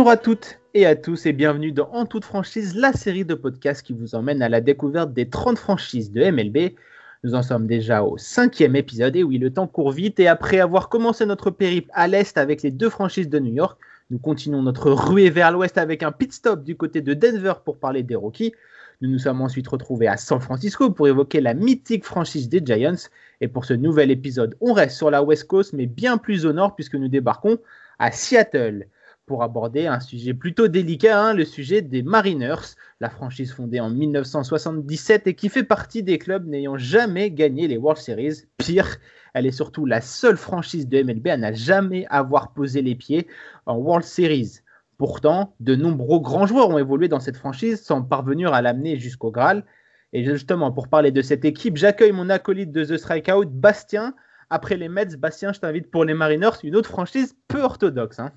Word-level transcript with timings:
Bonjour 0.00 0.12
à 0.12 0.16
toutes 0.16 0.58
et 0.72 0.86
à 0.86 0.96
tous 0.96 1.26
et 1.26 1.34
bienvenue 1.34 1.72
dans 1.72 1.90
En 1.92 2.06
toute 2.06 2.24
franchise, 2.24 2.74
la 2.74 2.94
série 2.94 3.26
de 3.26 3.34
podcasts 3.34 3.82
qui 3.82 3.92
vous 3.92 4.14
emmène 4.14 4.40
à 4.40 4.48
la 4.48 4.62
découverte 4.62 5.12
des 5.12 5.28
30 5.28 5.58
franchises 5.58 6.10
de 6.10 6.22
MLB. 6.22 6.74
Nous 7.22 7.34
en 7.34 7.42
sommes 7.42 7.66
déjà 7.66 8.02
au 8.02 8.16
cinquième 8.16 8.76
épisode 8.76 9.14
et 9.14 9.22
oui, 9.22 9.36
le 9.36 9.52
temps 9.52 9.66
court 9.66 9.92
vite 9.92 10.18
et 10.18 10.26
après 10.26 10.58
avoir 10.58 10.88
commencé 10.88 11.26
notre 11.26 11.50
périple 11.50 11.90
à 11.92 12.08
l'est 12.08 12.38
avec 12.38 12.62
les 12.62 12.70
deux 12.70 12.88
franchises 12.88 13.28
de 13.28 13.38
New 13.38 13.52
York, 13.52 13.78
nous 14.08 14.18
continuons 14.18 14.62
notre 14.62 14.90
ruée 14.90 15.28
vers 15.28 15.52
l'ouest 15.52 15.76
avec 15.76 16.02
un 16.02 16.12
pit 16.12 16.32
stop 16.32 16.64
du 16.64 16.78
côté 16.78 17.02
de 17.02 17.12
Denver 17.12 17.52
pour 17.62 17.76
parler 17.76 18.02
des 18.02 18.16
Rockies. 18.16 18.54
Nous 19.02 19.10
nous 19.10 19.18
sommes 19.18 19.42
ensuite 19.42 19.68
retrouvés 19.68 20.08
à 20.08 20.16
San 20.16 20.40
Francisco 20.40 20.90
pour 20.90 21.08
évoquer 21.08 21.42
la 21.42 21.52
mythique 21.52 22.06
franchise 22.06 22.48
des 22.48 22.62
Giants. 22.64 23.10
Et 23.42 23.48
pour 23.48 23.66
ce 23.66 23.74
nouvel 23.74 24.10
épisode, 24.10 24.56
on 24.62 24.72
reste 24.72 24.96
sur 24.96 25.10
la 25.10 25.22
West 25.22 25.46
Coast, 25.46 25.74
mais 25.74 25.84
bien 25.84 26.16
plus 26.16 26.46
au 26.46 26.54
nord 26.54 26.74
puisque 26.74 26.94
nous 26.94 27.08
débarquons 27.08 27.58
à 27.98 28.10
Seattle 28.12 28.86
pour 29.30 29.44
aborder 29.44 29.86
un 29.86 30.00
sujet 30.00 30.34
plutôt 30.34 30.66
délicat, 30.66 31.22
hein, 31.22 31.34
le 31.34 31.44
sujet 31.44 31.82
des 31.82 32.02
Mariners, 32.02 32.74
la 32.98 33.08
franchise 33.08 33.52
fondée 33.52 33.78
en 33.78 33.88
1977 33.88 35.28
et 35.28 35.34
qui 35.36 35.48
fait 35.48 35.62
partie 35.62 36.02
des 36.02 36.18
clubs 36.18 36.48
n'ayant 36.48 36.76
jamais 36.76 37.30
gagné 37.30 37.68
les 37.68 37.76
World 37.76 38.02
Series. 38.02 38.48
Pire, 38.58 38.96
elle 39.32 39.46
est 39.46 39.52
surtout 39.52 39.86
la 39.86 40.00
seule 40.00 40.36
franchise 40.36 40.88
de 40.88 41.00
MLB 41.00 41.28
à 41.28 41.36
n'a 41.36 41.52
jamais 41.52 42.06
avoir 42.10 42.52
posé 42.54 42.82
les 42.82 42.96
pieds 42.96 43.28
en 43.66 43.76
World 43.76 44.04
Series. 44.04 44.62
Pourtant, 44.98 45.54
de 45.60 45.76
nombreux 45.76 46.18
grands 46.18 46.48
joueurs 46.48 46.70
ont 46.70 46.78
évolué 46.78 47.06
dans 47.06 47.20
cette 47.20 47.36
franchise 47.36 47.80
sans 47.80 48.02
parvenir 48.02 48.52
à 48.52 48.62
l'amener 48.62 48.98
jusqu'au 48.98 49.30
Graal. 49.30 49.64
Et 50.12 50.24
justement, 50.24 50.72
pour 50.72 50.88
parler 50.88 51.12
de 51.12 51.22
cette 51.22 51.44
équipe, 51.44 51.76
j'accueille 51.76 52.10
mon 52.10 52.30
acolyte 52.30 52.72
de 52.72 52.84
The 52.84 52.96
Strikeout, 52.96 53.46
Bastien. 53.46 54.12
Après 54.50 54.76
les 54.76 54.88
Mets, 54.88 55.14
Bastien, 55.16 55.52
je 55.52 55.60
t'invite 55.60 55.88
pour 55.88 56.04
les 56.04 56.14
Mariners, 56.14 56.58
une 56.64 56.74
autre 56.74 56.90
franchise 56.90 57.36
peu 57.46 57.62
orthodoxe. 57.62 58.18
Hein. 58.18 58.32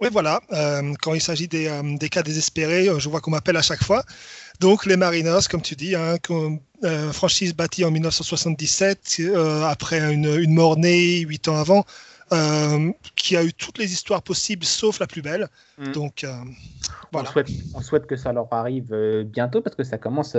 Oui, 0.00 0.08
voilà. 0.12 0.40
Euh, 0.52 0.92
quand 1.00 1.14
il 1.14 1.22
s'agit 1.22 1.48
des, 1.48 1.68
euh, 1.68 1.96
des, 1.96 2.10
cas 2.10 2.22
désespérés, 2.22 2.88
euh, 2.88 2.98
je 2.98 3.08
vois 3.08 3.20
qu'on 3.22 3.30
m'appelle 3.30 3.56
à 3.56 3.62
chaque 3.62 3.82
fois. 3.82 4.04
Donc, 4.60 4.84
les 4.84 4.96
Mariners, 4.96 5.48
comme 5.50 5.62
tu 5.62 5.74
dis, 5.74 5.94
hein, 5.94 6.16
franchise 7.12 7.54
bâtie 7.54 7.84
en 7.84 7.90
1977, 7.90 9.22
après 9.64 9.98
une, 10.12 10.26
une 10.38 10.52
mort-née 10.52 11.20
huit 11.20 11.48
ans 11.48 11.56
avant, 11.56 11.84
qui 13.14 13.36
a 13.36 13.44
eu 13.44 13.52
toutes 13.52 13.78
les 13.78 13.92
histoires 13.92 14.22
possibles 14.22 14.64
sauf 14.64 14.98
la 14.98 15.06
plus 15.06 15.22
belle. 15.22 15.48
Mm. 15.78 15.92
Donc, 15.92 16.26
voilà. 17.12 17.30
On 17.74 17.80
souhaite, 17.80 18.06
que 18.06 18.16
ça 18.16 18.32
leur 18.32 18.52
arrive 18.52 18.94
bientôt 19.24 19.62
parce 19.62 19.76
que 19.76 19.84
ça 19.84 19.98
commence 19.98 20.36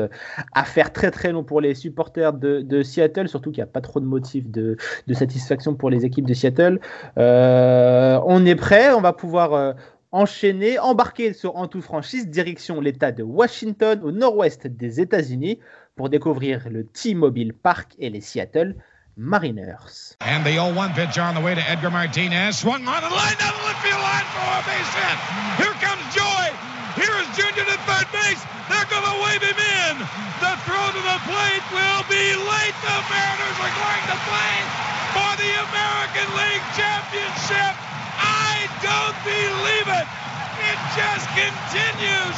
à 0.53 0.63
faire 0.63 0.91
très 0.91 1.11
très 1.11 1.31
long 1.31 1.43
pour 1.43 1.61
les 1.61 1.75
supporters 1.75 2.33
de, 2.33 2.61
de 2.61 2.83
Seattle, 2.83 3.27
surtout 3.27 3.51
qu'il 3.51 3.63
n'y 3.63 3.69
a 3.69 3.71
pas 3.71 3.81
trop 3.81 3.99
de 3.99 4.05
motifs 4.05 4.49
de, 4.49 4.77
de, 5.07 5.13
satisfaction 5.13 5.75
pour 5.75 5.89
les 5.89 6.05
équipes 6.05 6.25
de 6.25 6.33
Seattle. 6.33 6.79
on 7.15 8.45
est 8.45 8.55
prêt, 8.55 8.91
on 8.93 9.01
va 9.01 9.13
pouvoir 9.13 9.75
enchaîner, 10.11 10.79
embarquer 10.79 11.33
sur 11.33 11.55
En 11.55 11.67
tout 11.67 11.81
franchise, 11.81 12.27
direction 12.27 12.81
l'État 12.81 13.11
de 13.11 13.23
Washington, 13.23 13.99
au 14.03 14.11
nord-ouest 14.11 14.67
des 14.67 15.01
États-Unis, 15.01 15.59
pour 15.95 16.09
découvrir 16.09 16.69
le 16.69 16.85
T-Mobile 16.85 17.53
Park 17.53 17.93
et 17.99 18.09
les 18.09 18.21
Seattle 18.21 18.75
Mariners. 19.17 20.15
And 20.21 20.45
the 20.45 20.61
0-1 20.61 20.93
pitch 20.93 21.17
on 21.17 21.33
the 21.33 21.41
way 21.41 21.57
to 21.57 21.63
Edgar 21.65 21.89
Martinez. 21.89 22.61
Swung 22.61 22.85
on 22.85 23.01
the 23.01 23.09
line 23.09 23.37
down 23.41 23.53
the 23.57 23.65
left 23.65 23.81
field 23.81 23.97
line 23.97 24.27
for 24.29 24.45
a 24.45 24.61
base 24.61 24.93
hit. 24.93 25.17
Here 25.57 25.77
comes 25.81 26.05
Joy. 26.13 26.45
Here 26.93 27.17
is 27.17 27.27
Junior 27.33 27.65
to 27.65 27.77
third 27.89 28.07
base. 28.13 28.41
They're 28.69 28.89
going 28.93 29.09
to 29.09 29.17
wave 29.25 29.41
him 29.41 29.57
in. 29.57 29.93
The 30.37 30.53
throw 30.69 30.85
to 30.93 31.01
the 31.01 31.19
plate 31.25 31.65
will 31.73 32.05
be 32.05 32.25
late. 32.37 32.77
The 32.85 32.97
Mariners 33.09 33.57
are 33.57 33.73
going 33.73 34.05
to 34.13 34.17
play 34.29 34.53
for 35.17 35.31
the 35.41 35.51
American 35.65 36.27
League 36.37 36.65
Championship. 36.77 37.73
I 38.21 38.69
don't 38.85 39.17
believe 39.25 39.87
it. 39.97 40.07
It 40.61 40.79
just 40.93 41.25
continues. 41.33 42.37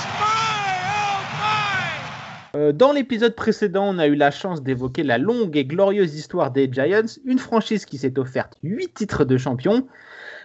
Euh, 2.55 2.71
dans 2.71 2.91
l'épisode 2.91 3.35
précédent, 3.35 3.85
on 3.87 3.99
a 3.99 4.07
eu 4.07 4.15
la 4.15 4.31
chance 4.31 4.63
d'évoquer 4.63 5.03
la 5.03 5.17
longue 5.17 5.55
et 5.55 5.65
glorieuse 5.65 6.15
histoire 6.15 6.51
des 6.51 6.71
Giants, 6.71 7.19
une 7.25 7.39
franchise 7.39 7.85
qui 7.85 7.97
s'est 7.97 8.17
offerte 8.17 8.57
8 8.63 8.93
titres 8.93 9.25
de 9.25 9.37
champion. 9.37 9.87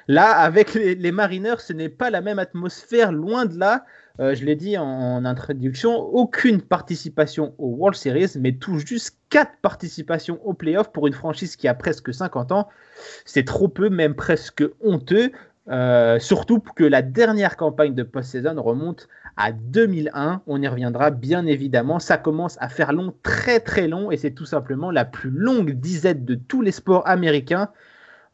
Là, 0.07 0.33
avec 0.33 0.75
les, 0.75 1.13
Mariners, 1.13 1.61
ce 1.61 1.73
n'est 1.73 1.89
pas 1.89 2.11
la 2.11 2.21
même 2.21 2.39
atmosphère, 2.39 3.11
loin 3.11 3.47
de 3.47 3.59
là. 3.59 3.87
Euh, 4.21 4.35
je 4.35 4.45
l'ai 4.45 4.55
dit 4.55 4.77
en, 4.77 5.25
introduction, 5.25 5.97
aucune 5.97 6.61
participation 6.61 7.55
aux 7.59 7.71
World 7.71 7.97
Series, 7.97 8.33
mais 8.39 8.53
tout 8.53 8.79
juste 8.79 9.17
4 9.31 9.51
participations 9.63 10.39
aux 10.45 10.53
playoffs 10.53 10.93
pour 10.93 11.07
une 11.07 11.15
franchise 11.15 11.57
qui 11.57 11.69
a 11.69 11.75
presque 11.75 12.13
50 12.13 12.53
ans. 12.53 12.69
C'est 13.25 13.45
trop 13.45 13.69
peu, 13.69 13.89
même 13.89 14.15
presque 14.15 14.63
honteux. 14.83 15.33
Euh, 15.69 16.19
surtout 16.19 16.61
que 16.61 16.85
la 16.85 17.01
dernière 17.01 17.57
campagne 17.57 17.95
de 17.95 18.03
post-saison 18.03 18.61
remonte 18.63 19.09
à 19.37 19.53
2001. 19.53 20.43
On 20.47 20.63
y 20.63 20.69
reviendra 20.69 21.11
bien 21.11 21.47
évidemment. 21.47 21.99
Ça 21.99 22.19
commence 22.19 22.57
à 22.61 22.69
faire 22.69 22.93
long, 22.93 23.15
très 23.23 23.61
très 23.61 23.89
long, 23.89 24.11
et 24.11 24.17
c'est 24.17 24.33
tout 24.33 24.47
simplement 24.47 24.91
la 24.91 25.05
plus 25.05 25.31
longue 25.31 25.73
disette 25.73 26.25
de 26.25 26.35
tous 26.35 26.63
les 26.63 26.73
sports 26.73 27.07
américains. 27.09 27.71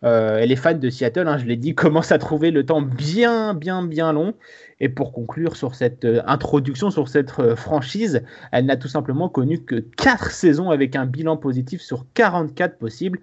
Euh, 0.03 0.39
et 0.39 0.47
les 0.47 0.57
fans 0.57 0.75
de 0.75 0.89
Seattle, 0.89 1.29
hein, 1.29 1.39
je 1.39 1.45
l'ai 1.45 1.57
dit, 1.57 1.75
commencent 1.75 2.13
à 2.13 2.19
trouver 2.19 2.51
le 2.51 2.65
temps 2.65 2.83
bien, 2.83 3.55
bien, 3.55 3.83
bien 3.83 4.13
long. 4.13 4.35
Et 4.83 4.89
pour 4.89 5.13
conclure 5.13 5.57
sur 5.57 5.75
cette 5.75 6.07
euh, 6.07 6.23
introduction, 6.27 6.91
sur 6.91 7.07
cette 7.09 7.39
euh, 7.39 7.55
franchise, 7.55 8.23
elle 8.51 8.65
n'a 8.65 8.79
tout 8.79 8.89
simplement 8.89 9.29
connu 9.29 9.63
que 9.63 9.77
4 9.77 10.31
saisons 10.31 10.71
avec 10.71 10.97
un 10.97 11.05
bilan 11.05 11.37
positif 11.37 11.83
sur 11.83 12.07
44 12.15 12.79
possibles. 12.79 13.21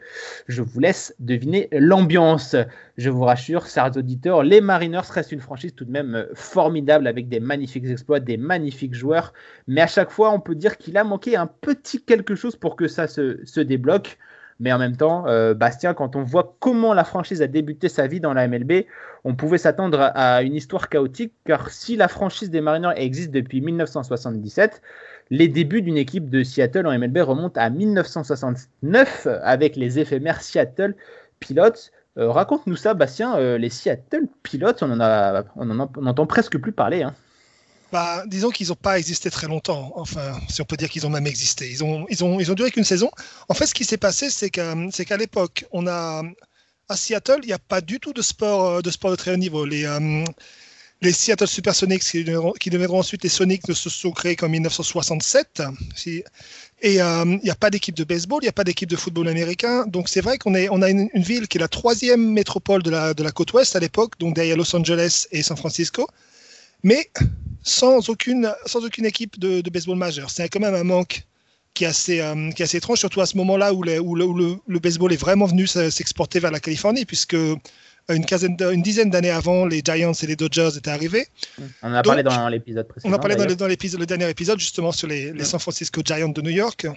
Je 0.48 0.62
vous 0.62 0.80
laisse 0.80 1.16
deviner 1.20 1.68
l'ambiance. 1.72 2.56
Je 2.98 3.10
vous 3.10 3.24
rassure, 3.24 3.66
chers 3.66 3.98
auditeurs, 3.98 4.44
les 4.44 4.62
Mariners 4.62 5.02
restent 5.10 5.32
une 5.32 5.40
franchise 5.40 5.74
tout 5.74 5.86
de 5.86 5.92
même 5.92 6.28
formidable 6.36 7.08
avec 7.08 7.28
des 7.28 7.40
magnifiques 7.40 7.86
exploits, 7.86 8.20
des 8.20 8.38
magnifiques 8.38 8.94
joueurs. 8.94 9.34
Mais 9.68 9.82
à 9.82 9.88
chaque 9.88 10.12
fois, 10.12 10.32
on 10.32 10.40
peut 10.40 10.56
dire 10.56 10.78
qu'il 10.78 10.96
a 10.98 11.04
manqué 11.04 11.36
un 11.36 11.48
petit 11.48 12.04
quelque 12.04 12.36
chose 12.36 12.56
pour 12.56 12.76
que 12.76 12.88
ça 12.88 13.08
se, 13.08 13.40
se 13.46 13.62
débloque. 13.62 14.20
Mais 14.60 14.72
en 14.72 14.80
même 14.80 14.98
temps, 14.98 15.28
euh, 15.28 15.54
Bastien, 15.54 15.94
quand 15.94 16.16
on 16.16 16.24
voit 16.24 16.56
comment 16.60 16.94
la 16.94 17.04
franchise 17.04 17.42
a 17.42 17.48
débuté 17.48 17.90
sa 17.90 18.08
vie 18.08 18.20
dans 18.20 18.34
la 18.34 18.48
MLB, 18.48 18.86
on 19.24 19.36
pouvait 19.36 19.58
s'attendre 19.58 20.12
à 20.16 20.42
une 20.42 20.56
histoire 20.56 20.90
chaotique, 20.90 21.34
car 21.46 21.70
si 21.70 21.96
la 21.96 22.08
franchise 22.08 22.50
des 22.50 22.62
Mariners 22.62 22.94
existe 22.96 23.32
depuis 23.32 23.62
1977, 23.62 24.82
les 25.30 25.48
débuts 25.48 25.82
d'une 25.82 25.98
équipe 25.98 26.30
de 26.30 26.44
Seattle 26.44 26.88
en 26.88 26.98
MLB 26.98 27.18
remontent 27.20 27.60
à 27.60 27.70
1969 27.70 29.28
avec 29.44 29.76
les 29.76 30.00
éphémères 30.00 30.42
Seattle 30.42 30.96
Pilots. 31.40 31.92
Euh, 32.18 32.32
raconte-nous 32.32 32.78
ça, 32.78 32.94
Bastien. 32.94 33.38
Euh, 33.38 33.58
les 33.58 33.70
Seattle 33.70 34.28
Pilots, 34.44 34.72
on 34.82 34.92
en, 34.92 35.02
a, 35.02 35.44
on 35.56 35.70
en, 35.70 35.80
entend 35.80 36.26
presque 36.26 36.58
plus 36.58 36.72
parler. 36.72 37.04
Hein. 37.04 37.14
Bah, 37.92 38.24
disons 38.28 38.50
qu'ils 38.50 38.68
n'ont 38.68 38.76
pas 38.76 39.00
existé 39.00 39.30
très 39.32 39.48
longtemps. 39.48 39.94
Enfin, 39.96 40.40
si 40.50 40.62
on 40.62 40.66
peut 40.66 40.78
dire 40.78 40.90
qu'ils 40.90 41.06
ont 41.08 41.10
même 41.10 41.28
existé. 41.28 41.70
Ils 41.70 41.84
ont, 41.84 42.06
ils 42.10 42.24
ont, 42.24 42.40
ils 42.40 42.52
ont 42.52 42.56
duré 42.56 42.72
qu'une 42.72 42.84
saison. 42.84 43.10
En 43.48 43.54
fait, 43.54 43.66
ce 43.66 43.74
qui 43.74 43.86
s'est 43.86 43.98
passé, 43.98 44.30
c'est 44.30 44.50
qu'à 44.50 45.18
l'époque, 45.18 45.66
on 45.72 45.88
a 45.88 46.24
à 46.90 46.96
Seattle, 46.96 47.40
il 47.44 47.48
n'y 47.48 47.54
a 47.54 47.60
pas 47.60 47.82
du 47.82 48.00
tout 48.00 48.14
de 48.14 48.22
sport, 48.22 48.66
euh, 48.66 48.82
de 48.82 48.90
sport 48.92 49.12
de 49.12 49.16
très 49.16 49.32
haut 49.34 49.38
niveau. 49.38 49.66
Les, 49.66 49.86
euh, 49.86 50.24
les 51.02 51.12
Seattle 51.12 51.48
Supersonics, 51.48 52.04
qui 52.04 52.24
deviendront, 52.24 52.54
qui 52.54 52.70
deviendront, 52.70 53.00
ensuite 53.00 53.24
les 53.24 53.30
Sonics, 53.30 53.68
ne 53.68 53.74
se 53.74 53.90
sont 53.90 54.12
créés 54.12 54.36
qu'en 54.36 54.50
1967. 54.50 55.62
Et 56.82 57.02
euh, 57.02 57.26
il 57.26 57.40
n'y 57.44 57.50
a 57.50 57.56
pas 57.56 57.70
d'équipe 57.70 57.96
de 57.96 58.04
baseball, 58.04 58.40
il 58.42 58.46
n'y 58.46 58.50
a 58.50 58.54
pas 58.54 58.64
d'équipe 58.64 58.90
de 58.90 58.96
football 58.96 59.28
américain. 59.28 59.86
Donc 59.88 60.10
c'est 60.10 60.22
vrai 60.22 60.38
qu'on 60.38 60.54
on 60.56 60.82
a 60.82 60.90
une, 60.90 61.10
ville 61.14 61.48
qui 61.48 61.58
est 61.58 61.62
la 61.62 61.68
troisième 61.68 62.32
métropole 62.32 62.84
de 62.84 62.90
la, 62.90 63.14
de 63.14 63.24
la 63.24 63.32
côte 63.32 63.54
ouest 63.54 63.76
à 63.76 63.80
l'époque, 63.80 64.14
donc 64.20 64.36
derrière 64.36 64.58
Los 64.58 64.76
Angeles 64.76 65.28
et 65.32 65.44
San 65.44 65.58
Francisco. 65.58 66.08
Mais 66.88 67.10
sans 67.64 68.10
aucune, 68.10 68.50
sans 68.66 68.86
aucune 68.86 69.06
équipe 69.06 69.38
de, 69.38 69.70
baseball 69.70 69.98
majeur. 69.98 70.30
C'est 70.30 70.48
quand 70.48 70.62
même 70.62 70.74
un 70.74 70.86
manque 70.86 71.24
qui 71.74 71.84
est 71.84 71.88
assez, 71.88 72.22
euh, 72.22 72.50
qui 72.52 72.62
est 72.62 72.66
assez 72.66 72.78
étrange, 72.78 73.00
surtout 73.00 73.20
à 73.20 73.26
ce 73.26 73.36
moment-là 73.36 73.74
où, 73.74 73.84
où, 73.84 74.16
le, 74.16 74.80
baseball 74.80 75.12
est 75.12 75.18
vraiment 75.18 75.48
venu 75.48 75.68
s'exporter 75.68 76.40
vers 76.40 76.50
la 76.50 76.62
Californie, 76.62 77.04
puisque 77.04 77.34
euh, 77.34 77.58
une, 78.08 78.26
quinzaine 78.26 78.56
une 78.72 78.82
dizaine 78.82 79.10
d'années 79.10 79.32
avant, 79.32 79.66
les 79.66 79.82
Giants 79.84 80.14
et 80.14 80.28
les 80.28 80.38
Dodgers 80.38 80.70
étaient 80.78 80.90
arrivés. 80.90 81.28
On 81.84 81.92
en 81.92 81.94
a 81.94 82.04
parlé 82.04 82.24
dans 82.24 82.48
l'épisode 82.48 82.88
précédent. 82.88 83.12
On 83.12 83.18
a 83.18 83.20
parlé 83.20 83.36
dans, 83.36 83.44
le 83.44 84.06
dernier 84.06 84.30
épisode, 84.30 84.58
justement, 84.58 84.94
sur 84.94 85.10
les, 85.10 85.34
les 85.34 85.44
San 85.44 85.60
Francisco 85.60 86.02
Giants 86.06 86.30
de 86.30 86.42
New 86.42 86.52
York. 86.52 86.88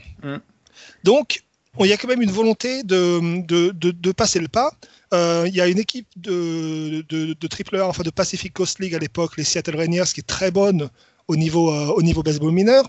Donc, 1.03 1.43
il 1.81 1.87
y 1.87 1.93
a 1.93 1.97
quand 1.97 2.09
même 2.09 2.23
une 2.23 2.31
volonté 2.31 2.85
de, 2.85 3.43
de, 3.45 3.73
de 3.91 4.13
passer 4.13 4.39
le 4.39 4.47
pas. 4.47 4.71
Euh, 5.13 5.45
il 5.49 5.55
y 5.55 5.61
a 5.61 5.67
une 5.67 5.79
équipe 5.79 6.09
de, 6.17 7.03
de, 7.09 7.47
triple 7.49 7.77
A, 7.77 7.87
enfin 7.87 8.03
de 8.03 8.11
Pacific 8.11 8.53
Coast 8.53 8.79
League 8.79 8.95
à 8.95 8.99
l'époque, 8.99 9.37
les 9.37 9.45
Seattle 9.45 9.77
Rainiers, 9.77 10.05
qui 10.15 10.21
est 10.21 10.27
très 10.27 10.51
bonne 10.51 10.89
au 11.27 11.37
niveau, 11.37 11.73
euh, 11.73 11.87
au 11.89 12.03
niveau 12.03 12.23
baseball 12.23 12.53
mineur. 12.53 12.89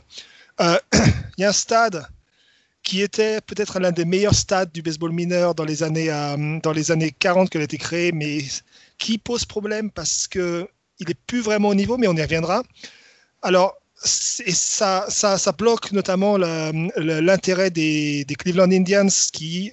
Euh, 0.59 0.77
il 1.37 1.41
y 1.41 1.43
a 1.45 1.49
un 1.49 1.53
stade 1.53 2.05
qui 2.83 3.01
était 3.01 3.41
peut-être 3.41 3.79
l'un 3.79 3.91
des 3.91 4.05
meilleurs 4.05 4.35
stades 4.35 4.71
du 4.71 4.81
baseball 4.81 5.11
mineur 5.11 5.55
dans 5.55 5.65
les 5.65 5.83
années, 5.83 6.07
dans 6.63 6.71
les 6.71 6.91
années 6.91 7.11
40 7.11 7.49
qu'il 7.49 7.61
a 7.61 7.63
été 7.63 7.77
créé, 7.77 8.11
mais 8.11 8.39
qui 8.97 9.17
pose 9.19 9.45
problème 9.45 9.91
parce 9.91 10.27
qu'il 10.27 10.67
n'est 11.07 11.13
plus 11.27 11.41
vraiment 11.41 11.69
au 11.69 11.75
niveau, 11.75 11.97
mais 11.97 12.07
on 12.07 12.15
y 12.15 12.21
reviendra. 12.21 12.63
Alors, 13.43 13.75
ça, 14.03 15.05
ça, 15.09 15.37
ça, 15.37 15.51
bloque 15.51 15.91
notamment 15.91 16.37
l'intérêt 16.37 17.69
des, 17.69 18.25
des, 18.25 18.35
Cleveland 18.35 18.71
Indians 18.71 19.07
qui, 19.31 19.71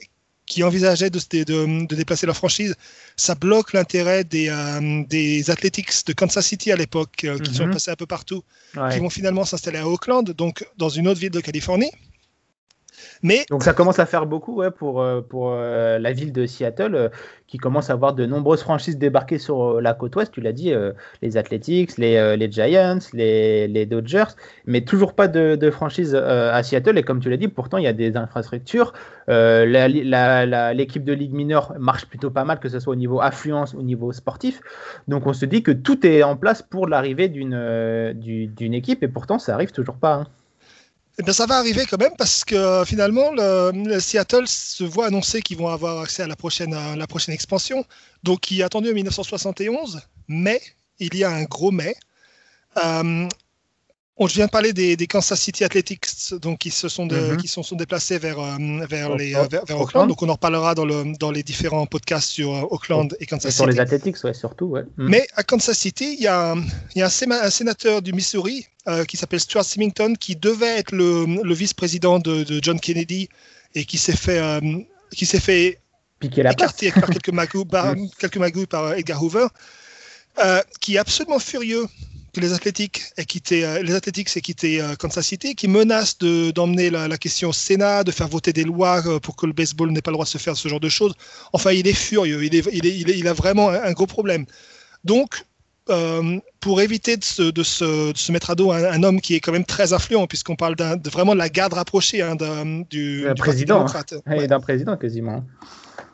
qui 0.49 0.63
envisageaient 0.65 1.11
de, 1.11 1.21
de, 1.33 1.87
de, 1.87 1.95
déplacer 1.95 2.27
leur 2.27 2.37
franchise. 2.37 2.75
Ça 3.17 3.35
bloque 3.35 3.73
l'intérêt 3.73 4.25
des, 4.25 4.49
euh, 4.49 5.05
des 5.09 5.51
Athletics 5.51 6.07
de 6.07 6.13
Kansas 6.13 6.47
City 6.47 6.73
à 6.73 6.77
l'époque, 6.77 7.25
euh, 7.25 7.39
qui 7.39 7.55
sont 7.55 7.67
mhm. 7.67 7.75
passés 7.75 7.91
un 7.91 7.97
peu 7.97 8.07
partout, 8.07 8.43
qui 8.73 8.99
vont 8.99 9.11
finalement 9.11 9.45
s'installer 9.45 9.79
à 9.79 9.87
Oakland, 9.87 10.25
donc 10.31 10.67
dans 10.77 10.89
une 10.89 11.07
autre 11.07 11.21
ville 11.21 11.31
de 11.31 11.41
Californie. 11.41 11.91
Donc 13.51 13.63
ça 13.63 13.73
commence 13.73 13.99
à 13.99 14.07
faire 14.07 14.27
beaucoup 14.27 14.57
ouais, 14.57 14.71
pour, 14.71 15.03
euh, 15.03 15.21
pour 15.21 15.51
euh, 15.53 15.99
la 15.99 16.13
ville 16.13 16.33
de 16.33 16.47
Seattle, 16.47 16.95
euh, 16.95 17.09
qui 17.47 17.59
commence 17.59 17.91
à 17.91 17.95
avoir 17.95 18.15
de 18.15 18.27
nombreuses 18.27 18.63
franchises 18.63 18.99
débarquer 18.99 19.39
sur 19.39 19.81
la 19.81 19.95
côte 19.95 20.15
ouest, 20.17 20.33
tu 20.33 20.41
l'as 20.41 20.53
dit, 20.53 20.73
les 21.23 21.37
Athletics, 21.39 21.97
les, 21.97 22.37
les 22.37 22.53
Giants, 22.53 22.99
les, 23.15 23.67
les, 23.69 23.87
Dodgers, 23.87 24.35
mais 24.67 24.83
toujours 24.83 25.15
pas 25.15 25.29
de, 25.29 25.57
de 25.57 25.71
franchise 25.71 26.15
à 26.15 26.63
Seattle, 26.63 26.99
et 26.99 27.03
comme 27.03 27.21
tu 27.21 27.31
l'as 27.31 27.39
dit, 27.39 27.49
pourtant 27.49 27.79
il 27.79 27.85
y 27.85 27.87
a 27.87 27.95
des 27.95 28.19
infrastructures. 28.19 28.93
L'équipe 29.29 31.05
de 31.05 31.13
Ligue 31.15 31.33
mineure 31.33 31.73
marche 31.79 32.05
plutôt 32.05 32.31
pas 32.31 32.45
mal, 32.45 32.61
que 32.61 32.69
ce 32.69 32.81
soit 32.81 32.93
au 32.93 32.97
niveau 32.97 33.23
affluence, 33.23 33.75
au 33.75 33.83
niveau 33.83 34.13
sportif. 34.13 34.61
Donc 35.09 35.27
on 35.27 35.33
se 35.33 35.47
dit 35.47 35.63
que 35.63 35.73
tout 35.73 36.07
est 36.07 36.23
en 36.23 36.37
place 36.37 36.61
pour 36.61 36.87
l'arrivée 36.87 37.31
d'une 37.31 38.75
équipe, 38.75 39.03
et 39.03 39.09
pourtant 39.09 39.39
ça 39.39 39.55
arrive 39.55 39.73
toujours 39.73 39.97
pas. 39.97 40.15
Hein. 40.17 40.27
Eh 41.21 41.25
bien, 41.25 41.33
ça 41.33 41.47
va 41.47 41.57
arriver 41.57 41.85
quand 41.85 41.99
même 41.99 42.15
parce 42.17 42.45
que 42.45 42.85
finalement, 42.87 43.33
le, 43.33 43.99
Seattle 43.99 44.47
se 44.47 44.85
voit 44.85 45.07
annoncer 45.07 45.43
qu'ils 45.43 45.59
vont 45.59 45.67
avoir 45.69 46.01
accès 46.01 46.23
à 46.23 46.29
la 46.29 46.37
prochaine, 46.37 46.77
la 46.97 47.07
prochaine 47.09 47.35
expansion. 47.35 47.85
Donc, 48.23 48.53
il 48.53 48.61
est 48.61 48.63
attendu 48.63 48.91
en 48.91 48.95
1971, 48.95 50.01
mais 50.29 50.61
il 51.01 51.17
y 51.17 51.25
a 51.25 51.31
un 51.31 51.43
gros 51.43 51.73
mais. 51.73 51.97
Euh, 52.77 53.29
on 54.21 54.27
vient 54.27 54.47
de 54.47 54.51
parler 54.51 54.73
des, 54.73 55.07
Kansas 55.07 55.41
City 55.41 55.63
Athletics, 55.63 56.35
donc 56.43 56.59
qui 56.59 56.71
se 56.71 56.89
sont, 56.89 57.07
mhm. 57.07 57.37
qui 57.37 57.47
sont, 57.47 57.63
sont 57.63 57.77
déplacés 57.77 58.19
vers, 58.19 58.41
euh, 58.41 58.57
vers, 58.89 59.15
les, 59.15 59.33
vers, 59.33 59.81
Auckland. 59.81 60.09
Donc 60.09 60.21
on 60.23 60.29
en 60.29 60.33
reparlera 60.33 60.75
dans, 60.75 60.85
le, 60.85 61.17
dans 61.19 61.31
les 61.31 61.45
différents 61.45 61.87
podcasts 61.87 62.29
sur 62.29 62.53
euh, 62.53 62.63
Auckland 62.71 63.17
et 63.21 63.27
Kansas 63.27 63.53
City. 63.53 63.57
Sur 63.57 63.67
les 63.67 63.79
Athletics, 63.79 64.23
ouais, 64.25 64.35
surtout. 64.35 64.67
Ouais. 64.67 64.83
Mhm. 64.97 65.09
Mais 65.09 65.27
à 65.37 65.45
Kansas 65.45 65.79
City, 65.79 66.17
il 66.19 66.25
y 66.25 66.27
a, 66.27 66.57
y 66.97 67.03
a 67.03 67.07
un, 67.07 67.51
sénateur 67.51 68.03
du 68.03 68.13
Missouri 68.13 68.67
euh, 68.89 69.05
qui 69.05 69.17
s'appelle 69.17 69.41
Stuart 69.41 69.65
Simington, 69.65 70.15
qui 70.19 70.35
devait 70.35 70.79
être 70.79 70.93
le, 70.93 71.25
le 71.43 71.55
vice-président 71.55 72.19
de, 72.19 72.43
de, 72.43 72.59
John 72.61 72.81
Kennedy 72.81 73.29
et 73.77 73.85
qui 73.85 73.99
s'est 73.99 74.17
fait, 74.17 74.41
qui 75.13 75.27
s'est 75.27 75.41
fait 75.41 75.79
Piquer 76.19 76.43
la 76.43 76.51
écarter 76.51 76.91
par 76.91 77.09
quelques 77.11 77.31
magouilles 77.31 77.65
par, 77.65 77.87
mhm. 77.97 78.11
quelques 78.19 78.39
magouilles 78.39 78.67
par 78.67 78.95
Edgar 78.95 79.23
Hoover, 79.23 79.47
qui 80.81 80.97
est 80.97 80.99
absolument 80.99 81.39
furieux 81.39 81.87
les 82.39 82.53
Athletics 82.53 83.03
aient 83.17 83.25
quitté, 83.25 83.65
euh, 83.65 83.83
les 83.83 83.95
Athletics 83.95 84.37
aient 84.37 84.41
quitté 84.41 84.81
euh, 84.81 84.95
Kansas 84.97 85.27
City, 85.27 85.55
qui 85.55 85.69
menace 85.69 86.19
d'emmener 86.19 86.91
la, 86.91 87.19
question 87.19 87.51
au 87.51 87.53
Sénat, 87.53 88.05
de 88.05 88.11
faire 88.11 88.29
voter 88.29 88.53
des 88.53 88.65
lois 88.65 89.03
euh, 89.07 89.19
pour 89.19 89.37
que 89.37 89.47
le 89.47 89.53
baseball 89.53 89.91
n'ait 89.91 90.03
pas 90.03 90.11
le 90.11 90.15
droit 90.15 90.25
de 90.25 90.31
se 90.31 90.39
faire 90.39 90.57
ce 90.57 90.69
genre 90.69 90.81
de 90.81 90.89
choses. 90.89 91.15
Enfin, 91.53 91.73
il 91.73 91.87
est 91.87 91.93
furieux, 91.93 92.45
il, 92.45 92.55
est, 92.55 92.67
il, 92.73 92.87
est, 92.87 93.19
il, 93.19 93.29
a 93.29 93.33
vraiment 93.33 93.69
un, 93.69 93.93
gros 93.93 94.07
problème. 94.07 94.47
Donc, 95.05 95.45
pour 96.61 96.83
éviter 96.83 97.17
de 97.17 97.25
se, 97.25 97.43
de, 97.43 97.63
se, 97.63 98.13
de 98.13 98.19
se, 98.19 98.31
mettre 98.31 98.51
à 98.51 98.55
dos 98.55 98.73
un, 98.73 99.03
homme 99.03 99.23
qui 99.23 99.35
est 99.35 99.41
quand 99.41 99.53
même 99.53 99.65
très 99.65 99.95
influent, 99.95 100.27
puisqu'on 100.27 100.57
parle 100.57 100.77
de 100.77 101.09
vraiment 101.09 101.33
de 101.33 101.39
la 101.39 101.49
garde 101.49 101.73
rapprochée 101.73 102.21
hein, 102.21 102.37
du, 102.91 103.25
du, 103.25 103.35
président, 103.37 103.87
hein. 103.87 104.47
d'un 104.47 104.61
président 104.61 104.97
quasiment. 104.99 105.45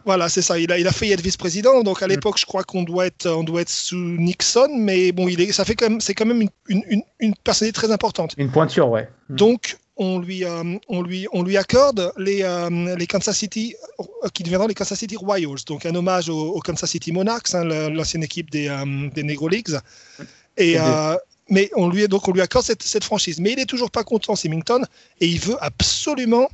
Voilà, 0.04 0.28
c'est 0.28 0.42
ça. 0.42 0.58
Il 0.58 0.70
a, 0.72 0.78
il 0.78 0.86
a 0.86 0.92
failli 0.92 1.12
être 1.12 1.20
vice-président. 1.20 1.82
Donc 1.82 2.02
à 2.02 2.06
mm. 2.06 2.10
l'époque, 2.10 2.38
je 2.38 2.46
crois 2.46 2.64
qu'on 2.64 2.82
doit 2.82 3.06
être, 3.06 3.28
on 3.28 3.44
doit 3.44 3.62
être 3.62 3.70
sous 3.70 3.96
Nixon, 3.96 4.68
mais 4.76 5.12
bon, 5.12 5.28
il 5.28 5.40
est, 5.40 5.52
ça 5.52 5.64
fait 5.64 5.74
quand 5.74 5.88
même, 5.88 6.00
c'est 6.00 6.14
quand 6.14 6.26
même 6.26 6.42
une, 6.42 6.82
une, 6.88 7.02
une, 7.20 7.34
personnalité 7.36 7.80
très 7.80 7.92
importante. 7.92 8.34
Une 8.36 8.50
pointure, 8.50 8.88
ouais. 8.88 9.08
Mm. 9.28 9.36
Donc 9.36 9.78
on 9.96 10.18
lui, 10.18 10.44
euh, 10.44 10.76
on 10.88 11.02
lui, 11.02 11.26
on 11.32 11.42
lui 11.42 11.56
accorde 11.56 12.12
les, 12.16 12.42
euh, 12.42 12.96
les 12.96 13.06
Kansas 13.06 13.36
City, 13.36 13.74
euh, 14.00 14.28
qui 14.32 14.42
deviendront 14.42 14.66
les 14.66 14.74
Kansas 14.74 14.98
City 14.98 15.16
Royals, 15.16 15.64
donc 15.66 15.86
un 15.86 15.94
hommage 15.94 16.28
aux, 16.28 16.58
Kansas 16.60 16.90
City 16.90 17.12
Monarchs, 17.12 17.54
hein, 17.54 17.64
l'ancienne 17.64 18.24
équipe 18.24 18.50
des, 18.50 18.68
des 19.14 19.22
Negro 19.22 19.48
Leagues. 19.48 19.78
Et 20.56 20.76
mais 21.50 21.70
on 21.76 21.90
lui, 21.90 22.08
donc 22.08 22.26
on 22.26 22.32
lui 22.32 22.40
accorde 22.40 22.64
cette, 22.64 22.82
cette 22.82 23.04
franchise. 23.04 23.38
Mais 23.38 23.52
il 23.52 23.58
est 23.58 23.66
toujours 23.66 23.90
pas 23.90 24.02
content, 24.02 24.34
Simington, 24.34 24.82
et 25.20 25.26
il 25.26 25.38
veut 25.38 25.56
absolument 25.60 26.48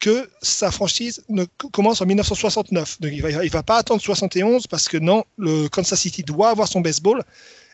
que 0.00 0.28
sa 0.42 0.70
franchise 0.70 1.24
ne 1.28 1.44
commence 1.72 2.00
en 2.00 2.06
1969. 2.06 3.00
Donc 3.00 3.10
il 3.12 3.22
ne 3.22 3.22
va, 3.22 3.44
il 3.44 3.50
va 3.50 3.62
pas 3.62 3.78
attendre 3.78 4.00
71 4.00 4.66
parce 4.66 4.88
que 4.88 4.96
non, 4.96 5.24
le 5.36 5.68
Kansas 5.68 6.00
City 6.00 6.22
doit 6.22 6.50
avoir 6.50 6.68
son 6.68 6.80
baseball. 6.80 7.22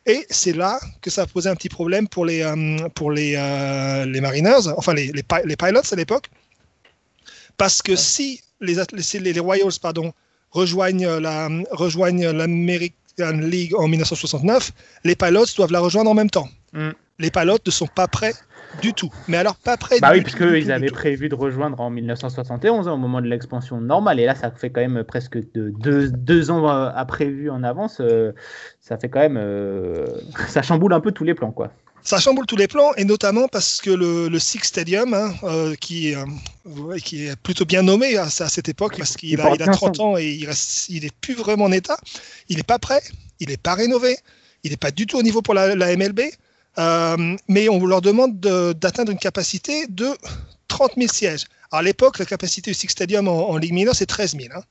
Et 0.06 0.26
c'est 0.29 0.53
là 0.53 0.79
que 1.00 1.11
ça 1.11 1.23
a 1.23 1.26
posé 1.26 1.49
un 1.49 1.55
petit 1.55 1.69
problème 1.69 2.09
pour 2.09 2.26
les, 2.26 2.43
euh, 2.43 2.88
pour 2.94 3.11
les, 3.11 3.35
euh, 3.37 4.05
les 4.06 4.21
Mariners, 4.21 4.69
enfin 4.76 4.93
les, 4.93 5.12
les, 5.12 5.23
les 5.44 5.56
Pilots 5.56 5.93
à 5.93 5.97
l'époque. 5.97 6.29
Parce 7.56 7.81
que 7.81 7.97
si 7.97 8.41
les, 8.61 8.75
les, 8.93 9.32
les, 9.32 9.41
Royals 9.41 9.79
pardon, 9.81 10.12
rejoignent 10.50 11.09
l'American 11.09 12.94
la, 13.19 13.32
League 13.32 13.75
en 13.76 13.88
1969, 13.88 14.73
les 15.05 15.15
Pilots 15.17 15.47
doivent 15.56 15.73
la 15.73 15.81
rejoindre 15.81 16.11
en 16.11 16.15
même 16.15 16.31
temps. 16.31 16.49
Mm. 16.73 16.91
Les 17.19 17.31
Pilots 17.31 17.59
ne 17.65 17.71
sont 17.71 17.87
pas 17.87 18.09
prêts 18.09 18.35
du 18.81 18.93
tout. 18.93 19.11
Mais 19.29 19.37
alors 19.37 19.56
pas 19.56 19.76
près. 19.76 20.00
Bah 20.00 20.11
oui, 20.12 20.23
puisqu'ils 20.23 20.71
avaient 20.73 20.91
prévu 20.91 21.29
de 21.29 21.35
rejoindre 21.35 21.81
en 21.81 21.91
1971 21.91 22.88
hein, 22.88 22.93
au 22.93 22.97
moment 22.97 23.21
de 23.21 23.26
l'expansion 23.26 23.81
normale. 23.81 24.21
Et 24.21 24.26
là, 24.26 24.35
ça 24.35 24.50
fait 24.50 24.71
quand 24.71 24.81
même 24.81 25.05
presque 25.05 25.38
de, 25.55 25.71
deux, 25.71 26.50
ans 26.50 26.67
à 26.67 27.00
euh, 27.00 27.05
prévu 27.05 27.50
en 27.50 27.62
avance. 27.62 27.99
Euh, 28.00 28.32
ça 28.81 28.99
fait 28.99 29.09
quand 29.09 29.21
même, 29.21 29.38
euh, 29.38 30.06
ça 30.49 30.62
chamboule 30.62 30.93
un 30.93 31.00
peu 31.00 31.12
tous 31.12 31.25
les 31.25 31.35
plans, 31.35 31.53
quoi. 31.53 31.71
Ça 32.03 32.19
chamboule 32.19 32.44
tous 32.44 32.56
les 32.56 32.69
plans, 32.69 32.93
et 32.99 33.05
notamment 33.05 33.49
parce 33.49 33.81
que 33.81 33.88
le, 33.88 34.29
le 34.29 34.38
Six 34.38 34.59
Stadium, 34.65 35.15
hein, 35.15 35.32
qui, 35.81 36.12
qui 37.03 37.25
est 37.25 37.37
plutôt 37.37 37.65
bien 37.65 37.81
nommé 37.81 38.19
à, 38.19 38.29
cette 38.29 38.69
époque, 38.69 38.99
parce 38.99 39.16
qu'il 39.16 39.40
a, 39.40 39.54
il 39.54 39.62
a 39.62 39.69
30 39.69 40.00
ans 40.00 40.19
et 40.19 40.28
il, 40.28 40.45
reste, 40.45 40.90
il 40.90 41.07
est 41.07 41.14
plus 41.23 41.33
vraiment 41.33 41.64
en 41.64 41.73
état, 41.73 41.97
il 42.50 42.59
n'est 42.59 42.62
pas 42.62 42.78
prêt, 42.78 43.00
il 43.40 43.49
n'est 43.49 43.57
pas 43.57 43.73
rénové, 43.73 44.19
il 44.64 44.73
n'est 44.73 44.76
pas 44.76 44.90
du 44.90 45.07
tout 45.07 45.16
au 45.16 45.23
niveau 45.23 45.40
pour 45.40 45.54
la, 45.54 45.75
la 45.75 45.97
MLB. 45.97 46.21
Euh, 46.78 47.37
mais 47.49 47.69
on 47.69 47.85
leur 47.87 48.00
demande 48.00 48.40
d'atteindre 48.40 49.12
une 49.12 49.19
capacité 49.19 49.87
de 49.88 50.09
30 50.69 50.93
000 50.97 51.12
sièges. 51.12 51.45
à 51.71 51.83
l'époque, 51.83 52.19
la 52.19 52.25
capacité 52.25 52.71
du 52.71 52.75
Six 52.75 52.88
Stadium 52.88 53.28
en, 53.28 53.57
Ligue 53.57 53.73
mineure, 53.73 53.95
c'est 53.95 54.07
13 54.07 54.37
000. 54.37 54.54
Hein. 54.54 54.62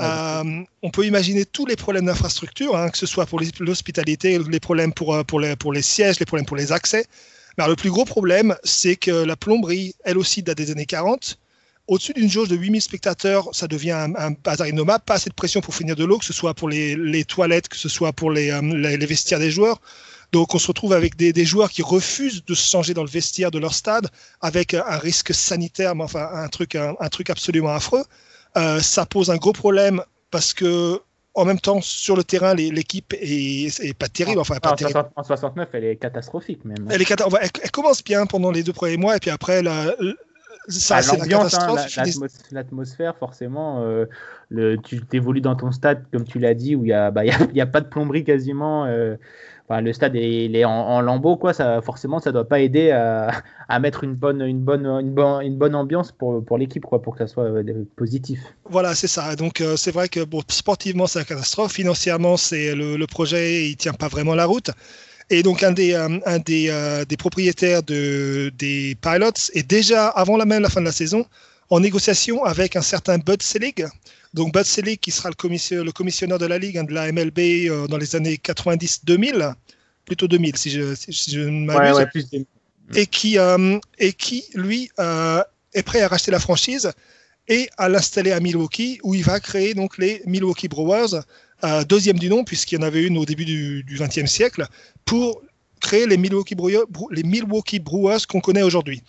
Euh, 0.00 0.64
on 0.82 0.90
peut 0.90 1.04
imaginer 1.04 1.44
tous 1.44 1.66
les 1.66 1.76
problèmes 1.76 2.06
d'infrastructure, 2.06 2.76
hein, 2.76 2.88
que 2.88 2.98
ce 2.98 3.06
soit 3.06 3.26
pour 3.26 3.40
l'hospitalité, 3.60 4.38
les 4.38 4.60
problèmes 4.60 4.92
pour, 4.92 5.14
euh, 5.14 5.22
pour, 5.22 5.38
les, 5.40 5.54
pour 5.56 5.72
les 5.72 5.82
sièges, 5.82 6.18
les 6.18 6.26
problèmes 6.26 6.46
pour 6.46 6.56
les 6.56 6.72
accès. 6.72 7.06
Mais 7.58 7.66
le 7.68 7.76
plus 7.76 7.90
gros 7.90 8.04
problème, 8.04 8.56
c'est 8.64 8.96
que 8.96 9.10
la 9.10 9.36
plomberie, 9.36 9.94
elle 10.04 10.16
aussi, 10.16 10.42
date 10.42 10.56
des 10.56 10.70
années 10.70 10.86
40. 10.86 11.38
Au-dessus 11.88 12.14
d'une 12.14 12.30
jauge 12.30 12.48
de 12.48 12.56
8000 12.56 12.80
spectateurs, 12.80 13.48
ça 13.52 13.66
devient 13.68 13.90
un, 13.92 14.14
un 14.14 14.30
bazar 14.30 14.66
innommable. 14.66 15.04
Pas 15.04 15.14
assez 15.14 15.28
de 15.28 15.34
pression 15.34 15.60
pour 15.60 15.74
finir 15.74 15.94
de 15.94 16.04
l'eau, 16.04 16.18
que 16.18 16.24
ce 16.24 16.32
soit 16.32 16.54
pour 16.54 16.68
les, 16.68 16.96
les, 16.96 17.24
toilettes, 17.24 17.68
que 17.68 17.76
ce 17.76 17.88
soit 17.88 18.12
pour 18.12 18.30
les, 18.30 18.58
les 18.62 19.06
vestiaires 19.06 19.40
des 19.40 19.50
joueurs. 19.50 19.80
Donc 20.32 20.54
on 20.54 20.58
se 20.58 20.66
retrouve 20.68 20.94
avec 20.94 21.16
des, 21.16 21.44
joueurs 21.44 21.70
qui 21.70 21.82
refusent 21.82 22.44
de 22.44 22.54
se 22.54 22.68
changer 22.68 22.94
dans 22.94 23.04
le 23.04 23.10
vestiaire 23.10 23.50
de 23.50 23.58
leur 23.58 23.74
stade 23.74 24.08
avec 24.40 24.72
un 24.74 24.98
risque 24.98 25.34
sanitaire, 25.34 25.94
mais 25.94 26.04
enfin 26.04 26.28
un 26.32 26.48
truc, 26.48 26.74
un, 26.74 27.08
truc 27.08 27.28
absolument 27.28 27.70
affreux. 27.74 28.04
Euh, 28.56 28.80
ça 28.80 29.06
pose 29.06 29.30
un 29.30 29.36
gros 29.36 29.52
problème 29.52 30.02
parce 30.30 30.54
que 30.54 31.00
en 31.34 31.46
même 31.46 31.58
temps, 31.58 31.80
sur 31.80 32.14
le 32.14 32.24
terrain, 32.24 32.54
l'équipe 32.54 33.14
est, 33.18 33.94
pas 33.94 34.08
terrible. 34.08 34.38
Enfin, 34.38 34.56
pas 34.56 34.74
en, 34.74 35.20
en 35.20 35.22
69, 35.22 35.68
elle 35.72 35.84
est 35.84 35.96
catastrophique 35.96 36.62
même. 36.66 36.86
Elle, 36.90 37.00
est 37.00 37.10
elle, 37.10 37.70
commence 37.70 38.04
bien 38.04 38.26
pendant 38.26 38.50
les 38.50 38.62
deux 38.62 38.74
premiers 38.74 38.98
mois 38.98 39.16
et 39.16 39.18
puis 39.18 39.30
après, 39.30 39.62
la, 39.62 39.94
ça, 40.68 40.96
bah, 40.96 41.02
c'est 41.02 41.16
la 41.16 41.24
hein, 41.24 41.28
catastrophe. 41.28 42.50
L'atmosphère, 42.52 43.16
forcément, 43.16 43.82
euh, 43.82 44.06
le, 44.48 44.76
tu 44.76 45.02
évolues 45.12 45.40
dans 45.40 45.56
ton 45.56 45.72
stade, 45.72 46.04
comme 46.12 46.24
tu 46.24 46.38
l'as 46.38 46.54
dit, 46.54 46.76
où 46.76 46.84
il 46.84 46.88
n'y 46.88 46.92
a, 46.92 47.10
bah, 47.10 47.24
y 47.24 47.60
a, 47.60 47.66
pas 47.66 47.80
de 47.80 47.88
plomberie 47.88 48.24
quasiment. 48.24 48.86
Euh, 48.86 49.16
le 49.70 49.92
stade 49.92 50.16
est, 50.16 50.50
est 50.52 50.64
en, 50.64 51.00
lambeaux, 51.00 51.36
quoi. 51.36 51.52
Ça, 51.52 51.80
forcément, 51.80 52.20
ça 52.20 52.32
doit 52.32 52.48
pas 52.48 52.60
aider 52.60 52.90
à, 52.90 53.78
mettre 53.78 54.04
une 54.04 54.14
bonne, 54.14 55.74
ambiance 55.74 56.12
pour, 56.12 56.58
l'équipe, 56.58 56.84
quoi, 56.84 57.00
pour 57.00 57.16
que 57.16 57.26
ça 57.26 57.32
soit 57.32 57.44
euh, 57.44 57.84
positif. 57.96 58.40
Voilà, 58.68 58.94
c'est 58.94 59.08
ça. 59.08 59.34
Donc, 59.36 59.60
euh, 59.60 59.76
c'est 59.76 59.92
vrai 59.92 60.08
que 60.08 60.20
sportivement, 60.48 61.06
c'est 61.06 61.20
une 61.20 61.24
catastrophe. 61.24 61.72
Financièrement, 61.72 62.36
c'est 62.36 62.74
le, 62.74 63.06
projet, 63.06 63.68
il 63.68 63.76
tient 63.76 63.94
pas 63.94 64.08
vraiment 64.08 64.34
la 64.34 64.46
route. 64.46 64.70
Et 65.30 65.42
donc, 65.42 65.62
un 65.62 65.72
des, 65.72 65.94
euh, 65.94 67.04
propriétaires 67.18 67.82
de, 67.82 68.52
des 68.58 68.96
Pilots 69.00 69.50
est 69.54 69.68
déjà, 69.68 70.08
avant 70.08 70.36
la 70.36 70.44
même 70.44 70.62
la 70.62 70.68
fin 70.68 70.80
de 70.80 70.86
la 70.86 70.92
saison, 70.92 71.24
en 71.72 71.80
négociation 71.80 72.44
avec 72.44 72.76
un 72.76 72.82
certain 72.82 73.16
Bud 73.16 73.42
Selig. 73.42 73.86
Donc 74.34 74.52
Bud 74.52 74.64
Selig, 74.64 74.98
qui 75.00 75.10
sera 75.10 75.30
le, 75.30 75.82
le 75.82 75.92
commissionneur 75.92 76.38
de 76.38 76.44
la 76.44 76.58
Ligue, 76.58 76.76
hein, 76.76 76.84
de 76.84 76.92
la 76.92 77.10
MLB 77.10 77.38
euh, 77.38 77.86
dans 77.86 77.96
les 77.96 78.14
années 78.14 78.34
90-2000, 78.34 79.54
plutôt 80.04 80.28
2000 80.28 80.56
si 80.58 80.70
je, 80.70 80.94
si 80.94 81.30
je 81.30 81.40
ne 81.40 81.64
m'abuse, 81.64 82.06
et, 82.94 83.06
qui, 83.06 83.38
euh, 83.38 83.78
et 83.98 84.12
qui, 84.12 84.44
lui, 84.52 84.90
euh, 85.00 85.42
est 85.72 85.82
prêt 85.82 86.02
à 86.02 86.08
racheter 86.08 86.30
la 86.30 86.40
franchise 86.40 86.92
et 87.48 87.70
à 87.78 87.88
l'installer 87.88 88.32
à 88.32 88.40
Milwaukee, 88.40 89.00
où 89.02 89.14
il 89.14 89.24
va 89.24 89.40
créer 89.40 89.72
donc 89.72 89.96
les 89.96 90.22
Milwaukee 90.26 90.68
Brewers, 90.68 91.22
deuxième 91.88 92.18
du 92.18 92.28
nom, 92.28 92.44
puisqu'il 92.44 92.74
y 92.74 92.78
en 92.78 92.86
avait 92.86 93.02
une 93.02 93.16
au 93.16 93.24
début 93.24 93.44
du 93.44 93.84
XXe 93.98 94.30
siècle, 94.30 94.66
pour 95.06 95.42
créer 95.80 96.06
les 96.06 96.18
Milwaukee 96.18 96.54
Brewers, 96.54 96.84
les 97.10 97.22
Milwaukee 97.22 97.80
Brewers 97.80 98.26
qu'on 98.28 98.40
connaît 98.40 98.62
aujourd'hui. 98.62 99.02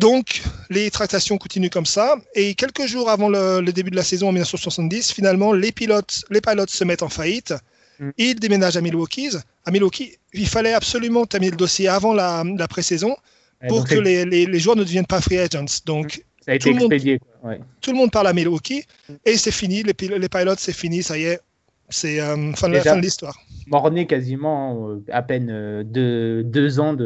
Donc, 0.00 0.42
les 0.70 0.90
tractations 0.90 1.36
continuent 1.36 1.68
comme 1.68 1.84
ça. 1.84 2.16
Et 2.34 2.54
quelques 2.54 2.86
jours 2.86 3.10
avant 3.10 3.28
le, 3.28 3.70
début 3.70 3.90
de 3.90 3.96
la 3.96 4.02
saison 4.02 4.28
en 4.28 4.32
1970, 4.32 5.12
finalement, 5.12 5.52
les 5.52 5.72
pilotes, 5.72 6.24
les 6.30 6.40
pilotes 6.40 6.70
se 6.70 6.84
mettent 6.84 7.02
en 7.02 7.10
faillite. 7.10 7.52
Mm. 7.98 8.10
Ils 8.16 8.40
déménagent 8.40 8.78
à 8.78 8.80
Milwaukee. 8.80 9.36
À 9.66 9.70
Milwaukee, 9.70 10.16
il 10.32 10.48
fallait 10.48 10.72
absolument 10.72 11.26
terminer 11.26 11.50
le 11.50 11.58
dossier 11.58 11.86
avant 11.88 12.14
la, 12.14 12.42
pré-saison 12.66 13.14
pour 13.68 13.86
que 13.86 13.94
les, 13.94 14.24
les, 14.24 14.58
joueurs 14.58 14.76
ne 14.76 14.84
deviennent 14.84 15.04
pas 15.04 15.20
free 15.20 15.38
agents. 15.38 15.82
Donc, 15.84 16.24
ça 16.46 16.52
a 16.52 16.54
été 16.54 16.70
expédié. 16.70 17.20
Tout 17.82 17.92
le 17.92 17.98
monde 17.98 18.10
parle 18.10 18.28
à 18.28 18.32
Milwaukee 18.32 18.82
et 19.26 19.36
c'est 19.36 19.50
fini. 19.50 19.82
Les, 19.82 19.94
les 20.18 20.28
pilotes, 20.30 20.60
c'est 20.60 20.72
fini. 20.72 21.02
Ça 21.02 21.18
y 21.18 21.24
est, 21.24 21.40
c'est 21.90 22.20
euh, 22.20 22.52
fin, 22.54 22.68
de 22.68 23.00
l'histoire. 23.00 23.36
Morné 23.66 24.06
quasiment 24.06 24.88
euh, 24.88 25.04
à 25.12 25.22
peine 25.22 25.48
euh, 25.50 25.82
deux, 25.84 26.80
ans 26.80 26.96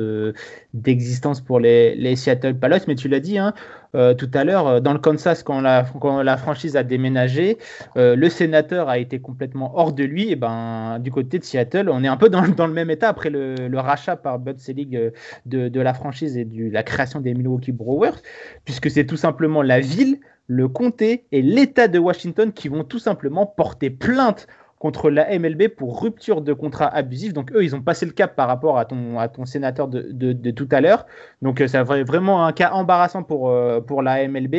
d'existence 0.73 1.41
pour 1.41 1.59
les, 1.59 1.95
les, 1.95 2.17
Seattle 2.17 2.55
Palace. 2.55 2.87
Mais 2.87 2.95
tu 2.95 3.09
l'as 3.09 3.21
dit 3.21 3.39
hein, 3.39 3.55
tout 3.93 4.31
à 4.35 4.43
l'heure, 4.43 4.81
dans 4.81 4.93
le 4.93 4.99
Kansas, 4.99 5.45
quand 5.45 5.61
la, 5.61 5.87
quand 6.01 6.23
la 6.23 6.37
franchise 6.37 6.77
a 6.77 6.83
déménagé, 6.83 7.59
le 7.95 8.29
sénateur 8.29 8.89
a 8.89 8.99
été 8.99 9.21
complètement 9.21 9.79
hors 9.79 9.93
de 9.93 10.03
lui. 10.03 10.33
Et 10.33 10.37
ben, 10.37 10.99
du 10.99 11.13
côté 11.13 11.39
de 11.39 11.45
Seattle, 11.45 11.89
on 11.89 12.03
est 12.03 12.09
un 12.09 12.17
peu 12.17 12.29
dans, 12.29 12.43
dans 12.49 12.67
le 12.67 12.73
même 12.73 12.91
état 12.91 13.09
après 13.09 13.31
le, 13.31 13.55
le 13.55 13.79
rachat 13.79 14.17
par 14.17 14.41
Bud 14.41 14.59
Selig 14.59 15.13
de, 15.47 15.69
de, 15.69 15.81
la 15.81 15.95
franchise 15.95 16.37
et 16.37 16.45
de 16.45 16.73
la 16.73 16.83
création 16.83 17.21
des 17.21 17.35
Milwaukee 17.35 17.73
Brewers, 17.73 18.19
puisque 18.65 18.91
c'est 18.91 19.07
tout 19.07 19.17
simplement 19.17 19.63
la 19.63 19.79
ville 19.79 20.19
le 20.47 20.69
comté 20.69 21.25
et 21.33 21.43
l'État 21.43 21.89
de 21.89 21.99
Washington 21.99 22.53
qui 22.53 22.69
vont 22.69 22.85
tout 22.85 22.99
simplement 22.99 23.47
porter 23.47 23.91
plainte 23.91 24.47
contre 24.85 25.09
la 25.09 25.39
MLB 25.39 25.69
pour 25.69 26.03
rupture 26.03 26.43
de 26.43 26.53
contrat 26.53 26.95
abusif. 26.95 27.33
Donc 27.33 27.51
eux, 27.53 27.65
ils 27.65 27.75
ont 27.75 27.81
passé 27.81 28.05
le 28.05 28.13
cap 28.13 28.37
par 28.37 28.47
rapport 28.49 28.79
à 28.79 28.85
ton, 28.85 29.47
sénateur 29.47 29.89
de, 29.89 30.51
tout 30.51 30.69
à 30.73 30.83
l'heure. 30.83 31.07
Donc 31.41 31.63
euh, 31.63 31.67
c'est 31.67 31.81
vraiment 31.83 32.45
un 32.45 32.53
cas 32.53 32.71
embarrassant 32.73 33.23
pour, 33.23 33.49
euh, 33.49 33.81
la 34.03 34.29
MLB. 34.29 34.55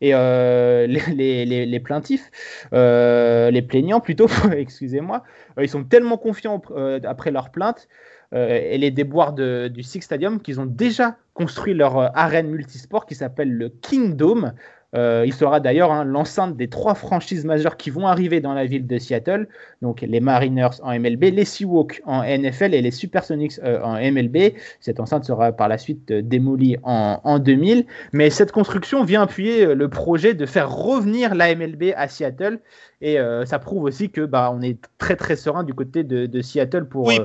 Et 0.00 0.14
euh, 0.14 0.88
les, 0.88 1.44
les, 1.44 1.64
les, 1.64 1.78
plaintifs, 1.80 2.28
les 2.72 3.62
plaignants 3.62 4.00
plutôt, 4.00 4.26
excusez-moi, 4.52 5.22
ils 5.60 5.68
sont 5.68 5.84
tellement 5.84 6.16
confiants 6.16 6.60
après 7.04 7.30
leur 7.30 7.50
plainte. 7.50 7.86
et 8.32 8.78
les 8.78 8.90
déboires 8.90 9.32
du 9.32 9.82
Six 9.84 10.00
Stadium 10.00 10.40
qu'ils 10.40 10.60
ont 10.60 10.66
déjà 10.66 11.18
construit 11.34 11.74
leur 11.74 12.16
arène 12.18 12.48
multisport 12.48 13.06
qui 13.06 13.14
s'appelle 13.14 13.52
le 13.52 13.68
Kingdom. 13.68 14.50
Euh, 14.94 15.24
il 15.26 15.34
sera 15.34 15.60
d'ailleurs 15.60 15.92
hein, 15.92 16.04
l'enceinte 16.04 16.56
des 16.56 16.68
trois 16.68 16.94
franchises 16.94 17.44
majeures 17.44 17.76
qui 17.76 17.90
vont 17.90 18.06
arriver 18.06 18.40
dans 18.40 18.54
la 18.54 18.64
ville 18.64 18.86
de 18.86 18.98
Seattle, 18.98 19.46
donc 19.82 20.00
les 20.00 20.20
Mariners 20.20 20.80
en 20.82 20.98
MLB, 20.98 21.24
les 21.24 21.44
Seahawks 21.44 22.00
en 22.06 22.22
NFL 22.22 22.72
et 22.72 22.80
les 22.80 22.90
Supersonics 22.90 23.60
euh, 23.62 23.82
en 23.82 23.96
MLB. 24.00 24.54
Cette 24.80 24.98
enceinte 24.98 25.26
sera 25.26 25.52
par 25.52 25.68
la 25.68 25.76
suite 25.76 26.10
euh, 26.10 26.22
démolie 26.22 26.76
en, 26.84 27.38
2000, 27.38 27.84
mais 28.12 28.30
cette 28.30 28.50
construction 28.50 29.04
vient 29.04 29.22
appuyer 29.22 29.74
le 29.74 29.88
projet 29.88 30.32
de 30.32 30.46
faire 30.46 30.74
revenir 30.74 31.34
la 31.34 31.54
MLB 31.54 31.92
à 31.94 32.08
Seattle 32.08 32.58
et 33.00 33.18
ça 33.44 33.58
prouve 33.58 33.84
aussi 33.84 34.10
que 34.10 34.22
bah, 34.22 34.50
on 34.52 34.60
est 34.60 34.78
très 34.98 35.14
très 35.14 35.36
serein 35.36 35.62
du 35.62 35.74
côté 35.74 36.02
de, 36.02 36.42
Seattle 36.42 36.86
pour. 36.86 37.06
Oui, 37.06 37.20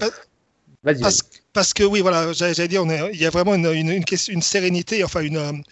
parce, 0.83 1.23
parce, 1.53 1.73
que 1.73 1.83
oui, 1.83 2.01
voilà, 2.01 2.31
j'allais 2.33 2.67
dire, 2.67 2.83
il 3.11 3.19
y 3.19 3.25
a 3.25 3.29
vraiment 3.29 3.55
une, 3.55 3.65
une, 3.73 4.03
une 4.29 4.41
sérénité, 4.41 5.03
enfin 5.03 5.21
une 5.21 5.63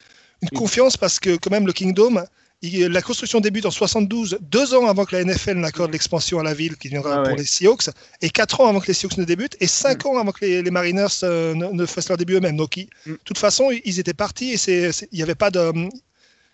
une 0.41 0.49
confiance 0.49 0.97
parce 0.97 1.19
que 1.19 1.37
quand 1.37 1.51
même 1.51 1.67
le 1.67 1.73
Kingdom, 1.73 2.23
la 2.63 3.01
construction 3.01 3.39
débute 3.39 3.65
en 3.65 3.71
72, 3.71 4.37
deux 4.41 4.73
ans 4.75 4.87
avant 4.87 5.05
que 5.05 5.15
la 5.15 5.23
NFL 5.23 5.57
n'accorde 5.57 5.91
l'expansion 5.91 6.39
à 6.39 6.43
la 6.43 6.53
ville 6.53 6.77
qui 6.77 6.89
viendra 6.89 7.21
ah 7.21 7.23
pour 7.23 7.35
les 7.35 7.43
Seahawks, 7.43 7.89
et 8.21 8.29
quatre 8.29 8.61
ans 8.61 8.67
avant 8.67 8.79
que 8.79 8.87
les 8.87 8.93
Seahawks 8.93 9.17
ne 9.17 9.23
débutent, 9.23 9.57
et 9.59 9.67
cinq 9.67 10.05
mm. 10.05 10.07
ans 10.07 10.17
avant 10.19 10.31
que 10.31 10.45
les, 10.45 10.71
Mariners 10.71 11.07
euh, 11.23 11.55
ne, 11.55 11.85
fassent 11.85 12.09
leur 12.09 12.17
début 12.17 12.35
eux-mêmes. 12.35 12.57
Donc, 12.57 12.77
mm. 12.77 13.11
de 13.11 13.19
toute 13.23 13.37
façon, 13.39 13.71
ils 13.83 13.99
étaient 13.99 14.13
partis 14.13 14.53
et 14.53 14.89
il 15.11 15.15
n'y 15.15 15.23
avait 15.23 15.33
pas 15.33 15.49
de, 15.49 15.71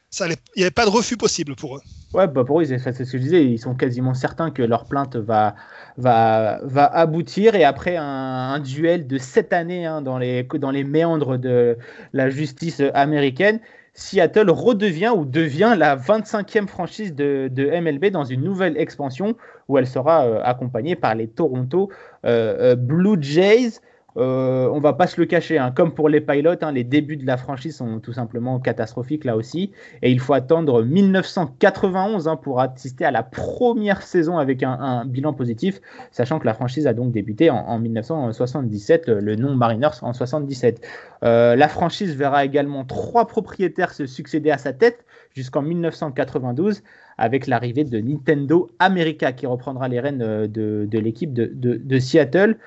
ça 0.10 0.27
il 0.27 0.60
y 0.60 0.62
avait 0.62 0.72
pas 0.72 0.86
de 0.86 0.89
refus 0.89 1.17
possible 1.17 1.56
pour 1.56 1.77
eux. 1.77 1.82
Ouais, 2.13 2.27
bah 2.27 2.46
pour 2.46 2.62
eux, 2.62 2.65
c'est 2.65 2.79
ce 2.79 3.03
que 3.03 3.17
je 3.17 3.24
disais, 3.24 3.44
ils 3.44 3.60
sont 3.60 3.75
quasiment 3.75 4.13
certains 4.13 4.50
que 4.50 4.62
leur 4.62 4.86
plainte 4.86 5.17
va, 5.17 5.56
va, 5.98 6.60
va 6.63 6.86
aboutir. 6.86 7.56
Et 7.56 7.65
après 7.65 7.98
un, 7.98 8.60
duel 8.60 9.08
de 9.08 9.17
sept 9.17 9.51
années 9.51 9.86
hein, 9.86 10.01
dans, 10.01 10.17
les, 10.17 10.44
dans 10.44 10.72
les 10.72 10.86
méandres 10.86 11.38
de 11.38 11.77
la 12.13 12.29
justice 12.29 12.82
américaine, 12.94 13.60
Seattle 13.98 14.51
redevient 14.51 15.12
ou 15.16 15.25
devient 15.25 15.74
la 15.75 15.98
25e 15.98 16.68
franchise 16.68 17.16
de, 17.16 17.50
MLB 17.82 18.12
dans 18.12 18.24
une 18.24 18.44
nouvelle 18.44 18.77
expansion 18.77 19.36
où 19.68 19.80
elle 19.80 19.88
sera 19.88 20.24
euh, 20.24 20.39
accompagnée 20.44 20.96
par 20.96 21.16
les 21.16 21.27
Toronto 21.27 21.89
euh, 22.24 22.74
euh, 22.74 22.75
Blue 22.75 23.18
Jays. 23.20 23.82
Euh, 24.18 24.68
on 24.74 24.80
va 24.80 24.94
pas 24.94 25.06
se 25.06 25.22
le 25.22 25.28
cacher, 25.28 25.60
hein. 25.60 25.72
comme 25.76 25.94
pour 25.94 26.10
les 26.10 26.22
pilotes, 26.22 26.64
hein, 26.64 26.72
les 26.72 26.84
débuts 26.84 27.18
de 27.18 27.26
la 27.28 27.38
franchise 27.38 27.76
sont 27.78 28.00
tout 28.00 28.14
simplement 28.14 28.60
catastrophiques 28.60 29.26
là 29.26 29.36
aussi. 29.36 29.72
Et 30.02 30.12
il 30.12 30.20
faut 30.20 30.34
attendre 30.34 30.84
1991 30.84 32.28
hein, 32.28 32.36
pour 32.36 32.60
assister 32.60 33.06
à 33.06 33.12
la 33.12 33.22
première 33.22 34.02
saison 34.02 34.40
avec 34.40 34.64
un, 34.64 35.06
bilan 35.06 35.34
positif, 35.34 35.80
sachant 36.12 36.40
que 36.40 36.46
la 36.46 36.56
franchise 36.56 36.88
a 36.88 36.94
donc 36.94 37.12
débuté 37.12 37.52
en, 37.52 37.78
1977, 37.78 39.08
le 39.08 39.36
nom 39.36 39.56
Mariners 39.56 40.02
en 40.02 40.14
77. 40.14 40.82
Euh, 41.24 41.56
la 41.56 41.68
franchise 41.68 42.16
verra 42.16 42.44
également 42.44 42.86
trois 42.86 43.28
propriétaires 43.28 43.94
se 43.94 44.08
succéder 44.08 44.50
à 44.50 44.58
sa 44.58 44.74
tête 44.74 45.06
jusqu'en 45.36 45.62
1992 45.62 46.82
avec 47.20 47.46
l'arrivée 47.46 47.84
de 47.84 48.00
Nintendo 48.00 48.70
America 48.80 49.32
qui 49.32 49.46
reprendra 49.46 49.88
les 49.88 50.00
rênes 50.00 50.22
euh, 50.24 50.48
de, 50.48 51.00
l'équipe 51.00 51.34
de 51.34 52.00
Seattle. 52.00 52.58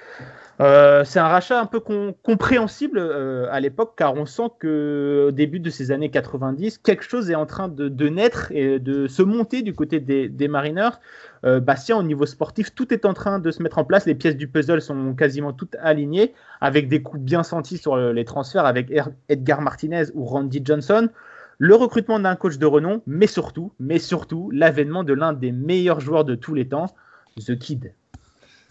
Euh, 0.60 1.04
c'est 1.04 1.18
un 1.18 1.28
rachat 1.28 1.58
un 1.58 1.64
peu 1.64 1.80
compréhensible 1.80 2.98
euh, 2.98 3.46
à 3.50 3.60
l'époque 3.60 3.94
car 3.96 4.14
on 4.14 4.26
sent 4.26 4.50
qu'au 4.60 5.30
début 5.30 5.58
de 5.58 5.70
ces 5.70 5.90
années 5.90 6.10
90, 6.10 6.78
quelque 6.78 7.02
chose 7.02 7.30
est 7.30 7.34
en 7.34 7.46
train 7.46 7.68
de, 7.68 8.08
naître 8.08 8.52
et 8.52 8.78
de 8.78 9.06
se 9.06 9.22
monter 9.22 9.62
du 9.62 9.72
côté 9.72 10.00
des, 10.00 10.48
Mariners. 10.48 11.00
Euh, 11.46 11.60
Bastien, 11.60 11.96
au 11.96 12.02
niveau 12.02 12.26
sportif, 12.26 12.74
tout 12.74 12.92
est 12.92 13.06
en 13.06 13.14
train 13.14 13.38
de 13.38 13.50
se 13.50 13.62
mettre 13.62 13.78
en 13.78 13.84
place. 13.84 14.04
Les 14.04 14.14
pièces 14.14 14.36
du 14.36 14.48
puzzle 14.48 14.82
sont 14.82 15.14
quasiment 15.14 15.54
toutes 15.54 15.76
alignées 15.80 16.34
avec 16.60 16.88
des 16.88 17.00
coups 17.02 17.22
bien 17.22 17.42
sentis 17.42 17.78
sur 17.78 17.96
les 17.96 18.24
transferts 18.26 18.66
avec 18.66 18.92
Edgar 19.30 19.62
Martinez 19.62 20.04
ou 20.12 20.26
Randy 20.26 20.60
Johnson. 20.62 21.08
Le 21.56 21.74
recrutement 21.74 22.20
d'un 22.20 22.36
coach 22.36 22.58
de 22.58 22.66
renom, 22.66 23.00
mais 23.06 23.26
surtout, 23.26 23.72
mais 23.78 23.98
surtout, 23.98 24.50
l'avènement 24.50 25.04
de 25.04 25.14
l'un 25.14 25.32
des 25.32 25.52
meilleurs 25.52 26.00
joueurs 26.00 26.24
de 26.24 26.34
tous 26.34 26.52
les 26.54 26.68
temps, 26.68 26.94
The 27.38 27.58
Kid. 27.58 27.94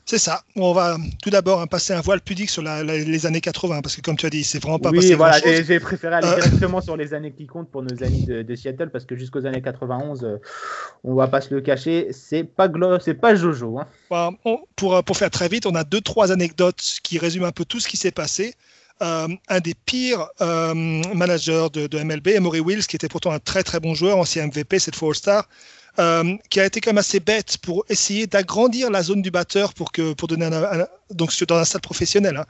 C'est 0.10 0.18
ça. 0.18 0.42
On 0.56 0.74
va 0.74 0.98
tout 1.22 1.30
d'abord 1.30 1.62
hein, 1.62 1.68
passer 1.68 1.94
un 1.94 2.02
voile 2.02 2.20
pudique 2.20 2.50
sur 2.50 2.64
les 2.64 3.26
années 3.28 3.42
80, 3.42 3.84
parce 3.84 3.96
que 3.96 4.02
comme 4.02 4.18
tu 4.18 4.26
as 4.26 4.32
dit, 4.32 4.44
c'est 4.44 4.58
vraiment 4.58 4.80
pas 4.80 4.90
oui, 4.90 5.14
voilà, 5.14 5.38
j'ai 5.38 5.80
préféré 5.80 6.16
aller 6.16 6.28
euh. 6.28 6.34
directement 6.34 6.82
sur 6.82 6.98
les 6.98 7.14
années 7.14 7.32
qui 7.32 7.46
comptent 7.46 7.70
pour 7.70 7.84
nos 7.84 8.04
amis 8.04 8.26
de, 8.26 8.56
Seattle, 8.56 8.90
parce 8.90 9.06
que 9.06 9.16
jusqu'aux 9.16 9.46
années 9.46 9.62
91, 9.62 10.24
euh, 10.24 10.38
on 11.04 11.14
va 11.14 11.28
pas 11.28 11.42
se 11.42 11.54
le 11.54 11.62
cacher, 11.62 12.08
c'est 12.12 12.44
pas 12.44 12.68
c'est 13.02 13.14
pas 13.14 13.36
Jojo. 13.36 13.78
Hein. 13.78 13.86
Bah, 14.10 14.32
pour, 14.76 15.04
pour 15.04 15.16
faire 15.16 15.30
très 15.30 15.48
vite, 15.48 15.68
on 15.68 15.76
a 15.76 15.84
deux 15.84 16.02
trois 16.02 16.32
anecdotes 16.32 16.82
qui 17.04 17.20
résument 17.20 17.46
un 17.46 17.52
peu 17.52 17.64
tout 17.64 17.80
ce 17.80 17.88
qui 17.88 17.96
s'est 17.96 18.10
passé. 18.10 18.56
Euh, 19.04 19.28
un 19.48 19.60
des 19.60 19.76
pires 19.76 20.28
managers 20.40 21.68
de, 21.72 21.86
de, 21.86 22.00
MLB, 22.00 22.30
Emory 22.30 22.62
Wills, 22.62 22.88
qui 22.88 22.96
était 22.96 23.10
pourtant 23.10 23.32
un 23.32 23.40
très 23.40 23.62
très 23.62 23.80
bon 23.80 23.94
joueur, 23.94 24.18
ancien 24.18 24.48
MVP, 24.48 24.80
cette 24.80 24.96
fois 24.96 25.10
All-Star, 25.10 25.48
euh, 25.98 26.36
qui 26.50 26.60
a 26.60 26.66
été 26.66 26.82
quand 26.82 26.92
même 26.92 27.00
assez 27.00 27.20
bête 27.20 27.58
pour 27.58 27.84
essayer 27.90 28.28
d'agrandir 28.28 28.92
la 28.92 29.02
zone 29.02 29.22
du 29.22 29.32
batteur 29.32 29.74
pour 29.74 29.92
que 29.92 30.14
pour 30.14 30.28
donner 30.28 30.50
donc 31.12 31.32
dans 31.46 31.58
un 31.58 31.66
stade 31.66 31.82
professionnel 31.82 32.38
hein, 32.38 32.46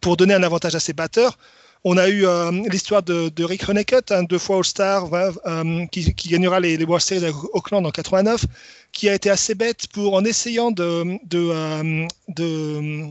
pour 0.00 0.16
donner 0.16 0.34
un 0.34 0.42
avantage 0.42 0.74
à 0.74 0.80
ses 0.80 0.92
batteurs. 0.92 1.36
On 1.84 1.96
a 1.98 2.08
eu 2.08 2.26
euh, 2.26 2.50
l'histoire 2.68 3.02
de, 3.02 3.44
Rick 3.44 3.68
Honeycutt, 3.68 4.10
hein, 4.10 4.24
deux 4.24 4.38
fois 4.38 4.56
All-Star, 4.56 5.12
euh, 5.12 5.86
qui, 5.86 6.12
gagnera 6.28 6.58
les, 6.58 6.82
World 6.84 7.04
Series 7.04 7.26
à 7.26 7.30
Auckland 7.52 7.86
en 7.86 7.90
89, 7.90 8.44
qui 8.92 9.08
a 9.08 9.14
été 9.14 9.30
assez 9.30 9.54
bête 9.54 9.86
pour 9.88 10.14
en 10.14 10.24
essayant 10.24 10.72
de, 10.72 11.18
de, 11.24 13.08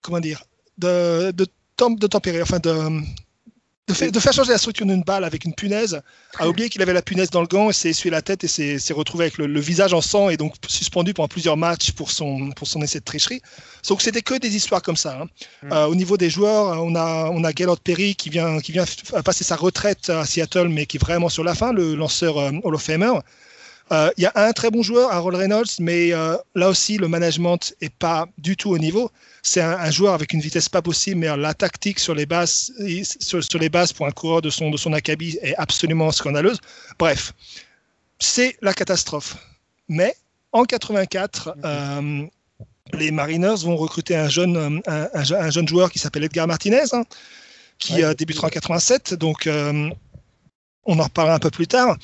comment 0.00 0.20
dire 0.20 0.42
de, 0.78 1.30
de 1.30 2.06
tempérer, 2.06 2.42
enfin 2.42 2.58
de 2.58 3.00
de, 3.92 4.20
faire 4.20 4.32
changer 4.32 4.52
la 4.52 4.58
structure 4.58 4.86
d'une 4.86 5.02
balle 5.02 5.24
avec 5.24 5.44
une 5.44 5.54
punaise, 5.54 6.00
a 6.38 6.48
oublié 6.48 6.68
qu'il 6.68 6.82
avait 6.82 6.92
la 6.92 7.02
punaise 7.02 7.30
dans 7.30 7.40
le 7.40 7.46
gant 7.46 7.70
s'est 7.72 7.90
essuyé 7.90 8.10
la 8.10 8.22
tête 8.22 8.44
et 8.44 8.48
s'est 8.48 8.92
retrouvé 8.92 9.24
avec 9.24 9.38
le, 9.38 9.60
visage 9.60 9.94
en 9.94 10.00
sang 10.00 10.28
et 10.28 10.36
donc 10.36 10.54
suspendu 10.68 11.14
pendant 11.14 11.28
plusieurs 11.28 11.56
matchs 11.56 11.92
pour 11.92 12.10
son, 12.10 12.50
pour 12.50 12.66
son 12.66 12.82
essai 12.82 12.98
de 12.98 13.04
tricherie. 13.04 13.40
Donc 13.88 14.02
c'était 14.02 14.22
que 14.22 14.34
des 14.34 14.54
histoires 14.56 14.82
comme 14.82 14.96
ça. 14.96 15.20
Hein. 15.20 15.26
Mm. 15.62 15.72
Euh, 15.72 15.86
au 15.86 15.94
niveau 15.94 16.16
des 16.16 16.30
joueurs, 16.30 16.82
on 16.82 16.94
a, 16.94 17.30
on 17.30 17.44
a 17.44 17.52
Gaylord 17.52 17.80
Perry 17.80 18.14
qui 18.14 18.30
vient, 18.30 18.60
qui 18.60 18.72
vient 18.72 18.84
passer 19.24 19.44
sa 19.44 19.56
retraite 19.56 20.10
à 20.10 20.24
Seattle, 20.24 20.68
mais 20.68 20.86
qui 20.86 20.96
est 20.96 21.00
vraiment 21.00 21.28
sur 21.28 21.44
la 21.44 21.54
fin, 21.54 21.72
le 21.72 21.94
lanceur 21.94 22.38
euh, 22.38 22.50
Hall 22.64 22.74
of 22.74 22.82
Famer. 22.82 23.12
Euh, 23.92 24.10
il 24.16 24.22
y 24.22 24.26
a 24.26 24.32
un 24.34 24.52
très 24.52 24.70
bon 24.70 24.82
joueur, 24.82 25.12
Harold 25.12 25.36
Reynolds, 25.36 25.68
mais 25.80 26.10
là 26.54 26.68
aussi, 26.68 26.96
le 26.96 27.08
management 27.08 27.74
est 27.80 27.94
pas 27.94 28.26
du 28.38 28.56
tout 28.56 28.70
au 28.70 28.78
niveau 28.78 29.10
c'est 29.42 29.60
un, 29.60 29.90
joueur 29.90 30.14
avec 30.14 30.32
une 30.32 30.40
vitesse 30.40 30.68
pas 30.68 30.82
possible, 30.82 31.18
mais 31.18 31.36
la 31.36 31.52
tactique 31.52 31.98
sur 31.98 32.14
les 32.14 32.26
bases, 32.26 32.72
sur, 33.20 33.58
les 33.58 33.68
bases 33.68 33.92
pour 33.92 34.06
un 34.06 34.12
coureur 34.12 34.40
de 34.40 34.50
son, 34.50 34.70
de 34.70 34.76
son 34.76 34.92
acabit 34.92 35.36
est 35.42 35.56
absolument 35.56 36.12
scandaleuse. 36.12 36.60
Bref, 36.98 37.32
c'est 38.20 38.56
la 38.62 38.72
catastrophe. 38.72 39.36
Mais 39.88 40.14
en 40.52 40.62
84, 40.62 41.56
euh, 41.64 42.26
les 42.92 43.10
Mariners 43.10 43.64
vont 43.64 43.76
recruter 43.76 44.14
un 44.14 44.28
jeune, 44.28 44.80
un, 44.86 45.50
jeune 45.50 45.68
joueur 45.68 45.90
qui 45.90 45.98
s'appelle 45.98 46.22
Edgar 46.22 46.46
Martinez, 46.46 46.84
hein, 46.92 47.02
qui 47.78 48.00
débutera 48.16 48.46
en 48.46 48.50
87. 48.50 49.14
Donc, 49.14 49.48
on 50.84 50.98
en 50.98 51.02
reparlera 51.02 51.34
un 51.34 51.40
peu 51.40 51.50
plus 51.50 51.66
tard. 51.66 51.96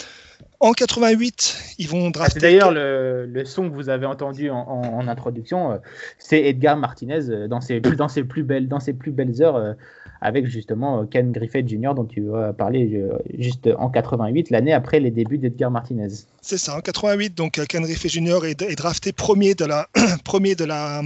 En 0.60 0.72
88, 0.72 1.74
ils 1.78 1.88
vont 1.88 2.10
drafter. 2.10 2.40
C'est 2.40 2.40
d'ailleurs 2.40 2.72
le, 2.72 3.44
son 3.44 3.70
que 3.70 3.74
vous 3.74 3.90
avez 3.90 4.06
entendu 4.06 4.50
en, 4.50 5.06
introduction, 5.06 5.72
euh, 5.72 5.76
c'est 6.18 6.42
Edgar 6.42 6.76
Martinez 6.76 7.30
euh, 7.30 7.46
dans 7.46 7.60
ses, 7.60 7.80
dans 7.98 8.08
ses, 8.08 8.24
plus, 8.24 8.42
belles, 8.42 8.66
dans 8.66 8.80
ses 8.80 8.92
plus 8.92 9.12
belles 9.12 9.40
heures 9.40 9.54
euh, 9.54 9.74
avec 10.20 10.46
justement 10.46 11.06
Ken 11.06 11.30
Griffith 11.30 11.68
Jr. 11.68 11.92
dont 11.94 12.04
tu 12.04 12.22
vas 12.22 12.52
parler 12.52 13.04
juste 13.38 13.68
en 13.78 13.88
88, 13.88 14.50
l'année 14.50 14.72
après 14.72 14.98
les 14.98 15.12
débuts 15.12 15.38
d'Edgar 15.38 15.70
Martinez. 15.70 16.08
C'est 16.42 16.58
ça, 16.58 16.76
en 16.76 16.80
88, 16.80 17.36
donc 17.36 17.64
Ken 17.68 17.82
Griffith 17.82 18.10
Jr. 18.10 18.44
est, 18.46 18.74
drafté 18.76 19.12
premier 19.12 19.54
de 19.54 19.64
la, 19.64 19.86
premier 20.24 20.56
de 20.56 20.64
la, 20.64 21.02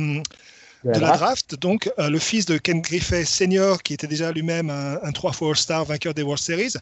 de 0.84 0.98
la, 0.98 1.16
draft. 1.16 1.54
Donc, 1.56 1.90
le 1.98 2.18
fils 2.18 2.46
de 2.46 2.58
Ken 2.58 2.80
Griffith 2.80 3.26
Senior, 3.26 3.82
qui 3.82 3.94
était 3.94 4.06
déjà 4.06 4.32
lui-même 4.32 4.70
un, 4.70 4.98
un 5.02 5.12
3 5.12 5.32
4 5.32 5.54
star 5.54 5.84
vainqueur 5.84 6.14
des 6.14 6.22
World 6.22 6.42
Series, 6.42 6.74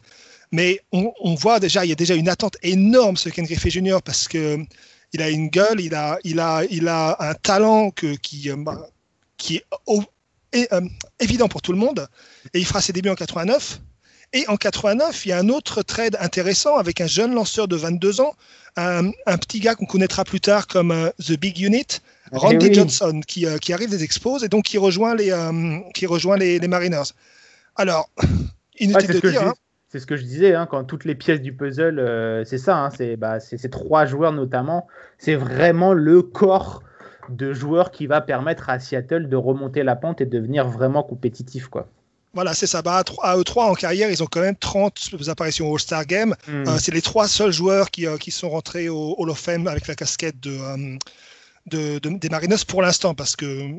mais 0.51 0.81
on, 0.91 1.35
voit 1.35 1.59
déjà, 1.59 1.85
il 1.85 1.89
y 1.89 1.91
a 1.93 1.95
déjà 1.95 2.15
une 2.15 2.27
attente 2.27 2.57
énorme 2.61 3.15
sur 3.15 3.31
Ken 3.31 3.45
Griffey 3.45 3.69
Jr. 3.69 3.99
parce 4.03 4.27
que 4.27 4.57
il 5.13 5.21
a 5.21 5.29
une 5.29 5.49
gueule, 5.49 5.79
il 5.79 5.95
a, 5.95 6.19
il 6.23 6.39
a, 6.39 6.63
il 6.69 6.87
a 6.87 7.15
un 7.19 7.33
talent 7.33 7.91
que, 7.91 8.15
qui, 8.15 8.49
euh, 8.49 8.55
bah, 8.57 8.87
qui 9.37 9.57
est, 10.53 10.73
euh, 10.73 10.81
évident 11.19 11.47
pour 11.47 11.61
tout 11.61 11.71
le 11.71 11.77
monde. 11.77 12.07
Et 12.53 12.59
il 12.59 12.65
fera 12.65 12.81
ses 12.81 12.93
débuts 12.93 13.09
en 13.09 13.15
89. 13.15 13.79
Et 14.33 14.47
en 14.47 14.55
89, 14.55 15.25
il 15.25 15.29
y 15.29 15.31
a 15.33 15.39
un 15.39 15.49
autre 15.49 15.83
trade 15.83 16.17
intéressant 16.19 16.77
avec 16.77 17.01
un 17.01 17.07
jeune 17.07 17.33
lanceur 17.33 17.67
de 17.67 17.75
22 17.75 18.21
ans, 18.21 18.33
un, 18.77 19.11
petit 19.37 19.59
gars 19.59 19.75
qu'on 19.75 19.85
connaîtra 19.85 20.23
plus 20.23 20.39
tard 20.39 20.67
comme 20.67 20.91
euh, 20.91 21.09
The 21.19 21.33
Big 21.33 21.59
Unit, 21.59 21.99
eh 22.33 22.37
Randy 22.37 22.73
Johnson, 22.73 23.21
qui, 23.27 23.45
qui, 23.59 23.73
arrive 23.73 23.89
des 23.89 24.03
expos 24.03 24.43
et 24.43 24.49
donc 24.49 24.65
qui 24.65 24.77
rejoint 24.77 25.15
les, 25.15 25.33
qui 25.93 26.05
rejoint 26.05 26.37
les, 26.37 26.59
les, 26.59 26.67
Mariners. 26.67 27.13
Alors, 27.75 28.09
inutile 28.79 29.19
de 29.19 29.29
dire 29.29 29.53
c'est 29.91 29.99
ce 29.99 30.05
que 30.05 30.15
je 30.15 30.23
disais, 30.23 30.55
hein, 30.55 30.67
quand 30.67 30.85
toutes 30.85 31.03
les 31.03 31.15
pièces 31.15 31.41
du 31.41 31.53
puzzle, 31.53 31.99
euh, 31.99 32.45
c'est 32.45 32.57
ça, 32.57 32.77
hein, 32.77 32.89
c'est 32.91 33.17
bah, 33.17 33.41
ces 33.41 33.69
trois 33.69 34.05
joueurs 34.05 34.31
notamment, 34.31 34.87
c'est 35.17 35.35
vraiment 35.35 35.91
le 35.91 36.21
corps 36.21 36.81
de 37.27 37.51
joueurs 37.51 37.91
qui 37.91 38.07
va 38.07 38.21
permettre 38.21 38.69
à 38.69 38.79
Seattle 38.79 39.27
de 39.27 39.35
remonter 39.35 39.83
la 39.83 39.97
pente 39.97 40.21
et 40.21 40.25
de 40.25 40.29
devenir 40.29 40.69
vraiment 40.69 41.03
compétitif. 41.03 41.67
quoi. 41.67 41.89
Voilà, 42.33 42.53
c'est 42.53 42.67
ça. 42.67 42.81
Bah, 42.81 43.03
à 43.21 43.37
eux 43.37 43.43
trois 43.43 43.65
en 43.65 43.73
carrière, 43.73 44.09
ils 44.09 44.23
ont 44.23 44.27
quand 44.27 44.39
même 44.39 44.55
30 44.55 45.09
apparitions 45.27 45.69
au 45.69 45.73
All-Star 45.73 46.05
Game. 46.05 46.35
Hmm. 46.47 46.63
Euh, 46.69 46.77
c'est 46.79 46.93
les 46.93 47.01
trois 47.01 47.27
seuls 47.27 47.51
joueurs 47.51 47.91
qui, 47.91 48.07
euh, 48.07 48.15
qui, 48.15 48.31
sont 48.31 48.49
rentrés 48.49 48.87
au 48.87 49.15
Hall 49.17 49.29
of 49.29 49.39
Fame 49.39 49.67
avec 49.67 49.87
la 49.87 49.95
casquette 49.95 50.39
de, 50.39 50.97
de, 51.67 51.99
des 51.99 52.29
Mariners 52.29 52.65
pour 52.67 52.81
l'instant, 52.81 53.13
parce 53.13 53.35
que 53.35 53.69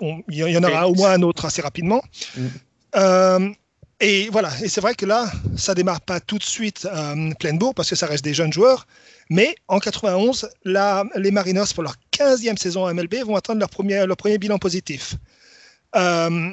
il 0.00 0.34
y, 0.34 0.56
en 0.56 0.62
aura 0.64 0.88
au 0.88 0.94
moins 0.94 1.12
un 1.12 1.22
autre 1.22 1.44
assez 1.44 1.62
rapidement. 1.62 2.02
Hmm. 2.36 3.52
Et 4.00 4.28
voilà, 4.30 4.50
et 4.62 4.68
c'est 4.68 4.80
vrai 4.80 4.94
que 4.94 5.06
là, 5.06 5.30
ça 5.56 5.74
démarre 5.74 6.00
pas 6.00 6.20
tout 6.20 6.38
de 6.38 6.42
suite 6.42 6.86
euh, 6.92 7.32
plein 7.38 7.54
bourre 7.54 7.74
parce 7.74 7.88
que 7.88 7.96
ça 7.96 8.06
reste 8.06 8.24
des 8.24 8.34
jeunes 8.34 8.52
joueurs. 8.52 8.86
Mais 9.30 9.54
en 9.68 9.78
91, 9.78 10.48
là, 10.64 11.04
les 11.16 11.30
Mariners, 11.30 11.72
pour 11.74 11.84
leur 11.84 11.94
15e 12.12 12.58
saison 12.58 12.86
à 12.86 12.92
MLB, 12.92 13.14
vont 13.24 13.36
atteindre 13.36 13.60
leur 13.60 13.70
premier, 13.70 14.04
leur 14.04 14.16
premier 14.16 14.38
bilan 14.38 14.58
positif. 14.58 15.14
Euh, 15.96 16.50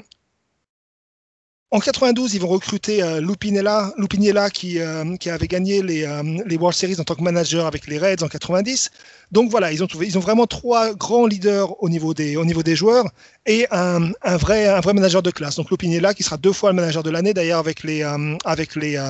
en 1.74 1.80
92, 1.80 2.34
ils 2.36 2.42
vont 2.42 2.50
recruter 2.50 3.02
euh, 3.02 3.22
Lupinella, 3.22 3.94
Lupinella 3.98 4.50
qui, 4.50 4.80
euh, 4.80 5.16
qui 5.16 5.30
avait 5.30 5.48
gagné 5.48 5.82
les, 5.82 6.06
euh, 6.06 6.22
les, 6.46 6.58
World 6.58 6.76
Series 6.76 7.00
en 7.00 7.06
tant 7.06 7.16
que 7.16 7.24
manager 7.24 7.66
avec 7.66 7.88
les 7.88 7.98
Reds 7.98 8.24
en 8.24 8.28
90. 8.28 8.92
Donc 9.32 9.50
voilà, 9.50 9.72
ils 9.72 9.82
ont, 9.82 9.88
trouvé, 9.88 10.06
ils 10.06 10.18
ont 10.18 10.22
vraiment 10.22 10.48
trois 10.48 10.94
grands 10.94 11.26
leaders 11.26 11.82
au 11.82 11.88
niveau 11.88 12.14
des, 12.14 12.36
au 12.36 12.44
niveau 12.44 12.62
des 12.62 12.76
joueurs 12.76 13.06
et 13.46 13.68
un, 13.72 14.12
un, 14.22 14.38
vrai, 14.38 14.68
un 14.68 14.82
vrai 14.82 14.94
manager 14.94 15.24
de 15.24 15.32
classe. 15.32 15.56
Donc 15.56 15.72
Lupinella 15.72 16.14
qui 16.14 16.24
sera 16.24 16.36
deux 16.36 16.52
fois 16.52 16.72
le 16.72 16.76
manager 16.76 17.04
de 17.04 17.10
l'année 17.10 17.34
d'ailleurs 17.34 17.60
avec 17.60 17.84
les, 17.84 18.04
avec 18.44 18.76
les, 18.76 19.02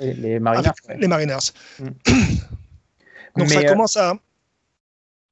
les 0.00 0.38
Mariners. 0.38 0.70
les 0.98 1.08
Mariners. 1.08 1.52
Mm. 1.78 1.88
Donc 3.38 3.48
ça 3.48 3.64
commence 3.64 3.96
à 3.96 4.14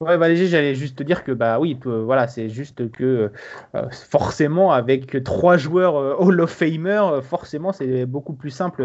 Ouais, 0.02 0.16
bah, 0.16 0.34
j'allais 0.34 0.74
juste 0.74 0.96
te 0.96 1.02
dire 1.02 1.24
que 1.24 1.30
bah 1.30 1.60
oui, 1.60 1.78
voilà, 1.84 2.26
c'est 2.26 2.48
juste 2.48 2.90
que 2.90 3.30
euh, 3.74 3.90
forcément 3.90 4.72
avec 4.72 5.22
trois 5.24 5.58
joueurs 5.58 5.96
euh, 5.96 6.16
Hall 6.18 6.40
of 6.40 6.50
Famer, 6.50 7.02
euh, 7.02 7.20
forcément 7.20 7.70
c'est 7.70 8.06
beaucoup 8.06 8.32
plus 8.32 8.48
simple 8.48 8.82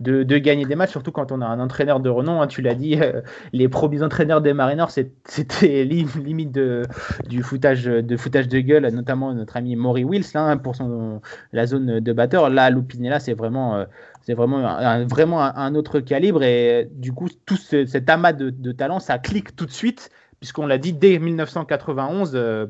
de, 0.00 0.24
de, 0.24 0.38
gagner 0.38 0.64
des 0.64 0.74
matchs, 0.74 0.90
surtout 0.90 1.12
quand 1.12 1.30
on 1.30 1.40
a 1.40 1.46
un 1.46 1.60
entraîneur 1.60 2.00
de 2.00 2.10
renom. 2.10 2.42
Hein, 2.42 2.48
tu 2.48 2.62
l'as 2.62 2.74
dit, 2.74 2.98
les 3.52 3.68
premiers 3.68 4.02
entraîneurs 4.02 4.40
des 4.40 4.52
Mariners, 4.52 4.88
c'était 5.24 5.84
limite 6.16 6.50
de, 6.50 6.82
du 7.28 7.44
foutage 7.44 7.84
de 7.84 8.16
foutage 8.16 8.48
de 8.48 8.58
gueule, 8.58 8.88
notamment 8.92 9.32
notre 9.32 9.56
ami 9.56 9.76
Maury 9.76 10.02
Wills 10.02 10.32
là, 10.34 10.42
hein, 10.42 10.56
pour 10.56 10.74
son 10.74 11.20
la 11.52 11.66
zone 11.66 12.00
de 12.00 12.12
batteur. 12.12 12.50
Là, 12.50 12.70
Lupinella, 12.70 13.20
c'est 13.20 13.34
vraiment 13.34 13.86
c'est 14.22 14.34
vraiment 14.34 14.66
un, 14.66 15.06
vraiment 15.06 15.40
un, 15.42 15.76
autre 15.76 16.00
calibre 16.00 16.42
et 16.42 16.88
du 16.90 17.12
coup 17.12 17.28
tout 17.46 17.56
cet 17.56 18.10
amas 18.10 18.32
de, 18.32 18.50
de 18.50 18.72
talent, 18.72 18.98
ça 18.98 19.18
clique 19.18 19.54
tout 19.54 19.66
de 19.66 19.70
suite 19.70 20.10
puisqu'on 20.40 20.66
l'a 20.66 20.78
dit 20.78 20.94
dès 20.94 21.18
1991, 21.18 22.32
euh, 22.34 22.66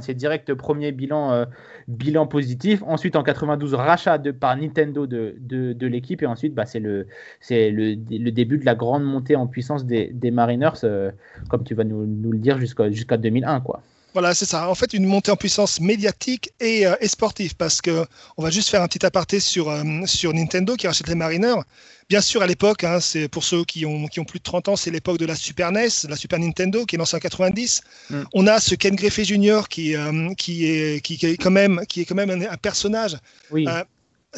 c'est 0.00 0.14
direct 0.14 0.52
premier 0.52 0.92
bilan, 0.92 1.32
euh, 1.32 1.44
bilan 1.88 2.26
positif. 2.26 2.82
Ensuite, 2.86 3.16
en 3.16 3.22
92, 3.22 3.74
rachat 3.74 4.18
de, 4.18 4.30
par 4.30 4.54
Nintendo 4.56 5.06
de, 5.06 5.34
de, 5.40 5.86
l'équipe. 5.86 6.22
Et 6.22 6.26
ensuite, 6.26 6.54
bah, 6.54 6.66
c'est 6.66 6.78
le, 6.78 7.06
le, 7.50 7.94
le, 8.18 8.30
début 8.30 8.58
de 8.58 8.66
la 8.66 8.74
grande 8.74 9.04
montée 9.04 9.34
en 9.34 9.46
puissance 9.46 9.86
des, 9.86 10.10
des 10.12 10.30
Mariners, 10.30 10.84
euh, 10.84 11.10
comme 11.48 11.64
tu 11.64 11.74
vas 11.74 11.84
nous, 11.84 12.06
nous 12.06 12.32
le 12.32 12.38
dire, 12.38 12.58
jusqu'à 12.58 12.90
jusqu'à 12.90 13.16
2001. 13.16 13.60
Quoi. 13.60 13.82
Voilà, 14.16 14.32
c'est 14.32 14.46
ça. 14.46 14.70
En 14.70 14.74
fait, 14.74 14.94
une 14.94 15.04
montée 15.04 15.30
en 15.30 15.36
puissance 15.36 15.78
médiatique 15.78 16.50
et, 16.58 16.86
euh, 16.86 16.94
et 17.02 17.06
sportive, 17.06 17.54
parce 17.54 17.82
que 17.82 18.06
on 18.38 18.42
va 18.42 18.48
juste 18.48 18.70
faire 18.70 18.80
un 18.80 18.88
petit 18.88 19.04
aparté 19.04 19.40
sur, 19.40 19.68
euh, 19.68 19.84
sur 20.06 20.32
Nintendo 20.32 20.74
qui 20.74 20.86
rachète 20.86 21.08
les 21.08 21.14
Mariners. 21.14 21.60
Bien 22.08 22.22
sûr, 22.22 22.40
à 22.40 22.46
l'époque, 22.46 22.82
hein, 22.82 22.98
c'est 22.98 23.28
pour 23.28 23.44
ceux 23.44 23.62
qui 23.64 23.84
ont, 23.84 24.06
qui 24.06 24.18
ont 24.18 24.24
plus 24.24 24.38
de 24.38 24.44
30 24.44 24.70
ans, 24.70 24.76
c'est 24.76 24.90
l'époque 24.90 25.18
de 25.18 25.26
la 25.26 25.34
Super 25.34 25.70
NES, 25.70 25.88
la 26.08 26.16
Super 26.16 26.38
Nintendo, 26.38 26.86
qui 26.86 26.96
est 26.96 26.98
lancée 26.98 27.14
en 27.14 27.20
90. 27.20 27.82
Mm. 28.08 28.22
On 28.32 28.46
a 28.46 28.58
ce 28.58 28.74
Ken 28.74 28.96
Griffey 28.96 29.24
Jr. 29.24 29.68
qui, 29.68 29.94
euh, 29.94 30.32
qui, 30.32 30.64
est, 30.64 31.02
qui, 31.02 31.18
est 31.22 31.36
quand 31.36 31.50
même, 31.50 31.82
qui 31.86 32.00
est 32.00 32.06
quand 32.06 32.14
même 32.14 32.30
un, 32.30 32.56
personnage. 32.56 33.18
Oui 33.50 33.66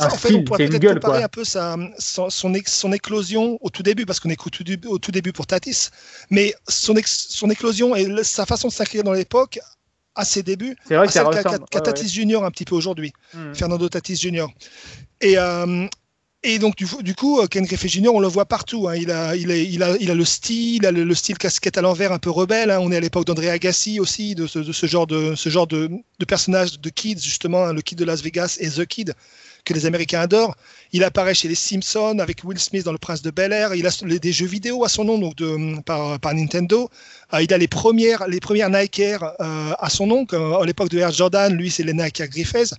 en 0.00 0.10
fait, 0.10 0.34
on 0.34 0.44
pourrait 0.44 0.66
peut-être 0.66 0.94
comparer 0.94 1.22
un 1.22 1.28
peu 1.28 1.44
sa, 1.44 1.76
son, 1.98 2.28
son, 2.30 2.92
éclosion 2.92 3.58
au 3.60 3.70
tout 3.70 3.82
début, 3.82 4.06
parce 4.06 4.20
qu'on 4.20 4.30
est 4.30 4.46
au 4.46 4.50
tout, 4.50 4.64
au 4.88 4.98
tout, 4.98 5.12
début 5.12 5.32
pour 5.32 5.46
Tatis, 5.46 5.88
mais 6.30 6.54
son, 6.68 6.94
son 7.04 7.50
éclosion 7.50 7.94
et 7.96 8.24
sa 8.24 8.46
façon 8.46 8.68
de 8.68 8.72
s'inscrire 8.72 9.04
dans 9.04 9.12
l'époque 9.12 9.58
à 10.14 10.24
ses 10.24 10.42
débuts, 10.42 10.76
c'est 10.86 10.96
vrai 10.96 11.08
qu'a 11.08 11.80
Tatis 11.80 12.08
Junior 12.08 12.44
un 12.44 12.50
petit 12.50 12.64
peu 12.64 12.74
aujourd'hui, 12.74 13.12
hmm. 13.34 13.54
Fernando 13.54 13.88
Tatis 13.88 14.16
Junior. 14.16 14.50
Et, 15.20 15.38
euh, 15.38 15.86
et 16.44 16.60
donc, 16.60 16.76
du, 16.76 16.86
du, 17.00 17.16
coup, 17.16 17.44
Ken 17.48 17.64
Griffey 17.64 17.88
Jr., 17.88 18.10
on 18.14 18.20
le 18.20 18.28
voit 18.28 18.44
partout. 18.44 18.88
Hein. 18.88 18.94
Il, 18.94 19.10
a, 19.10 19.34
il, 19.34 19.50
a, 19.50 19.56
il, 19.56 19.82
a, 19.82 19.96
il, 19.98 20.08
a, 20.08 20.14
le 20.14 20.24
style, 20.24 20.76
il 20.76 20.86
a 20.86 20.92
le, 20.92 21.14
style 21.14 21.36
casquette 21.36 21.76
à 21.78 21.82
l'envers 21.82 22.12
un 22.12 22.18
peu 22.18 22.30
rebelle. 22.30 22.70
Hein. 22.70 22.78
On 22.80 22.92
est 22.92 22.96
à 22.96 23.00
l'époque 23.00 23.24
d'André 23.24 23.50
Agassi 23.50 23.98
aussi, 23.98 24.36
de 24.36 24.46
ce, 24.46 24.60
de 24.60 24.72
ce 24.72 24.86
genre, 24.86 25.08
de, 25.08 25.34
ce 25.34 25.48
genre 25.48 25.66
de, 25.66 25.90
de 26.18 26.24
personnage 26.24 26.78
de 26.78 26.90
Kids, 26.90 27.20
justement, 27.20 27.64
hein, 27.64 27.72
le 27.72 27.82
Kid 27.82 27.98
de 27.98 28.04
Las 28.04 28.22
Vegas 28.22 28.56
et 28.60 28.70
The 28.70 28.86
Kid 28.86 29.14
que 29.68 29.74
les 29.74 29.86
Américains 29.86 30.20
adorent. 30.20 30.56
Il 30.92 31.04
apparaît 31.04 31.34
chez 31.34 31.46
les 31.46 31.54
Simpsons 31.54 32.18
avec 32.18 32.42
Will 32.42 32.58
Smith 32.58 32.84
dans 32.84 32.92
Le 32.92 32.98
Prince 32.98 33.20
de 33.20 33.30
Bel 33.30 33.52
Air. 33.52 33.74
Il 33.74 33.86
a 33.86 33.90
des 34.18 34.32
jeux 34.32 34.46
vidéo 34.46 34.82
à 34.84 34.88
son 34.88 35.04
nom 35.04 35.18
donc 35.18 35.36
de, 35.36 35.80
par, 35.82 36.34
Nintendo. 36.34 36.88
Euh, 37.34 37.42
il 37.42 37.52
a 37.52 37.58
les 37.58 37.68
premières, 37.68 38.26
les 38.26 38.40
premières 38.40 38.70
Nike 38.70 39.00
euh, 39.00 39.72
à 39.78 39.90
son 39.90 40.06
nom. 40.06 40.24
à 40.24 40.64
l'époque 40.64 40.88
de 40.88 40.98
Air 40.98 41.12
Jordan, 41.12 41.52
lui, 41.52 41.70
c'est 41.70 41.82
les 41.82 41.92
Nike 41.92 42.22
Griffiths. 42.30 42.74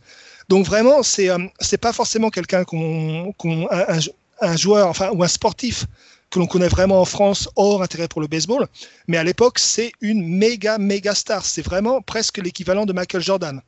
Donc 0.49 0.65
vraiment, 0.65 1.03
c'est 1.03 1.29
euh, 1.29 1.37
c'est 1.59 1.77
pas 1.77 1.93
forcément 1.93 2.31
quelqu'un 2.31 2.63
qu'on, 2.63 3.31
un, 3.69 3.99
un, 4.41 4.57
joueur, 4.57 4.87
enfin 4.87 5.11
ou 5.13 5.23
un 5.23 5.27
sportif 5.27 5.85
que 6.31 6.39
l'on 6.39 6.47
connaît 6.47 6.67
vraiment 6.67 7.01
en 7.01 7.05
France 7.05 7.49
hors 7.55 7.83
intérêt 7.83 8.07
pour 8.07 8.21
le 8.21 8.27
baseball. 8.27 8.67
Mais 9.07 9.17
à 9.17 9.23
l'époque, 9.23 9.59
c'est 9.59 9.91
une 10.01 10.25
méga 10.25 10.79
méga 10.79 11.13
star. 11.13 11.45
C'est 11.45 11.61
vraiment 11.61 12.01
presque 12.01 12.39
l'équivalent 12.39 12.87
de 12.87 12.93
Michael 12.93 13.21
Jordan. 13.21 13.61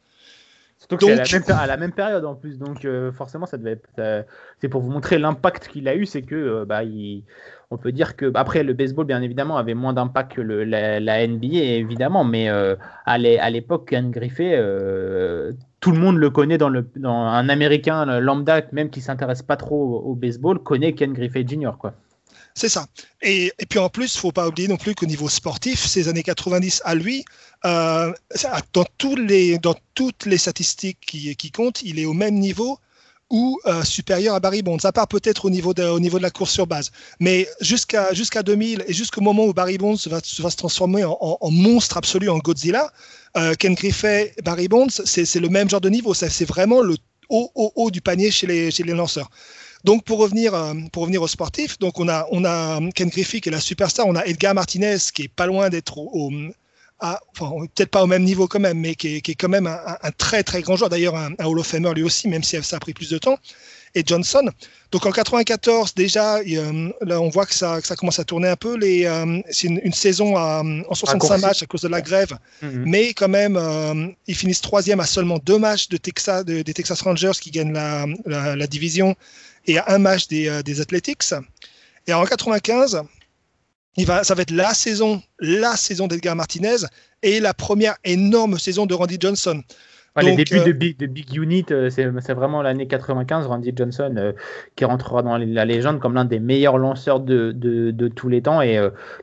Surtout 0.82 0.98
que 0.98 1.24
c'est 1.26 1.52
à, 1.52 1.68
la 1.68 1.78
même 1.78 1.92
période 1.92 2.26
en 2.26 2.34
plus, 2.34 2.58
donc 2.58 2.86
euh, 2.86 3.12
forcément 3.12 3.46
ça 3.46 3.60
devait 3.60 3.74
être. 3.74 4.26
c'est 4.60 4.68
pour 4.68 4.82
vous 4.82 4.90
montrer 4.90 5.20
l'impact 5.20 5.68
qu'il 5.68 5.88
a 5.88 5.96
eu, 5.96 6.08
c'est 6.08 6.24
que 6.24 6.34
euh, 6.34 6.66
bah, 6.66 6.84
il, 6.84 7.24
on 7.70 7.78
peut 7.78 7.92
dire 7.92 8.16
que 8.16 8.32
après 8.34 8.64
le 8.64 8.74
baseball 8.74 9.06
bien 9.06 9.22
évidemment 9.22 9.58
avait 9.58 9.76
moins 9.76 9.94
d'impact 9.94 10.34
que 10.34 10.42
le, 10.42 10.64
la, 10.64 11.28
NBA 11.28 11.60
évidemment, 11.60 12.24
mais 12.24 12.50
euh, 12.50 12.76
à 13.06 13.20
l'époque 13.20 13.90
Ken 13.90 14.10
Griffey, 14.10 14.58
tout 15.82 15.92
le 15.92 16.00
monde 16.00 16.18
le 16.18 16.32
connaît 16.32 16.58
dans 16.58 16.70
le 16.70 16.90
dans 16.96 17.14
un 17.14 17.48
Américain 17.48 18.20
lambda 18.20 18.64
même 18.72 18.90
qui 18.90 19.02
s'intéresse 19.02 19.44
pas 19.44 19.58
trop 19.58 20.02
au, 20.04 20.16
baseball 20.16 20.58
connaît 20.58 20.94
Ken 20.94 21.14
Griffey 21.14 21.46
Jr. 21.48 21.74
quoi. 21.78 21.94
C'est 22.54 22.70
ça. 22.70 22.86
Et, 23.22 23.52
puis 23.70 23.80
en 23.80 23.90
plus, 23.90 24.16
il 24.16 24.20
faut 24.20 24.32
pas 24.32 24.48
oublier 24.48 24.68
non 24.68 24.78
plus 24.78 24.96
qu'au 24.96 25.06
niveau 25.06 25.30
sportif, 25.30 25.86
ces 25.86 26.08
années 26.08 26.24
90 26.24 26.82
à 26.86 26.96
lui, 26.96 27.24
euh, 27.66 28.12
dans, 28.74 28.86
toutes 29.94 30.26
les 30.26 30.38
statistiques 30.38 31.00
qui, 31.02 31.52
comptent, 31.52 31.82
il 31.84 32.00
est 32.00 32.06
au 32.06 32.14
même 32.14 32.36
niveau 32.36 32.80
ou 33.30 33.58
euh, 33.66 33.84
supérieur 33.84 34.36
à 34.36 34.42
Barry 34.42 34.62
Bonds, 34.62 34.84
à 34.84 34.92
part 34.92 35.08
peut-être 35.08 35.46
au, 35.46 35.50
niveau 35.50 35.74
de, 35.74 36.18
la 36.20 36.30
course 36.32 36.52
sur 36.52 36.68
base. 36.68 36.92
Mais 37.22 37.48
jusqu'à 37.62 38.14
jusqu'à 38.14 38.44
2000 38.44 38.84
et 38.88 38.94
jusqu'au 38.94 39.22
moment 39.22 39.46
où 39.46 39.54
Barry 39.54 39.78
Bonds 39.78 39.96
va, 40.08 40.20
se 40.22 40.58
transformer 40.58 41.06
en, 41.06 41.38
monstre 41.50 41.96
absolu, 41.96 42.30
en 42.30 42.40
Godzilla, 42.40 42.92
euh, 43.38 43.54
Ken 43.54 43.74
Griffey, 43.74 44.34
Barry 44.44 44.68
Bonds, 44.68 44.90
c'est 45.06 45.40
le 45.40 45.48
même 45.48 45.70
genre 45.70 45.80
de 45.80 45.90
niveau. 45.90 46.14
C'est 46.14 46.46
vraiment 46.46 46.82
le 46.82 46.98
haut, 47.30 47.90
du 47.92 48.02
panier 48.02 48.32
chez 48.32 48.48
les 48.48 48.94
lanceurs. 48.94 49.30
Donc 49.84 50.04
pour 50.04 50.20
revenir, 50.20 50.54
euh, 50.54 50.74
pour 50.92 51.04
revenir 51.04 51.22
aux 51.22 51.28
sportifs, 51.28 51.80
donc 51.80 52.00
on 52.00 52.08
a, 52.08 52.28
on 52.32 52.46
a 52.46 52.80
Ken 52.94 53.10
Griffey 53.10 53.42
qui 53.42 53.50
est 53.50 53.52
la 53.52 53.60
superstar, 53.60 54.08
on 54.08 54.16
a 54.16 54.24
Edgar 54.26 54.54
Martinez 54.54 54.98
qui 55.14 55.24
est 55.24 55.28
pas 55.28 55.48
loin 55.48 55.70
d'être 55.70 55.98
au, 55.98 56.32
enfin, 57.02 57.66
peut-être 57.76 57.90
pas 57.90 58.04
au 58.04 58.08
même 58.08 58.24
niveau 58.24 58.48
quand 58.48 58.60
même, 58.60 58.80
mais 58.80 58.96
qui 58.96 59.16
est, 59.16 59.22
qui 59.22 59.32
est 59.32 59.36
quand 59.36 59.50
même 59.50 59.68
un, 59.68 59.80
un, 60.02 60.12
très 60.12 60.44
très 60.44 60.62
grand 60.62 60.76
joueur. 60.76 60.90
D'ailleurs, 60.90 61.16
un, 61.16 61.32
un, 61.40 61.46
Hall 61.46 61.60
of 61.60 61.68
Famer 61.68 61.94
lui 61.94 62.04
aussi, 62.04 62.28
même 62.28 62.44
si 62.44 62.62
ça 62.64 62.78
a 62.78 62.80
pris 62.80 62.94
plus 62.94 63.10
de 63.10 63.18
temps. 63.18 63.38
Et 63.94 64.04
Johnson. 64.06 64.50
Donc 64.94 65.06
en 65.06 65.12
94 65.12 65.94
déjà, 65.96 66.40
là 67.02 67.20
on 67.20 67.28
voit 67.28 67.46
que 67.46 67.54
ça, 67.54 67.82
que 67.82 67.88
ça 67.88 67.98
commence 67.98 68.20
à 68.20 68.24
tourner 68.24 68.48
un 68.48 68.56
peu. 68.56 68.78
Les, 68.78 69.06
euh, 69.06 69.42
c'est 69.50 69.68
une, 69.68 69.82
une, 69.84 69.92
saison 69.92 70.38
à, 70.38 70.64
en 70.90 70.96
65 70.96 71.38
matchs 71.40 71.64
à 71.64 71.66
cause 71.66 71.82
de 71.82 71.90
la 71.90 72.02
grève, 72.02 72.32
mm 72.62 72.68
-hmm. 72.68 72.84
mais 72.86 73.14
quand 73.14 73.28
même 73.28 73.58
euh, 73.58 74.08
ils 74.28 74.36
finissent 74.36 74.62
troisième 74.62 75.02
à 75.02 75.06
seulement 75.06 75.40
deux 75.44 75.60
matchs 75.60 75.90
de 75.90 75.98
Texas, 75.98 76.46
de, 76.46 76.62
des 76.62 76.74
Texas 76.74 77.02
Rangers 77.02 77.38
qui 77.42 77.52
gagnent 77.52 77.74
la, 77.74 78.06
la, 78.26 78.56
la, 78.56 78.68
division 78.68 79.16
et 79.68 79.78
à 79.78 79.86
un 79.88 80.00
match 80.00 80.28
des, 80.28 80.48
euh, 80.48 80.62
des 80.62 80.82
Athletics. 80.82 81.34
Et 82.08 82.14
en 82.14 82.26
95, 82.26 83.04
il 83.98 84.06
va, 84.06 84.24
ça 84.24 84.36
va 84.36 84.42
être 84.42 84.52
la 84.52 84.74
saison, 84.74 85.22
la 85.40 85.76
saison 85.76 86.08
d'Edgar 86.08 86.36
Martinez 86.36 86.78
et 87.24 87.40
la 87.40 87.54
première 87.54 87.96
énorme 88.04 88.58
saison 88.58 88.86
de 88.86 88.94
Randy 88.94 89.18
Johnson. 89.20 89.62
Ouais, 90.16 90.24
Donc, 90.24 90.38
les 90.38 90.44
débuts 90.44 90.60
euh, 90.60 90.66
de, 90.66 90.72
big, 90.74 90.98
de 90.98 91.06
Big 91.06 91.34
Unit, 91.36 91.66
euh, 91.72 91.90
c'est 91.90 92.34
vraiment 92.34 92.62
l'année 92.62 92.88
95, 92.88 93.48
Randy 93.48 93.72
Johnson 93.74 94.14
euh, 94.18 94.34
qui 94.76 94.84
rentrera 94.84 95.24
dans 95.24 95.38
la 95.38 95.66
légende 95.66 96.00
comme 96.00 96.16
l'un 96.16 96.26
des 96.26 96.40
meilleurs 96.40 96.78
lanceurs 96.78 97.22
de, 97.22 97.54
de, 97.54 97.92
de, 97.92 98.08
tous 98.10 98.28
les 98.28 98.42
temps. 98.42 98.62
Et 98.62 98.78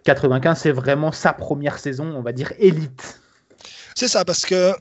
95, 0.04 0.58
c'est 0.58 0.72
vraiment 0.72 1.12
sa 1.12 1.32
première 1.34 1.78
saison, 1.78 2.14
on 2.16 2.22
va 2.22 2.32
dire, 2.32 2.52
élite. 2.58 3.20
C'est 3.94 4.08
ça, 4.08 4.24
parce 4.24 4.46
que 4.46 4.72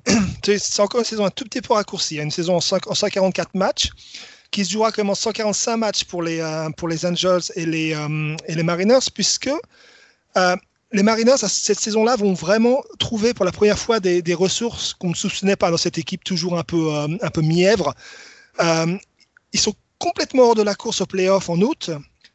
c'est 0.58 0.82
encore 0.82 1.02
une 1.02 1.06
saison 1.06 1.26
un 1.26 1.30
tout 1.30 1.44
petit 1.44 1.62
peu 1.62 1.74
raccourcie. 1.74 2.16
Il 2.16 2.18
y 2.18 2.22
a 2.22 2.24
une 2.24 2.32
saison 2.32 2.56
en, 2.56 2.62
5, 2.62 2.88
en 2.88 2.94
144 2.94 3.56
matchs 3.56 3.90
qui 4.52 4.66
se 4.66 4.72
jouera 4.72 4.92
même 4.98 5.10
en 5.10 5.16
145 5.16 5.78
matchs 5.78 6.04
pour 6.04 6.24
les, 6.24 6.40
euh, 6.40 6.70
pour 6.72 6.88
les 6.88 7.06
Angels 7.06 7.42
et 7.56 7.66
les, 7.66 7.94
euh, 7.94 8.36
et 8.48 8.56
les 8.56 8.64
Mariners, 8.64 9.10
puisque 9.14 9.50
euh, 10.38 10.56
les 10.92 11.04
Mariners, 11.04 11.38
cette 11.38 11.80
saison-là, 11.80 12.16
vont 12.16 12.34
vraiment 12.34 12.82
trouver 13.00 13.34
pour 13.34 13.46
la 13.46 13.52
première 13.52 13.78
fois 13.78 14.00
des, 14.00 14.34
ressources 14.34 14.94
qu'on 14.94 15.10
ne 15.10 15.16
soupçonnait 15.16 15.58
pas 15.58 15.70
dans 15.70 15.78
cette 15.78 15.98
équipe, 15.98 16.24
toujours 16.24 16.58
un 16.58 16.64
peu, 16.64 16.94
un 16.96 17.30
peu 17.30 17.42
mièvre. 17.42 17.94
ils 18.60 19.60
sont 19.60 19.74
complètement 20.00 20.44
hors 20.44 20.56
de 20.56 20.62
la 20.62 20.76
course 20.76 21.02
au 21.02 21.06
playoff 21.06 21.50
en 21.50 21.60
août. 21.60 21.92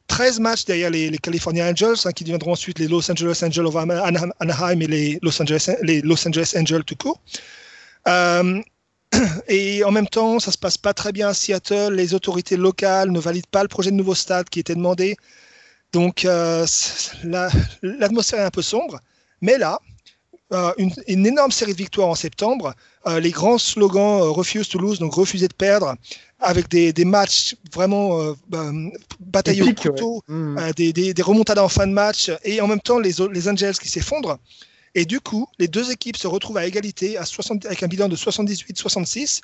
13 0.09 0.41
matchs 0.41 0.67
derrière 0.67 0.91
les, 0.91 1.17
California 1.17 1.67
Angels, 1.67 1.97
hein, 2.05 2.13
qui 2.13 2.25
deviendront 2.25 2.53
ensuite 2.53 2.79
les 2.79 2.89
Los 2.89 3.11
Angeles 3.11 3.41
Angels 3.43 3.65
of 3.65 3.77
Anaheim 3.77 4.83
et 4.83 4.87
les 4.87 5.19
Los 5.23 5.41
Angeles, 5.41 5.71
les 5.83 6.03
Los 6.03 6.29
Angeles 6.29 6.53
Angels 6.55 6.85
tout 6.85 6.97
court. 6.97 7.23
Et 9.49 9.85
en 9.85 9.91
même 9.91 10.09
temps, 10.09 10.41
ça 10.41 10.51
se 10.51 10.59
passe 10.59 10.79
pas 10.79 10.95
très 10.95 11.13
bien 11.13 11.29
à 11.29 11.35
Seattle. 11.35 11.95
Les 11.95 12.15
autorités 12.15 12.57
locales 12.57 13.11
ne 13.11 13.21
valident 13.21 13.51
pas 13.51 13.63
le 13.63 13.69
projet 13.69 13.91
de 13.91 13.97
nouveau 13.97 14.15
stade 14.15 14.49
qui 14.49 14.61
était 14.61 14.75
demandé. 14.75 15.17
Donc, 15.93 16.25
euh, 16.25 16.67
l'atmosphère 17.83 18.41
est 18.41 18.45
un 18.45 18.51
peu 18.51 18.63
sombre. 18.63 19.01
Mais 19.41 19.59
là, 19.59 19.79
euh, 20.53 20.73
une, 20.79 20.93
une, 21.09 21.27
énorme 21.27 21.51
série 21.51 21.73
de 21.73 21.79
victoires 21.79 22.09
en 22.09 22.15
septembre. 22.15 22.75
Euh, 23.07 23.21
les 23.21 23.31
grands 23.31 23.59
slogans 23.59 24.21
euh, 24.21 24.31
Refuse 24.31 24.69
to 24.69 24.79
lose, 24.79 24.99
donc 24.99 25.15
refuser 25.15 25.49
de 25.49 25.55
perdre, 25.55 25.95
avec 26.41 26.69
des, 26.69 26.93
des 26.93 27.05
matchs 27.05 27.57
vraiment 27.73 28.21
euh, 28.21 28.35
bataillés 29.19 29.63
au 29.63 29.73
couteau, 29.75 30.23
ouais. 30.29 30.35
mmh. 30.35 30.73
des, 30.77 30.93
des, 30.93 31.15
des, 31.15 31.23
remontadas 31.23 31.63
en 31.63 31.69
fin 31.69 31.87
de 31.87 31.93
match, 31.93 32.31
et 32.45 32.61
en 32.61 32.69
même 32.69 32.81
temps 32.81 32.99
les, 32.99 33.13
les 33.33 33.49
Angels 33.49 33.77
qui 33.77 33.89
s'effondrent. 33.89 34.39
Et 34.95 35.05
du 35.07 35.21
coup, 35.21 35.47
les 35.59 35.69
deux 35.69 35.91
équipes 35.91 36.17
se 36.17 36.27
retrouvent 36.27 36.59
à 36.59 36.67
égalité 36.67 37.17
à 37.17 37.25
60, 37.25 37.67
avec 37.67 37.83
un 37.83 37.89
bilan 37.89 38.09
de 38.09 38.17
78-66 38.17 39.41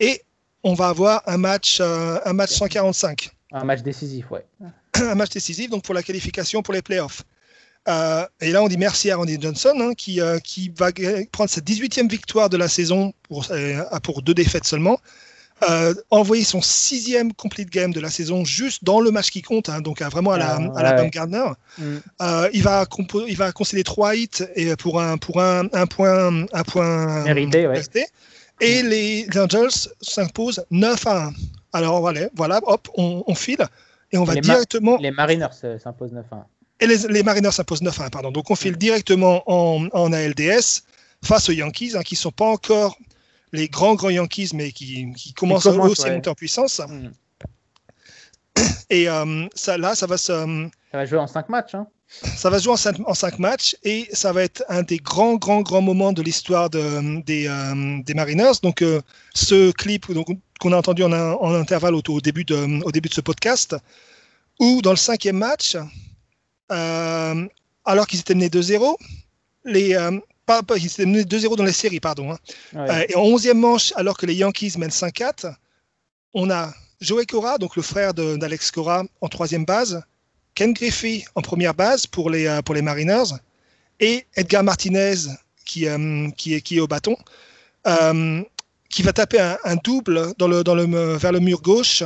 et 0.00 0.22
on 0.62 0.74
va 0.74 0.88
avoir 0.88 1.22
un 1.26 1.38
match, 1.38 1.78
euh, 1.80 2.18
un 2.24 2.32
match 2.32 2.50
145. 2.50 3.30
Un 3.52 3.64
match 3.64 3.82
décisif, 3.82 4.30
ouais. 4.30 4.44
un 4.94 5.14
match 5.14 5.30
décisif, 5.30 5.70
donc 5.70 5.82
pour 5.82 5.94
la 5.94 6.02
qualification 6.02 6.62
pour 6.62 6.74
les 6.74 6.82
playoffs. 6.82 7.22
Euh, 7.88 8.26
et 8.40 8.52
là, 8.52 8.62
on 8.62 8.68
dit 8.68 8.78
merci 8.78 9.10
à 9.10 9.16
Randy 9.16 9.38
Johnson, 9.40 9.74
hein, 9.80 9.94
qui, 9.94 10.20
euh, 10.20 10.38
qui 10.38 10.72
va 10.76 10.90
prendre 11.32 11.50
sa 11.50 11.60
18e 11.60 12.08
victoire 12.08 12.48
de 12.48 12.56
la 12.56 12.68
saison 12.68 13.12
pour, 13.24 13.46
euh, 13.50 13.82
pour 14.02 14.22
deux 14.22 14.34
défaites 14.34 14.64
seulement 14.64 14.98
euh, 15.68 15.94
envoyé 16.10 16.44
son 16.44 16.60
sixième 16.60 17.32
complete 17.32 17.70
game 17.70 17.92
de 17.92 18.00
la 18.00 18.10
saison 18.10 18.44
juste 18.44 18.84
dans 18.84 19.00
le 19.00 19.10
match 19.10 19.30
qui 19.30 19.42
compte, 19.42 19.68
hein, 19.68 19.80
donc 19.80 20.02
vraiment 20.02 20.32
à 20.32 20.38
la, 20.38 20.56
ah, 20.56 20.78
à 20.78 20.82
la 20.82 21.02
ouais. 21.02 21.10
Gardner. 21.10 21.44
Mm. 21.78 21.96
Euh, 22.20 22.48
il, 22.52 22.62
va 22.62 22.84
il 23.28 23.36
va 23.36 23.52
concéder 23.52 23.84
trois 23.84 24.16
hits 24.16 24.28
et 24.56 24.74
pour 24.76 25.00
un, 25.00 25.18
pour 25.18 25.40
un, 25.40 25.68
un 25.72 25.86
point, 25.86 26.46
un 26.52 26.62
point 26.64 27.24
mérité. 27.24 27.66
Ouais. 27.68 27.80
Et 28.60 28.82
mm. 28.82 28.86
les 28.86 29.26
Angels 29.36 29.88
s'imposent 30.00 30.64
9 30.70 31.06
à 31.06 31.26
1. 31.26 31.32
Alors 31.74 32.00
voilà, 32.00 32.28
voilà 32.34 32.60
hop, 32.64 32.88
on, 32.96 33.22
on 33.26 33.34
file 33.34 33.64
et 34.10 34.18
on 34.18 34.24
va 34.24 34.34
les 34.34 34.40
directement. 34.40 34.98
Les 34.98 35.10
Mariners 35.10 35.48
s'imposent 35.82 36.12
9 36.12 36.24
à 36.32 36.36
1. 36.36 36.46
Et 36.80 36.86
les, 36.86 36.96
les 37.08 37.22
Mariners 37.22 37.52
s'imposent 37.52 37.82
9 37.82 38.00
à 38.00 38.04
1, 38.06 38.10
pardon. 38.10 38.30
Donc 38.32 38.50
on 38.50 38.56
file 38.56 38.74
mm. 38.74 38.76
directement 38.76 39.42
en, 39.46 39.86
en 39.92 40.12
ALDS 40.12 40.82
face 41.24 41.48
aux 41.48 41.52
Yankees, 41.52 41.92
hein, 41.94 42.02
qui 42.02 42.14
ne 42.14 42.18
sont 42.18 42.32
pas 42.32 42.46
encore 42.46 42.96
les 43.52 43.68
grands, 43.68 43.94
grands 43.94 44.10
Yankees, 44.10 44.50
mais 44.54 44.72
qui, 44.72 45.12
qui 45.12 45.32
commencent 45.34 45.66
à 45.66 45.70
aussi 45.70 46.02
ouais. 46.02 46.14
monter 46.14 46.30
en 46.30 46.34
puissance. 46.34 46.80
Mm. 46.80 47.10
Et 48.90 49.08
euh, 49.08 49.46
ça, 49.54 49.78
là, 49.78 49.94
ça 49.94 50.06
va 50.06 50.16
se. 50.18 50.32
Ça 50.90 50.98
va 50.98 51.06
jouer 51.06 51.18
en 51.18 51.26
5 51.26 51.48
matchs. 51.48 51.74
Hein. 51.74 51.86
Ça 52.36 52.50
va 52.50 52.58
jouer 52.58 52.72
en 52.74 52.76
5, 52.76 52.96
en 53.06 53.14
cinq 53.14 53.38
matchs 53.38 53.74
et 53.84 54.06
ça 54.12 54.32
va 54.32 54.42
être 54.42 54.62
un 54.68 54.82
des 54.82 54.98
grands, 54.98 55.36
grands, 55.36 55.62
grands 55.62 55.80
moments 55.80 56.12
de 56.12 56.20
l'histoire 56.20 56.68
de, 56.68 57.22
des, 57.22 57.48
euh, 57.48 58.02
des 58.02 58.12
Mariners. 58.12 58.60
Donc, 58.62 58.82
euh, 58.82 59.00
ce 59.34 59.70
clip 59.72 60.06
qu'on 60.60 60.72
a 60.72 60.76
entendu 60.76 61.02
en, 61.04 61.12
en 61.12 61.54
intervalle 61.54 61.94
au, 61.94 62.02
au, 62.06 62.20
début 62.20 62.44
de, 62.44 62.84
au 62.84 62.92
début 62.92 63.08
de 63.08 63.14
ce 63.14 63.22
podcast, 63.22 63.74
où 64.60 64.82
dans 64.82 64.90
le 64.90 64.96
cinquième 64.96 65.38
match, 65.38 65.76
euh, 66.70 67.48
alors 67.84 68.06
qu'ils 68.06 68.20
étaient 68.20 68.34
menés 68.34 68.48
2-0, 68.48 68.94
les, 69.64 69.94
euh, 69.94 70.18
pas, 70.46 70.62
pas, 70.62 70.76
il 70.76 70.90
s'est 70.90 71.06
mené 71.06 71.22
2-0 71.22 71.56
dans 71.56 71.64
les 71.64 71.72
séries, 71.72 72.00
pardon. 72.00 72.32
Hein. 72.32 72.38
Ouais. 72.72 72.90
Euh, 72.90 73.06
et 73.08 73.16
en 73.16 73.24
11e 73.24 73.54
manche, 73.54 73.92
alors 73.96 74.16
que 74.16 74.26
les 74.26 74.34
Yankees 74.34 74.74
mènent 74.76 74.90
5-4, 74.90 75.54
on 76.34 76.50
a 76.50 76.72
Joey 77.00 77.26
Cora, 77.26 77.58
donc 77.58 77.76
le 77.76 77.82
frère 77.82 78.14
d'Alex 78.14 78.70
Cora, 78.70 79.04
en 79.20 79.28
troisième 79.28 79.64
base, 79.64 80.02
Ken 80.54 80.72
Griffey 80.72 81.24
en 81.34 81.42
première 81.42 81.74
base 81.74 82.06
pour 82.06 82.30
les, 82.30 82.46
euh, 82.46 82.62
pour 82.62 82.74
les 82.74 82.82
Mariners, 82.82 83.34
et 84.00 84.26
Edgar 84.34 84.62
Martinez 84.62 85.14
qui, 85.64 85.88
euh, 85.88 86.28
qui, 86.36 86.54
est, 86.54 86.60
qui 86.60 86.76
est 86.76 86.80
au 86.80 86.86
bâton, 86.86 87.16
euh, 87.86 88.42
qui 88.88 89.02
va 89.02 89.12
taper 89.12 89.40
un, 89.40 89.58
un, 89.64 89.76
double 89.76 90.32
dans 90.38 90.48
le, 90.48 90.62
dans 90.62 90.74
le, 90.74 90.84
vers 91.16 91.32
le 91.32 91.40
mur 91.40 91.60
gauche, 91.60 92.02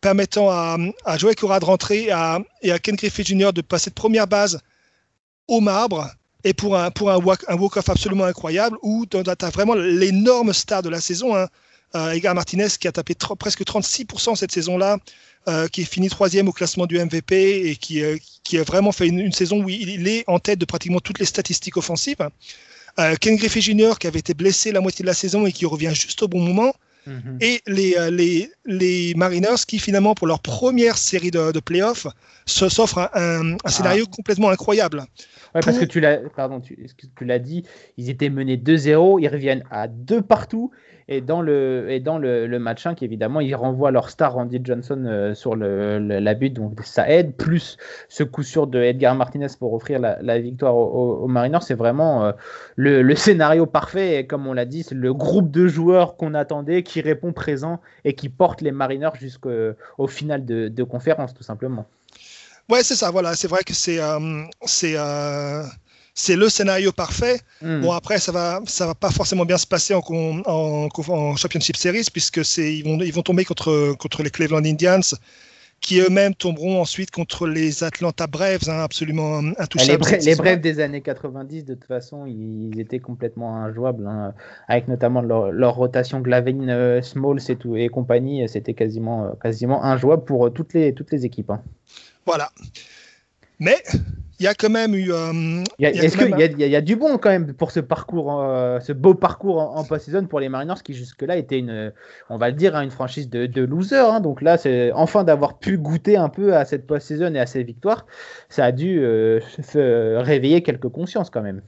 permettant 0.00 0.50
à, 0.50 0.76
à 1.04 1.18
Joey 1.18 1.34
Cora 1.34 1.58
de 1.58 1.64
rentrer 1.64 2.10
à, 2.10 2.38
et 2.62 2.70
à 2.70 2.78
Ken 2.78 2.94
Griffey 2.96 3.24
Jr. 3.24 3.52
de 3.52 3.62
passer 3.62 3.90
de 3.90 3.94
première 3.94 4.26
base 4.26 4.60
au 5.48 5.60
marbre 5.60 6.10
et 6.46 6.54
pour 6.54 6.78
un, 6.78 6.92
pour 6.92 7.10
un, 7.10 7.18
walk, 7.18 7.40
un 7.48 7.56
walk-off 7.56 7.88
absolument 7.88 8.24
incroyable 8.24 8.78
où 8.82 9.04
tu 9.04 9.16
as 9.16 9.50
vraiment 9.50 9.74
l'énorme 9.74 10.52
star 10.52 10.80
de 10.80 10.88
la 10.88 11.00
saison, 11.00 11.34
hein, 11.34 11.48
euh, 11.96 12.12
Edgar 12.12 12.36
Martinez 12.36 12.68
qui 12.78 12.86
a 12.86 12.92
tapé 12.92 13.16
presque 13.36 13.62
36% 13.62 14.36
cette 14.36 14.52
saison-là, 14.52 14.98
euh, 15.48 15.66
qui 15.66 15.82
est 15.82 15.84
fini 15.92 16.08
troisième 16.08 16.46
au 16.46 16.52
classement 16.52 16.86
du 16.86 17.00
MVP 17.00 17.68
et 17.68 17.74
qui, 17.74 18.00
euh, 18.00 18.16
qui 18.44 18.58
a 18.58 18.62
vraiment 18.62 18.92
fait 18.92 19.08
une, 19.08 19.32
saison 19.32 19.60
où 19.64 19.68
il, 19.68 19.88
il, 19.88 20.06
est 20.06 20.22
en 20.28 20.38
tête 20.38 20.60
de 20.60 20.64
pratiquement 20.64 21.00
toutes 21.00 21.18
les 21.18 21.26
statistiques 21.26 21.76
offensives. 21.76 22.28
Euh, 23.00 23.16
Ken 23.20 23.34
Griffey 23.34 23.60
Jr. 23.60 23.94
qui 23.98 24.06
avait 24.06 24.20
été 24.20 24.32
blessé 24.32 24.70
la 24.70 24.80
moitié 24.80 25.02
de 25.02 25.08
la 25.08 25.14
saison 25.14 25.46
et 25.46 25.52
qui 25.52 25.66
revient 25.66 25.92
juste 25.94 26.22
au 26.22 26.28
bon 26.28 26.40
moment. 26.40 26.74
Mm 27.06 27.12
-hmm. 27.12 27.36
Et 27.40 27.60
les, 27.66 27.94
euh, 27.96 28.10
les, 28.10 28.50
les, 28.64 29.14
Mariners 29.14 29.62
qui 29.68 29.78
finalement 29.78 30.14
pour 30.14 30.26
leur 30.26 30.40
première 30.40 30.96
série 30.98 31.30
de, 31.30 31.52
de 31.52 31.60
playoffs 31.60 32.06
s'offrent 32.46 32.98
un, 32.98 33.08
un, 33.14 33.56
un, 33.64 33.70
scénario 33.70 34.04
ah. 34.06 34.14
complètement 34.16 34.50
incroyable. 34.50 34.98
Ouais, 35.54 35.60
parce 35.64 35.78
que 35.78 35.84
tu 35.84 36.00
l'as, 36.00 36.18
pardon, 36.34 36.60
tu, 36.60 36.76
tu 37.16 37.24
l'as 37.24 37.38
dit, 37.38 37.62
ils 37.96 38.10
étaient 38.10 38.30
menés 38.38 38.56
2-0, 38.56 39.20
ils 39.22 39.28
reviennent 39.28 39.64
à 39.70 39.88
deux 39.88 40.22
partout, 40.22 40.70
et 41.08 41.20
dans 41.20 41.40
le, 41.40 41.86
et 41.88 42.00
dans 42.00 42.18
le, 42.18 42.48
le 42.48 42.58
match 42.58 42.82
5, 42.82 43.00
évidemment, 43.02 43.38
ils 43.40 43.54
renvoient 43.54 43.92
leur 43.92 44.10
star 44.10 44.34
Randy 44.34 44.60
Johnson 44.62 45.04
euh, 45.06 45.34
sur 45.34 45.54
la 45.54 46.34
butte, 46.34 46.54
donc 46.54 46.80
ça 46.82 47.08
aide, 47.08 47.34
plus 47.36 47.76
ce 48.08 48.24
coup 48.24 48.42
sûr 48.42 48.66
de 48.66 48.80
Edgar 48.80 49.14
Martinez 49.14 49.46
pour 49.58 49.72
offrir 49.72 50.00
la, 50.00 50.38
victoire 50.40 50.74
aux, 50.76 51.28
Mariners, 51.28 51.60
c'est 51.62 51.74
vraiment 51.74 52.24
euh, 52.24 52.32
le, 52.74 53.14
scénario 53.14 53.66
parfait, 53.66 54.18
et 54.18 54.26
comme 54.26 54.48
on 54.48 54.52
l'a 54.52 54.64
dit, 54.64 54.82
c'est 54.82 54.96
le 54.96 55.14
groupe 55.14 55.52
de 55.52 55.68
joueurs 55.68 56.16
qu'on 56.16 56.34
attendait, 56.34 56.82
qui 56.82 57.00
répond 57.00 57.32
présent 57.32 57.80
et 58.04 58.14
qui 58.14 58.28
porte 58.28 58.60
les 58.60 58.72
Mariners 58.72 59.10
jusqu'au 59.20 60.06
final 60.08 60.44
de, 60.44 60.82
conférence, 60.82 61.34
tout 61.34 61.44
simplement. 61.44 61.86
Ouais, 62.68 62.82
c'est 62.82 62.96
ça, 62.96 63.12
voilà, 63.12 63.34
c'est 63.34 63.48
vrai 63.48 63.60
que 63.64 63.74
c'est. 63.74 64.00
Euh, 64.00 65.62
c'est 66.16 66.34
le 66.34 66.48
scénario 66.48 66.90
parfait. 66.92 67.40
Hmm. 67.60 67.82
Bon, 67.82 67.92
après, 67.92 68.18
ça 68.18 68.32
va, 68.32 68.60
ça 68.66 68.86
va 68.86 68.94
pas 68.94 69.10
forcément 69.10 69.44
bien 69.44 69.58
se 69.58 69.66
passer 69.66 69.94
en, 69.94 70.00
en, 70.00 70.88
en 71.08 71.36
Championship 71.36 71.76
Series, 71.76 72.08
puisque 72.10 72.40
ils 72.56 72.82
vont, 72.82 72.98
ils 73.00 73.12
vont 73.12 73.22
tomber 73.22 73.44
contre, 73.44 73.94
contre 73.98 74.22
les 74.22 74.30
Cleveland 74.30 74.64
Indians, 74.64 75.02
qui 75.80 76.00
eux-mêmes 76.00 76.34
tomberont 76.34 76.80
ensuite 76.80 77.10
contre 77.10 77.46
les 77.46 77.84
Atlanta 77.84 78.26
Braves, 78.26 78.66
hein, 78.66 78.80
absolument 78.80 79.40
intouchables. 79.58 80.02
Les, 80.24 80.34
Braves 80.34 80.60
des 80.60 80.80
années 80.80 81.02
90, 81.02 81.66
de 81.66 81.74
toute 81.74 81.84
façon, 81.84 82.24
ils 82.24 82.80
étaient 82.80 82.98
complètement 82.98 83.56
injouables, 83.56 84.06
hein, 84.06 84.32
avec 84.68 84.88
notamment 84.88 85.20
leur, 85.20 85.74
rotation 85.74 86.20
Glavine, 86.20 86.70
euh, 86.70 87.02
Smalls 87.02 87.42
et, 87.50 87.56
tout, 87.56 87.76
et 87.76 87.88
compagnie, 87.88 88.48
c'était 88.48 88.72
quasiment, 88.72 89.26
euh, 89.26 89.30
quasiment 89.40 89.84
injouable 89.84 90.24
pour 90.24 90.46
euh, 90.46 90.50
toutes 90.50 90.72
les, 90.72 90.94
toutes 90.94 91.12
les 91.12 91.26
équipes. 91.26 91.50
Hein. 91.50 91.62
Voilà. 92.24 92.50
Mais 93.58 93.76
il 94.38 94.44
y 94.44 94.46
a 94.46 94.54
quand 94.54 94.70
même 94.70 94.94
eu. 94.94 95.12
Est-ce 95.78 96.16
qu'il 96.16 96.58
y, 96.58 96.76
a 96.76 96.80
du 96.80 96.96
bon 96.96 97.18
quand 97.18 97.30
même 97.30 97.54
pour 97.54 97.70
ce 97.70 97.80
parcours, 97.80 98.40
euh, 98.42 98.80
ce 98.80 98.92
beau 98.92 99.14
parcours 99.14 99.58
en, 99.58 99.84
post-saison 99.84 100.26
pour 100.26 100.40
les 100.40 100.48
Mariners 100.48 100.82
qui 100.84 100.94
jusque-là 100.94 101.36
était 101.36 101.58
une, 101.58 101.92
on 102.28 102.36
va 102.36 102.50
le 102.50 102.56
dire, 102.56 102.76
hein, 102.76 102.82
une 102.82 102.90
franchise 102.90 103.30
de, 103.30 103.46
de 103.46 103.62
losers. 103.62 104.12
Hein. 104.12 104.20
Donc 104.20 104.42
là, 104.42 104.58
c'est 104.58 104.92
enfin 104.92 105.24
d'avoir 105.24 105.58
pu 105.58 105.78
goûter 105.78 106.16
un 106.16 106.28
peu 106.28 106.54
à 106.54 106.64
cette 106.64 106.86
post-saison 106.86 107.34
et 107.34 107.38
à 107.38 107.46
ces 107.46 107.62
victoires, 107.62 108.06
ça 108.48 108.66
a 108.66 108.72
dû 108.72 109.00
euh, 109.00 109.40
se 109.62 110.16
réveiller 110.16 110.62
quelques 110.62 110.88
consciences 110.88 111.30
quand 111.30 111.42
même. 111.42 111.62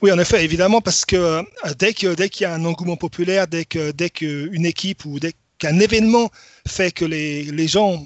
Oui, 0.00 0.10
en 0.10 0.18
effet, 0.18 0.44
évidemment, 0.44 0.80
parce 0.80 1.04
que 1.04 1.16
euh, 1.16 1.42
dès 1.78 1.92
qu'il 1.92 2.14
y 2.40 2.44
a 2.44 2.54
un 2.54 2.64
engouement 2.64 2.96
populaire, 2.96 3.46
dès 3.46 3.64
que 3.64 3.92
dès 3.92 4.10
qu'une 4.10 4.66
équipe 4.66 5.04
ou 5.04 5.20
dès 5.20 5.32
qu'un 5.58 5.78
événement 5.78 6.28
fait 6.66 6.92
que 6.92 7.04
les, 7.04 7.44
les 7.44 7.68
gens 7.68 8.04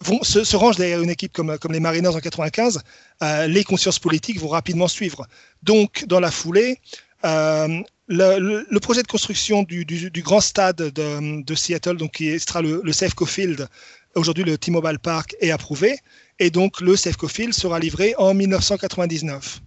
vont, 0.00 0.22
se, 0.22 0.44
se, 0.44 0.56
rangent 0.56 0.76
derrière 0.76 1.02
une 1.02 1.10
équipe 1.10 1.32
comme, 1.32 1.58
comme 1.58 1.72
les 1.72 1.80
Mariners 1.80 2.08
en 2.14 2.20
95, 2.20 2.82
euh, 3.22 3.46
les 3.46 3.64
consciences 3.64 3.98
politiques 3.98 4.38
vont 4.38 4.48
rapidement 4.48 4.88
suivre. 4.88 5.26
Donc, 5.62 6.04
dans 6.06 6.20
la 6.20 6.30
foulée, 6.30 6.78
euh, 7.24 7.80
le, 8.06 8.64
le, 8.68 8.80
projet 8.80 9.02
de 9.02 9.08
construction 9.08 9.62
du, 9.62 9.84
du, 9.84 10.10
du 10.10 10.22
grand 10.22 10.40
stade 10.40 10.76
de, 10.76 11.42
de, 11.42 11.54
Seattle, 11.54 11.96
donc 11.96 12.12
qui 12.12 12.38
sera 12.38 12.62
le, 12.62 12.80
le 12.82 12.92
Safeco 12.92 13.26
Field, 13.26 13.68
aujourd'hui 14.14 14.44
le 14.44 14.56
T-Mobile 14.56 14.98
Park, 14.98 15.34
est 15.40 15.50
approuvé. 15.50 15.98
Et 16.38 16.50
donc, 16.50 16.80
le 16.80 16.96
Safeco 16.96 17.28
Field 17.28 17.52
sera 17.52 17.78
livré 17.78 18.14
en 18.18 18.34
1999. 18.34 19.60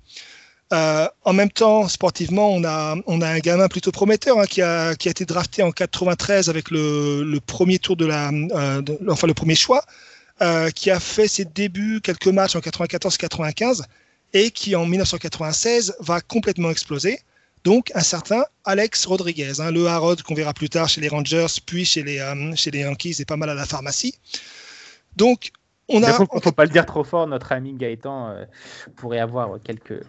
Euh, 0.74 1.08
en 1.26 1.34
même 1.34 1.52
temps, 1.52 1.89
sportivement, 1.89 2.50
on 2.50 2.63
a, 2.63 2.96
on 3.06 3.22
a 3.22 3.28
un 3.28 3.39
gamin 3.39 3.67
plutôt 3.67 3.91
prometteur 3.91 4.39
hein, 4.39 4.46
qui, 4.46 4.62
a, 4.62 4.96
qui 4.96 5.10
a 5.10 5.12
été 5.12 5.26
drafté 5.26 5.63
en 5.63 5.72
93 5.72 6.50
avec 6.50 6.72
le, 6.72 7.24
le 7.24 7.39
premier 7.41 7.78
tour 7.78 7.98
de 7.98 8.06
la, 8.06 8.30
euh, 8.30 8.82
enfin 9.10 9.28
le 9.28 9.34
premier 9.34 9.56
choix. 9.56 9.84
Euh, 10.41 10.71
qui 10.71 10.89
a 10.89 10.99
fait 10.99 11.27
ses 11.27 11.45
débuts, 11.45 12.01
quelques 12.01 12.25
matchs 12.25 12.56
en 12.56 12.62
94-95 12.62 13.84
et 14.34 14.49
qui 14.49 14.75
en 14.75 14.88
1996 14.88 15.95
va 15.99 16.19
complètement 16.19 16.71
exploser. 16.71 17.19
Donc 17.63 17.91
un 17.93 18.01
certain 18.01 18.43
Alex 18.65 19.06
Rodriguez, 19.06 19.60
hein, 19.60 19.69
le 19.69 19.86
Harrod 19.86 20.23
qu'on 20.23 20.34
verra 20.34 20.56
plus 20.56 20.67
tard 20.69 20.89
chez 20.89 20.99
les 20.99 21.10
Rangers, 21.10 21.45
puis 21.67 21.86
chez 21.86 22.01
les, 22.01 22.17
euh, 22.17 22.56
chez 22.56 22.71
les 22.71 22.80
Yankees 22.80 23.17
et 23.19 23.25
pas 23.25 23.38
mal 23.38 23.51
à 23.51 23.54
la 23.54 23.67
pharmacie. 23.67 24.15
Donc 25.15 25.51
on 25.88 26.01
a. 26.01 26.08
Il 26.08 26.25
ne 26.34 26.41
faut 26.41 26.51
pas 26.51 26.65
le 26.65 26.71
dire 26.71 26.88
trop 26.88 27.04
fort, 27.04 27.27
notre 27.27 27.51
ami 27.51 27.73
Gaëtan 27.73 28.30
euh, 28.30 28.45
pourrait 28.95 29.19
avoir 29.19 29.60
quelques. 29.63 30.04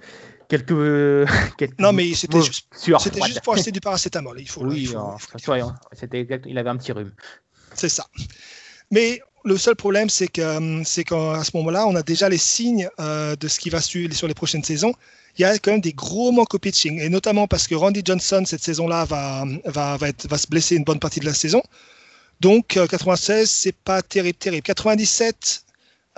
Quelques, 0.49 1.29
quelques 1.59 1.79
non, 1.79 1.93
mais 1.93 2.15
c'était 2.15 2.41
juste, 2.41 2.69
juste, 2.83 3.43
pour 3.43 3.53
acheter 3.53 3.71
du 3.71 3.81
paracétamol. 3.81 4.41
Il 4.41 4.49
faut, 4.49 4.65
oui, 4.65 4.83
il, 4.83 4.89
faut, 4.89 5.55
il 5.55 6.59
avait 6.59 6.71
un 6.71 6.77
petit 6.79 6.93
rhume. 6.93 7.13
C'est 7.75 7.91
ça. 7.91 8.07
Mais 8.91 9.21
le 9.45 9.57
seul 9.57 9.75
problème, 9.75 10.09
c'est 10.09 10.29
qu'à 10.29 10.59
ce 10.85 11.57
moment-là, 11.57 11.87
on 11.87 11.95
a 11.95 12.03
déjà 12.03 12.29
les 12.29 12.39
signes 12.39 12.89
euh, 13.01 13.37
de 13.37 13.49
ce 13.49 13.59
qui 13.59 13.71
va 13.71 13.81
suivre 13.81 14.15
sur 14.15 14.29
les 14.29 14.35
prochaines 14.35 14.65
saisons. 14.65 14.95
Il 15.39 15.43
y 15.43 15.45
a 15.45 15.59
quand 15.59 15.73
même 15.73 15.81
des 15.81 15.93
gros 15.93 16.31
manques 16.31 16.55
au 16.55 16.59
pitching, 16.59 17.01
et 17.01 17.09
notamment 17.09 17.47
parce 17.47 17.67
que 17.67 17.75
Randy 17.75 18.03
Johnson 18.05 18.45
cette 18.47 18.63
saison-là 18.63 19.07
va 19.07 19.97
être, 20.03 20.37
se 20.37 20.47
blesser 20.47 20.77
une 20.77 20.85
bonne 20.85 21.01
partie 21.01 21.21
de 21.21 21.25
la 21.25 21.35
saison. 21.35 21.63
Donc 22.41 22.79
96, 22.89 23.43
euh, 23.43 23.45
c'est 23.49 23.75
pas 23.75 24.03
terrible, 24.03 24.37
terrible. 24.37 24.63
97, 24.63 25.65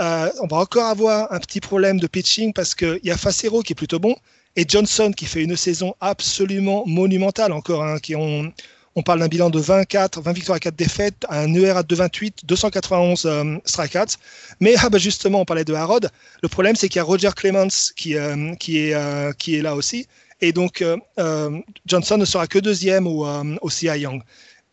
euh, 0.01 0.31
on 0.41 0.47
va 0.49 0.57
encore 0.57 0.87
avoir 0.87 1.33
un 1.33 1.39
petit 1.39 1.61
problème 1.61 2.01
de 2.01 2.07
pitching 2.07 2.53
parce 2.53 2.75
qu'il 2.75 3.01
y 3.05 3.11
a 3.11 3.17
Facero 3.17 3.63
qui 3.63 3.75
est 3.75 3.77
plutôt 3.77 4.01
bon 4.01 4.17
et 4.57 4.65
Johnson 4.67 5.13
qui 5.17 5.27
fait 5.27 5.43
une 5.43 5.57
saison 5.57 5.95
absolument 6.01 6.85
monumentale 6.87 7.53
encore, 7.53 7.85
hein, 7.85 7.99
qui 7.99 8.17
ont 8.17 8.53
on 8.97 9.03
parle 9.03 9.21
d'un 9.21 9.29
bilan 9.29 9.51
de 9.51 9.59
24, 9.59 10.21
20 10.21 10.33
victoires 10.33 10.57
à 10.57 10.61
4 10.61 10.77
défaites, 10.77 11.27
un 11.29 11.53
ERA 11.55 11.83
de 11.83 11.95
28, 11.95 12.45
291 12.45 13.27
euh, 13.27 13.57
strikeouts. 13.65 14.17
Mais 14.61 14.75
ah 14.79 14.89
bah 14.89 14.99
justement, 14.99 15.41
on 15.41 15.45
parlait 15.45 15.65
de 15.65 15.75
Harrod. 15.75 16.11
Le 16.43 16.49
problème, 16.49 16.77
c'est 16.77 16.89
qu'il 16.89 16.99
y 16.99 17.01
a 17.01 17.05
Roger 17.05 17.31
Clemens 17.35 17.93
qui, 17.97 18.17
euh, 18.17 18.55
euh, 18.69 19.33
est 19.33 19.63
là 19.63 19.75
aussi. 19.75 20.07
Et 20.41 20.53
donc, 20.53 20.83
euh, 20.83 21.61
Johnson 21.87 22.19
ne 22.19 22.25
sera 22.25 22.47
que 22.47 22.59
deuxième 22.59 23.07
au, 23.07 23.27
au 23.63 23.71
CI 23.71 23.87
Young. 23.87 24.23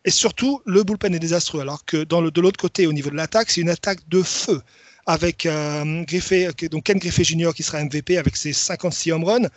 Et 0.06 0.12
surtout, 0.12 0.62
le 0.66 0.84
bullpen 0.84 1.14
est 1.16 1.20
désastreux. 1.20 1.62
Alors 1.62 1.86
que 1.86 2.04
de 2.04 2.42
l'autre 2.42 2.60
côté, 2.60 2.88
au 2.88 2.94
niveau 2.94 3.10
de 3.10 3.16
l'attaque, 3.16 3.50
c'est 3.50 3.62
une 3.62 3.70
attaque 3.70 4.08
de 4.10 4.22
feu 4.22 4.62
avec 5.08 5.40
Ken 5.40 6.06
Griffey 6.06 7.24
Jr. 7.24 7.52
qui 7.56 7.64
sera 7.64 7.84
MVP 7.84 8.18
avec 8.18 8.36
ses 8.36 8.54
56 8.54 9.12
home 9.14 9.24
runs. 9.24 9.50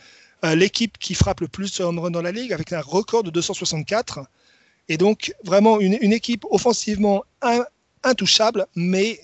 L'équipe 0.55 0.99
qui 0.99 1.15
frappe 1.15 1.41
le 1.41 1.49
plus 1.49 1.79
de 1.79 1.85
home 1.85 1.99
runs 1.99 2.11
dans 2.11 2.23
la 2.23 2.33
ligue 2.33 2.53
avec 2.53 2.73
un 2.73 2.83
record 2.83 3.23
de 3.23 3.31
264. 3.31 4.21
Et 4.89 4.97
donc, 4.97 5.35
vraiment, 5.45 5.81
une, 5.81 5.97
une 6.01 6.13
équipe 6.13 6.45
offensivement 6.51 7.25
intouchable, 8.03 8.67
mais 8.77 9.21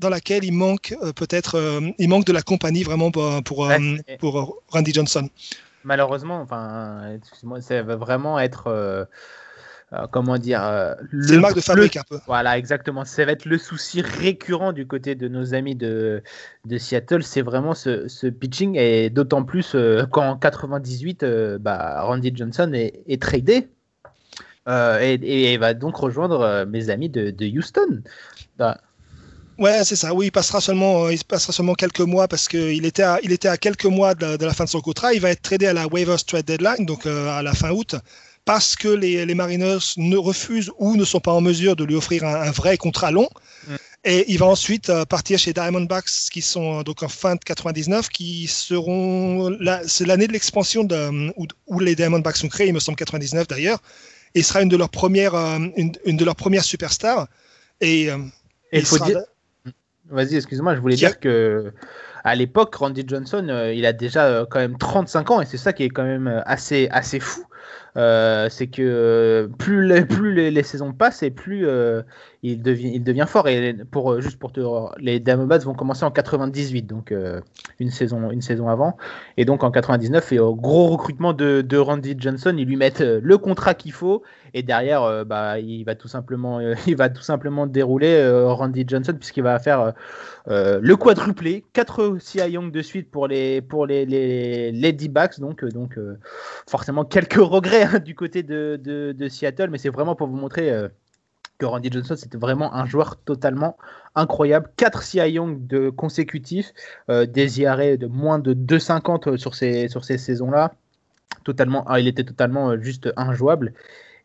dans 0.00 0.08
laquelle 0.08 0.44
il 0.44 0.52
manque 0.52 0.96
euh, 1.02 1.12
peut-être 1.12 1.56
euh, 1.56 1.80
il 1.98 2.08
manque 2.08 2.24
de 2.24 2.32
la 2.32 2.42
compagnie 2.42 2.82
vraiment 2.82 3.10
pour, 3.10 3.42
pour, 3.44 3.70
euh, 3.70 3.78
pour 4.18 4.62
Randy 4.68 4.92
Johnson. 4.92 5.28
Malheureusement, 5.84 6.40
enfin, 6.40 7.14
excuse-moi, 7.16 7.60
ça 7.60 7.82
va 7.82 7.96
vraiment 7.96 8.38
être 8.38 9.08
comment 10.12 10.36
dire 10.36 10.60
le, 11.10 11.38
marque 11.38 11.56
de 11.56 11.60
fabrique 11.60 11.96
un 11.96 12.02
peu. 12.08 12.18
Voilà, 12.26 12.58
exactement. 12.58 13.04
Ça 13.06 13.24
va 13.24 13.32
être 13.32 13.46
le 13.46 13.56
souci 13.56 14.02
récurrent 14.02 14.72
du 14.72 14.86
côté 14.86 15.14
de 15.14 15.26
nos 15.26 15.54
amis 15.54 15.74
de, 15.74 16.22
de 16.66 16.78
Seattle. 16.78 17.22
C'est 17.22 17.40
vraiment 17.40 17.72
ce, 17.72 18.08
ce, 18.08 18.26
pitching 18.26 18.76
et 18.76 19.08
d'autant 19.08 19.42
plus 19.42 19.74
qu'en 20.10 20.36
98, 20.36 21.24
bah, 21.60 22.02
Randy 22.02 22.30
Johnson 22.36 22.70
est, 22.74 23.02
est 23.08 23.22
tradé 23.22 23.66
euh, 24.68 24.98
et, 25.00 25.56
va 25.56 25.74
donc 25.74 25.96
rejoindre 25.96 26.40
euh, 26.42 26.66
mes 26.66 26.90
amis 26.90 27.08
de, 27.08 27.58
Houston. 27.58 28.02
Bah. 28.58 28.78
Ouais, 29.58 29.84
c'est 29.84 29.96
ça. 29.96 30.14
Oui, 30.14 30.26
il 30.26 30.32
passera 30.32 30.60
seulement, 30.60 31.04
euh, 31.04 31.12
il 31.12 31.24
passera 31.24 31.52
seulement 31.52 31.74
quelques 31.74 32.00
mois 32.00 32.28
parce 32.28 32.48
qu'il 32.48 32.84
était 32.84 33.02
à, 33.02 33.18
il 33.22 33.32
était 33.32 33.48
à 33.48 33.56
quelques 33.56 33.86
mois 33.86 34.14
de, 34.14 34.44
la 34.44 34.54
fin 34.54 34.64
de 34.64 34.68
son 34.68 34.80
contrat. 34.80 35.14
Il 35.14 35.20
va 35.20 35.30
être 35.30 35.42
tradé 35.42 35.66
à 35.66 35.72
la 35.72 35.86
waivers 35.86 36.24
trade 36.24 36.44
deadline, 36.44 36.86
donc 36.86 37.06
à 37.06 37.42
la 37.42 37.54
fin 37.54 37.70
août, 37.70 37.94
parce 38.44 38.76
que 38.76 38.88
les, 38.88 39.24
les, 39.24 39.34
Mariners 39.34 39.94
ne 39.96 40.16
refusent 40.16 40.70
ou 40.78 40.96
ne 40.96 41.04
sont 41.04 41.20
pas 41.20 41.32
en 41.32 41.40
mesure 41.40 41.76
de 41.76 41.84
lui 41.84 41.94
offrir 41.94 42.24
un, 42.24 42.50
vrai 42.50 42.76
contrat 42.76 43.10
long. 43.10 43.28
Mm. 43.66 43.74
Et 44.04 44.32
il 44.32 44.38
va 44.38 44.46
ensuite 44.46 44.90
partir 45.10 45.38
chez 45.38 45.52
Diamondbacks, 45.52 46.30
qui 46.32 46.40
sont 46.40 46.82
donc 46.82 47.02
en 47.02 47.08
fin 47.08 47.34
de 47.34 47.40
99, 47.40 48.08
qui 48.08 48.46
seront, 48.46 49.54
c'est 49.86 50.06
l'année 50.06 50.26
de 50.26 50.32
l'expansion 50.32 50.88
où, 51.36 51.46
où, 51.66 51.80
les 51.80 51.94
Diamondbacks 51.94 52.38
sont 52.38 52.48
créés, 52.48 52.68
il 52.68 52.72
me 52.72 52.80
semble 52.80 52.96
99 52.96 53.46
d'ailleurs 53.46 53.78
et 54.34 54.42
sera 54.42 54.62
une 54.62 54.68
de 54.68 54.76
leurs 54.76 54.90
premières, 54.90 55.34
euh, 55.34 55.58
une, 55.76 55.92
une 56.04 56.16
de 56.16 56.24
leurs 56.24 56.36
premières 56.36 56.64
superstars. 56.64 57.28
Et, 57.80 58.10
euh, 58.10 58.18
il 58.72 58.84
faut 58.84 58.98
dire. 58.98 59.20
Vas-y, 60.08 60.36
excuse-moi, 60.36 60.74
je 60.74 60.80
voulais 60.80 60.96
dire 60.96 61.20
que 61.20 61.72
à 62.24 62.34
l'époque, 62.34 62.74
Randy 62.74 63.04
Johnson, 63.06 63.46
euh, 63.48 63.72
il 63.72 63.86
a 63.86 63.92
déjà 63.92 64.44
quand 64.50 64.58
même 64.58 64.76
35 64.76 65.30
ans 65.30 65.40
et 65.40 65.46
c'est 65.46 65.56
ça 65.56 65.72
qui 65.72 65.84
est 65.84 65.88
quand 65.88 66.04
même 66.04 66.42
assez, 66.46 66.88
assez 66.90 67.20
fou. 67.20 67.44
Euh, 67.96 68.48
c'est 68.50 68.66
que 68.66 69.50
plus, 69.58 69.86
les, 69.86 70.04
plus 70.04 70.50
les, 70.50 70.62
saisons 70.62 70.92
passent 70.92 71.22
et 71.22 71.30
plus 71.30 71.66
il, 72.42 72.62
devient, 72.62 73.26
fort. 73.28 73.48
Et 73.48 73.74
pour, 73.90 74.12
euh, 74.12 74.20
juste 74.20 74.38
pour 74.38 74.52
te, 74.52 74.60
les 74.98 75.20
Diamondbacks 75.20 75.64
vont 75.64 75.74
commencer 75.74 76.04
en 76.04 76.10
98, 76.10 76.82
donc 76.82 77.12
une, 77.78 77.90
saison, 77.90 78.30
une 78.30 78.40
saison 78.40 78.68
avant. 78.68 78.96
Et 79.36 79.44
donc 79.44 79.64
en 79.64 79.70
99, 79.70 80.32
et 80.32 80.38
au 80.38 80.54
gros 80.54 80.88
recrutement 80.88 81.32
de, 81.32 81.60
de 81.60 81.76
Randy 81.76 82.14
Johnson, 82.18 82.54
ils 82.56 82.66
lui 82.66 82.76
mettent 82.76 83.00
le 83.00 83.38
contrat 83.38 83.74
qu'il 83.74 83.92
faut. 83.92 84.22
Et 84.54 84.62
derrière, 84.62 85.24
bah, 85.26 85.58
il, 85.60 85.84
va 85.84 85.94
tout 85.94 86.08
simplement, 86.08 86.60
il 86.86 86.96
va 86.96 87.08
tout 87.08 87.22
simplement 87.22 87.66
dérouler 87.66 88.28
Randy 88.46 88.84
Johnson, 88.86 89.14
puisqu'il 89.18 89.42
va 89.42 89.58
faire 89.58 89.92
le 90.46 90.94
quadruplé, 90.94 91.64
4 91.72 92.18
CI 92.20 92.38
Young 92.50 92.72
de 92.72 92.82
suite 92.82 93.10
pour 93.10 93.28
les, 93.28 93.60
pour 93.60 93.86
les, 93.86 94.06
les, 94.06 94.72
les 94.72 94.92
D-backs. 94.92 95.40
Donc, 95.40 95.64
donc 95.64 95.98
forcément, 96.66 97.04
quelques 97.04 97.34
regrets 97.40 97.80
Hein, 97.82 97.98
du 97.98 98.14
côté 98.14 98.42
de, 98.42 99.28
Seattle, 99.28 99.68
mais 99.70 99.78
c'est 99.78 99.88
vraiment 99.88 100.14
pour 100.14 100.28
vous 100.28 100.36
montrer 100.36 100.70
euh, 100.70 100.88
que 101.60 101.66
Randy 101.66 101.90
Johnson, 101.92 102.16
c'était 102.16 102.38
vraiment 102.38 102.74
un 102.74 102.86
joueur 102.86 103.16
totalement 103.16 103.76
incroyable. 104.14 104.70
4 104.76 105.02
CI 105.02 105.18
Young 105.30 105.66
de 105.66 105.90
consécutifs, 105.90 106.72
euh, 107.10 107.26
des 107.26 107.60
IRA 107.60 107.96
de 107.96 108.06
moins 108.06 108.38
de 108.38 108.54
2,50 108.54 109.36
sur 109.36 109.54
ces, 109.54 109.88
sur 109.88 110.04
ces 110.04 110.18
saisons-là. 110.18 110.72
Totalement, 111.44 111.84
ah, 111.86 112.00
il 112.00 112.08
était 112.08 112.24
totalement 112.24 112.70
euh, 112.70 112.80
juste 112.80 113.12
injouable. 113.16 113.74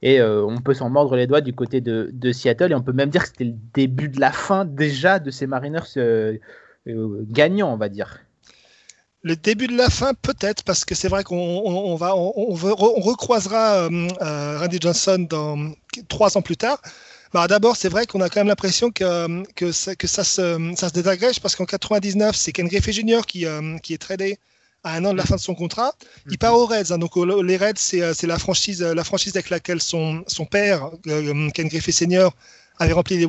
Et 0.01 0.21
on 0.21 0.57
peut 0.57 0.75
s'en 0.75 0.89
mordre 0.91 1.15
les 1.15 1.25
doigts 1.25 1.41
du 1.41 1.53
côté 1.53 1.81
de, 1.81 2.31
Seattle. 2.31 2.71
Et 2.71 2.75
on 2.75 2.83
peut 2.83 2.91
même 2.91 3.09
dire 3.09 3.23
que 3.23 3.29
c'était 3.29 3.45
le 3.45 3.55
début 3.73 4.07
de 4.07 4.19
la 4.19 4.31
fin 4.31 4.63
déjà 4.63 5.17
de 5.17 5.31
ces 5.31 5.47
Mariners 5.47 5.97
gagnants, 6.85 7.73
on 7.73 7.77
va 7.77 7.89
dire 7.89 8.19
Le 9.23 9.35
début 9.35 9.65
de 9.65 9.75
la 9.75 9.89
fin, 9.89 10.13
peut-être, 10.13 10.63
parce 10.63 10.85
que 10.85 10.93
c'est 10.93 11.07
vrai 11.07 11.23
qu'on 11.23 11.95
va, 11.95 12.15
on, 12.15 12.53
recroisera 12.53 13.87
euh, 13.87 14.59
Randy 14.59 14.77
Johnson 14.79 15.25
dans 15.27 15.71
trois 16.07 16.37
ans 16.37 16.43
plus 16.43 16.57
tard. 16.57 16.79
Bah, 17.33 17.47
D'abord, 17.47 17.75
c'est 17.75 17.89
vrai 17.89 18.05
qu'on 18.05 18.21
a 18.21 18.29
quand 18.29 18.39
même 18.39 18.47
l'impression 18.47 18.91
que, 18.91 19.43
que, 19.53 19.71
ça, 19.71 19.95
que 19.95 20.07
ça, 20.07 20.23
se, 20.23 20.73
ça 20.75 20.89
se 20.89 20.93
désagrège 20.93 21.39
parce 21.39 21.55
qu'en 21.55 21.65
99, 21.65 22.35
c'est 22.35 22.51
Ken 22.51 22.67
Griffey 22.67 22.91
Jr. 22.91 23.21
qui, 23.27 23.45
qui 23.83 23.93
est 23.93 23.97
tradé 23.97 24.37
à 24.85 24.93
un 24.93 25.05
an 25.05 25.11
de 25.11 25.17
la 25.17 25.25
fin 25.25 25.35
de 25.35 25.41
son 25.41 25.55
contrat. 25.55 25.93
Il 26.27 26.33
mhm. 26.33 26.37
part 26.37 26.53
aux 26.53 26.65
Reds. 26.65 26.91
Hein. 26.91 26.97
donc 26.99 27.15
les 27.15 27.57
Reds, 27.57 27.73
c'est 27.77 28.27
la 28.27 28.39
franchise, 28.39 28.81
la 28.81 29.03
franchise 29.03 29.35
avec 29.35 29.49
laquelle 29.49 29.81
son, 29.81 30.23
son 30.27 30.45
père, 30.45 30.91
Ken 31.03 31.67
Griffey 31.67 31.91
Sr., 31.91 32.29
avait 32.77 32.93
rempli 32.93 33.17
les, 33.17 33.27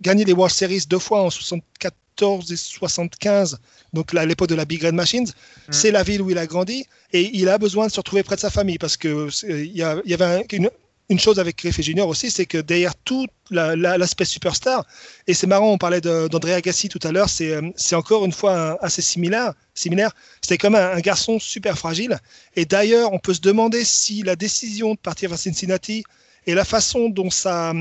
gagné 0.00 0.24
les 0.24 0.32
World 0.32 0.54
Series 0.54 0.84
deux 0.88 0.98
fois 0.98 1.22
en 1.22 1.30
74 1.30 2.52
et 2.52 2.56
75, 2.56 3.58
donc 3.92 4.14
à 4.14 4.24
l'époque 4.24 4.48
de 4.48 4.54
la 4.54 4.64
Big 4.64 4.82
Red 4.82 4.94
Machines. 4.94 5.26
Mm. 5.26 5.72
C'est 5.72 5.90
la 5.90 6.02
ville 6.02 6.22
où 6.22 6.30
il 6.30 6.38
a 6.38 6.46
grandi 6.46 6.86
et 7.12 7.30
il 7.34 7.48
a 7.48 7.58
besoin 7.58 7.86
de 7.86 7.92
se 7.92 8.00
retrouver 8.00 8.22
près 8.22 8.36
de 8.36 8.40
sa 8.40 8.50
famille 8.50 8.78
parce 8.78 8.96
que 8.96 9.28
il 9.48 9.76
y, 9.76 9.82
avait 9.82 10.46
une, 10.52 10.70
une, 11.12 11.20
chose 11.20 11.38
avec 11.38 11.58
Griffey 11.58 11.82
Junior 11.82 12.08
aussi, 12.08 12.30
c'est 12.30 12.46
que 12.46 12.58
derrière 12.58 12.94
tout 12.94 13.26
l'aspect 13.50 14.24
superstar, 14.24 14.86
et 15.26 15.34
c'est 15.34 15.46
marrant, 15.46 15.70
on 15.70 15.78
parlait 15.78 16.00
d'André 16.00 16.54
Agassi 16.54 16.88
tout 16.88 16.98
à 17.02 17.12
l'heure, 17.12 17.28
c'est 17.28 17.94
encore 17.94 18.24
une 18.24 18.32
fois 18.32 18.78
assez 18.82 19.02
similaire. 19.02 19.52
similaire. 19.74 20.10
C'était 20.40 20.58
comme 20.58 20.74
un, 20.74 21.00
garçon 21.00 21.38
super 21.38 21.78
fragile. 21.78 22.18
Et 22.56 22.64
d'ailleurs, 22.64 23.12
on 23.12 23.18
peut 23.18 23.34
se 23.34 23.40
demander 23.40 23.84
si 23.84 24.22
la 24.22 24.36
décision 24.36 24.94
de 24.94 24.98
partir 24.98 25.30
vers 25.30 25.38
Cincinnati 25.38 26.04
et 26.46 26.54
la 26.54 26.64
façon 26.64 27.08
dont 27.08 27.30
sa, 27.30 27.72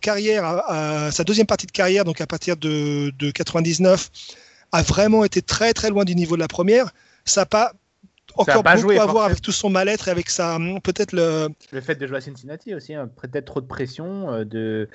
carrière, 0.00 0.62
sa 1.12 1.24
deuxième 1.24 1.46
partie 1.46 1.66
de 1.66 1.72
carrière, 1.72 2.04
donc 2.04 2.20
à 2.20 2.26
partir 2.26 2.56
de, 2.56 3.12
de 3.18 3.30
99, 3.30 4.10
a 4.72 4.82
vraiment 4.82 5.24
été 5.24 5.42
très 5.42 5.72
très 5.72 5.90
loin 5.90 6.04
du 6.04 6.14
niveau 6.14 6.36
de 6.36 6.40
la 6.40 6.48
première, 6.48 6.90
ça 7.24 7.42
n'a 7.42 7.46
pas 7.46 7.72
encore 8.36 8.62
beaucoup 8.62 8.90
à 8.90 9.06
voir 9.06 9.24
avec 9.24 9.40
tout 9.40 9.52
son 9.52 9.70
mal-être 9.70 10.08
et 10.08 10.10
avec 10.10 10.30
sa 10.30 10.58
peut-être 10.82 11.12
le 11.12 11.48
le 11.72 11.80
fait 11.80 11.94
de 11.96 12.06
jouer 12.06 12.18
à 12.18 12.20
Cincinnati 12.20 12.74
aussi 12.74 12.94
hein. 12.94 13.08
peut-être 13.20 13.44
trop 13.44 13.60
de 13.60 13.66
pression 13.66 14.32
euh, 14.32 14.44
de 14.44 14.88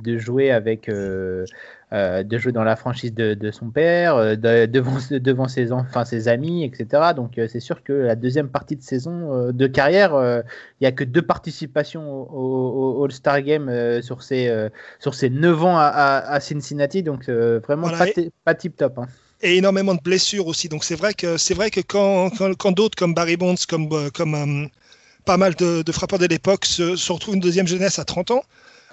de 0.00 0.18
jouer 0.18 0.50
avec 0.50 0.88
euh, 0.88 1.44
euh, 1.92 2.22
de 2.22 2.38
jouer 2.38 2.52
dans 2.52 2.64
la 2.64 2.76
franchise 2.76 3.14
de, 3.14 3.34
de 3.34 3.50
son 3.50 3.70
père 3.70 4.36
devant 4.36 4.98
devant 5.10 5.48
ses 5.48 5.72
enfin 5.72 6.04
ses 6.04 6.28
amis 6.28 6.64
etc 6.64 7.12
donc 7.14 7.40
c'est 7.48 7.60
sûr 7.60 7.82
que 7.82 7.92
la 7.92 8.16
deuxième 8.16 8.48
partie 8.48 8.76
de 8.76 8.82
saison 8.82 9.52
de 9.52 9.66
carrière 9.66 10.42
il 10.80 10.84
y 10.84 10.86
a 10.86 10.92
que 10.92 11.04
deux 11.04 11.22
participations 11.22 12.28
au, 12.32 13.04
All-Star 13.04 13.42
Game 13.42 13.70
sur 14.02 14.22
ses 14.22 14.68
sur 14.98 15.14
ses 15.14 15.30
9 15.30 15.64
ans 15.64 15.76
à, 15.76 15.86
à, 15.86 16.40
Cincinnati. 16.40 17.02
Donc 17.02 17.28
vraiment 17.28 17.88
pas, 17.88 18.06
pas 18.44 18.54
tip 18.54 18.76
top 18.76 18.98
hein 18.98 19.06
et 19.42 19.56
énormément 19.56 19.94
de 19.94 20.00
blessures 20.00 20.46
aussi. 20.46 20.68
Donc 20.68 20.84
c'est 20.84 20.94
vrai 20.94 21.14
que 21.14 21.36
c'est 21.36 21.54
vrai 21.54 21.70
que 21.70 21.80
quand, 21.80 22.30
quand, 22.58 22.72
d'autres 22.72 22.96
comme 22.96 23.14
Barry 23.14 23.36
Bonds, 23.36 23.56
comme, 23.68 23.88
euh, 23.92 24.10
comme 24.10 24.34
euh, 24.34 24.68
pas 25.24 25.36
mal 25.36 25.54
de, 25.54 25.82
de 25.82 25.92
frappeurs 25.92 26.18
de 26.18 26.26
l'époque 26.26 26.64
se, 26.64 26.96
se, 26.96 27.12
retrouvent 27.12 27.34
une 27.34 27.40
deuxième 27.40 27.66
jeunesse 27.66 27.98
à 27.98 28.04
30 28.04 28.32
ans, 28.32 28.44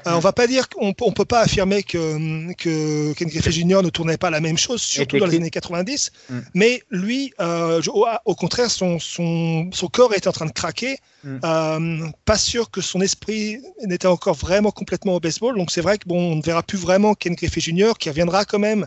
euh, 0.08 0.12
on 0.14 0.20
va 0.20 0.32
pas 0.32 0.48
dire 0.48 0.70
qu'on 0.70 0.94
on 1.02 1.12
peut 1.12 1.26
pas 1.26 1.42
affirmer 1.42 1.84
que, 1.84 2.54
que 2.54 3.14
Ken 3.14 3.28
Griffey 3.28 3.52
Jr. 3.52 3.82
ne 3.84 3.90
tournait 3.90 4.18
pas 4.18 4.30
la 4.30 4.40
même 4.40 4.58
chose, 4.58 4.82
surtout 4.82 5.20
dans 5.20 5.26
les 5.26 5.38
années 5.38 5.50
90. 5.50 6.12
Mm. 6.30 6.40
Mais 6.54 6.82
lui, 6.90 7.34
euh, 7.42 7.82
au, 8.26 8.36
contraire, 8.36 8.72
son, 8.72 9.00
son, 9.00 9.70
son, 9.74 9.88
corps 9.88 10.14
était 10.14 10.28
en 10.28 10.32
train 10.32 10.46
de 10.46 10.52
craquer. 10.52 10.98
Mm. 11.24 11.38
Euh, 11.44 12.08
pas 12.26 12.38
sûr 12.38 12.72
que 12.72 12.82
son 12.82 13.02
esprit 13.02 13.62
n'était 13.86 14.08
encore 14.08 14.36
vraiment 14.36 14.72
complètement 14.72 15.16
au 15.16 15.20
baseball. 15.20 15.58
Donc 15.58 15.72
c'est 15.72 15.82
vrai 15.82 15.98
que 15.98 16.08
bon, 16.08 16.34
on 16.34 16.36
ne 16.38 16.42
verra 16.42 16.64
plus 16.64 16.78
vraiment 16.78 17.14
Ken 17.14 17.36
Griffey 17.36 17.62
Jr. 17.62 17.94
qui 18.00 18.10
reviendra 18.10 18.46
quand 18.46 18.60
même 18.60 18.86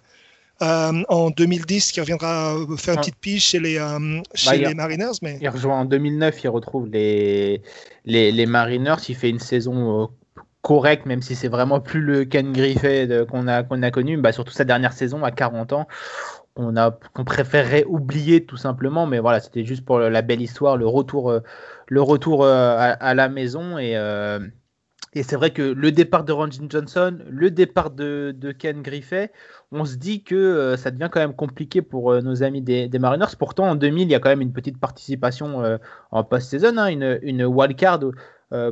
euh, 0.60 1.02
en 1.08 1.30
2010 1.30 1.92
qui 1.92 2.00
reviendra 2.00 2.54
faire 2.76 2.94
une 2.94 3.00
petite 3.00 3.16
pige 3.16 3.42
chez 3.42 3.58
les, 3.58 3.78
euh, 3.78 4.20
chez 4.34 4.50
bah, 4.50 4.68
les 4.68 4.74
Mariners. 4.74 5.18
Mais... 5.22 5.38
Il 5.40 5.48
rejoint 5.48 5.80
en 5.80 5.84
2009, 5.84 6.44
il 6.44 6.48
retrouve 6.48 6.88
les, 6.88 7.62
les, 8.04 8.30
les 8.30 8.46
Mariners, 8.46 8.96
il 9.08 9.16
fait 9.16 9.30
une 9.30 9.40
saison 9.40 10.02
euh, 10.02 10.06
correcte, 10.60 11.06
même 11.06 11.22
si 11.22 11.34
c'est 11.34 11.48
vraiment 11.48 11.80
plus 11.80 12.00
le 12.00 12.24
Ken 12.24 12.52
Griffey 12.52 13.08
qu'on 13.28 13.48
a, 13.48 13.64
qu'on 13.64 13.82
a 13.82 13.90
connu, 13.90 14.16
bah, 14.18 14.32
surtout 14.32 14.52
sa 14.52 14.64
dernière 14.64 14.92
saison 14.92 15.24
à 15.24 15.30
40 15.32 15.72
ans. 15.72 15.88
On, 16.54 16.76
a, 16.76 16.90
qu'on 17.14 17.24
préférerait 17.24 17.84
oublier 17.84 18.44
tout 18.44 18.58
simplement, 18.58 19.06
mais 19.06 19.18
voilà, 19.18 19.40
c'était 19.40 19.64
juste 19.64 19.84
pour 19.84 19.98
la 19.98 20.22
belle 20.22 20.42
histoire, 20.42 20.76
le 20.76 20.86
retour, 20.86 21.32
le 21.88 22.02
retour 22.02 22.44
à, 22.44 23.14
la 23.14 23.28
maison 23.30 23.78
et, 23.78 23.96
et 25.14 25.22
c'est 25.22 25.36
vrai 25.36 25.50
que 25.50 25.62
le 25.62 25.92
départ 25.92 26.24
de 26.24 26.32
Ranjin 26.32 26.66
Johnson, 26.68 27.18
le 27.28 27.50
départ 27.50 27.90
de, 27.90 28.34
de 28.36 28.52
Ken 28.52 28.82
Griffey, 28.82 29.30
on 29.72 29.84
se 29.84 29.96
dit 29.96 30.22
que 30.22 30.34
euh, 30.34 30.76
ça 30.76 30.90
devient 30.90 31.08
quand 31.10 31.20
même 31.20 31.34
compliqué 31.34 31.80
pour 31.82 32.12
euh, 32.12 32.20
nos 32.20 32.42
amis 32.42 32.60
des, 32.60 32.88
Mariners. 32.98 33.34
Pourtant, 33.38 33.70
en 33.70 33.74
2000, 33.74 34.08
il 34.08 34.10
y 34.10 34.14
a 34.14 34.20
quand 34.20 34.28
même 34.28 34.42
une 34.42 34.52
petite 34.52 34.78
participation 34.78 35.64
euh, 35.64 35.78
en 36.10 36.22
post-saison, 36.22 36.76
hein, 36.76 36.88
une, 36.88 37.18
une 37.22 37.44
wildcard 37.44 38.00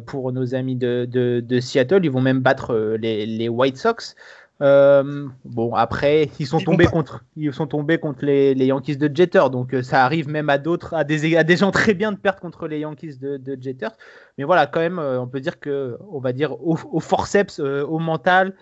pour 0.04 0.30
nos 0.30 0.54
amis 0.54 0.76
de, 0.76 1.58
Seattle. 1.60 2.04
Ils 2.04 2.10
vont 2.10 2.20
même 2.20 2.40
battre 2.40 2.74
les, 3.00 3.48
White 3.48 3.78
Sox. 3.78 4.14
bon, 4.60 5.74
après, 5.74 6.28
ils 6.38 6.46
sont 6.46 6.58
tombés 6.58 6.84
contre, 6.84 7.24
ils 7.34 7.54
sont 7.54 7.66
tombés 7.66 7.96
contre 7.96 8.26
les, 8.26 8.52
Yankees 8.52 8.96
de 8.96 9.10
Jeter, 9.14 9.44
donc 9.50 9.74
ça 9.82 10.04
arrive 10.04 10.28
même 10.28 10.50
à 10.50 10.58
d'autres, 10.58 10.92
à 10.92 11.04
des, 11.04 11.34
à 11.34 11.44
des 11.44 11.56
gens 11.56 11.70
très 11.70 11.94
bien 11.94 12.12
de 12.12 12.18
perdre 12.18 12.40
contre 12.40 12.68
les 12.68 12.80
Yankees 12.80 13.16
de, 13.18 13.38
de 13.38 13.56
Jeter. 13.58 13.88
Mais 14.36 14.44
voilà, 14.44 14.66
quand 14.66 14.80
même, 14.80 14.98
on 14.98 15.26
peut 15.26 15.40
dire 15.40 15.58
que, 15.58 15.96
on 16.12 16.20
va 16.20 16.34
dire 16.34 16.52
au, 16.62 16.76
au 16.92 17.00
forceps, 17.00 17.58
au 17.58 17.98
mental, 17.98 18.54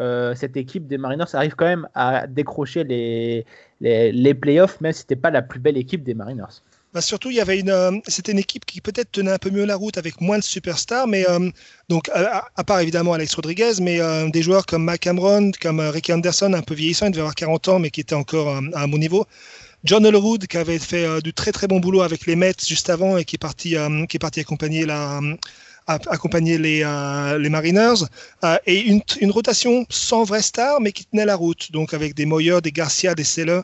euh, 0.00 0.34
cette 0.34 0.56
équipe 0.56 0.88
des 0.88 0.98
Mariners 0.98 1.34
arrive 1.34 1.54
quand 1.54 1.66
même 1.66 1.88
à 1.94 2.26
décrocher 2.26 2.82
les, 2.84 3.46
les, 3.80 4.34
playoffs, 4.34 4.80
même 4.80 4.92
si 4.92 5.00
c'était 5.00 5.16
pas 5.16 5.30
la 5.30 5.42
plus 5.42 5.60
belle 5.60 5.76
équipe 5.76 6.02
des 6.02 6.14
Mariners. 6.14 6.62
Bah 6.92 7.00
surtout, 7.00 7.30
il 7.30 7.36
y 7.36 7.40
avait 7.40 7.58
une, 7.58 7.70
euh, 7.70 7.92
c'était 8.06 8.32
une 8.32 8.38
équipe 8.38 8.64
qui 8.64 8.80
peut-être 8.80 9.10
tenait 9.12 9.32
un 9.32 9.38
peu 9.38 9.50
mieux 9.50 9.64
la 9.64 9.76
route 9.76 9.98
avec 9.98 10.20
moins 10.20 10.38
de 10.38 10.44
superstars, 10.44 11.06
mais 11.06 11.28
euh, 11.28 11.50
donc 11.88 12.08
à, 12.12 12.64
part 12.64 12.80
évidemment 12.80 13.12
Alex 13.12 13.34
Rodriguez, 13.34 13.72
mais 13.80 14.00
des 14.30 14.42
joueurs 14.42 14.66
comme 14.66 14.84
Mac 14.84 15.00
Cameron, 15.00 15.50
comme 15.60 15.80
Ricky 15.80 16.12
Anderson, 16.12 16.52
un 16.52 16.62
peu 16.62 16.74
vieillissant, 16.74 17.06
il 17.06 17.12
devait 17.12 17.20
avoir 17.20 17.34
40 17.34 17.68
ans, 17.68 17.78
mais 17.78 17.90
qui 17.90 18.00
était 18.00 18.14
encore 18.14 18.48
à 18.48 18.58
un 18.58 18.88
bon 18.88 18.98
niveau. 18.98 19.26
John 19.82 20.06
Elwood, 20.06 20.46
qui 20.46 20.56
avait 20.56 20.78
fait 20.78 21.20
du 21.20 21.34
très 21.34 21.52
très 21.52 21.66
bon 21.66 21.78
boulot 21.78 22.02
avec 22.02 22.26
les 22.26 22.36
Mets 22.36 22.54
juste 22.66 22.88
avant 22.90 23.18
et 23.18 23.24
qui 23.24 23.36
est 23.36 23.38
parti, 23.38 23.76
qui 24.08 24.16
est 24.16 24.20
parti 24.20 24.40
accompagner 24.40 24.86
la, 24.86 25.20
accompagner 25.86 26.58
les, 26.58 26.82
euh, 26.82 27.38
les 27.38 27.50
Mariners, 27.50 28.04
euh, 28.44 28.56
et 28.66 28.80
une, 28.80 29.02
une, 29.20 29.30
rotation 29.30 29.86
sans 29.90 30.24
vraie 30.24 30.42
star, 30.42 30.80
mais 30.80 30.92
qui 30.92 31.04
tenait 31.04 31.26
la 31.26 31.36
route, 31.36 31.72
donc 31.72 31.92
avec 31.94 32.14
des 32.14 32.26
Moyer, 32.26 32.60
des 32.62 32.72
Garcia, 32.72 33.14
des 33.14 33.24
Seller. 33.24 33.60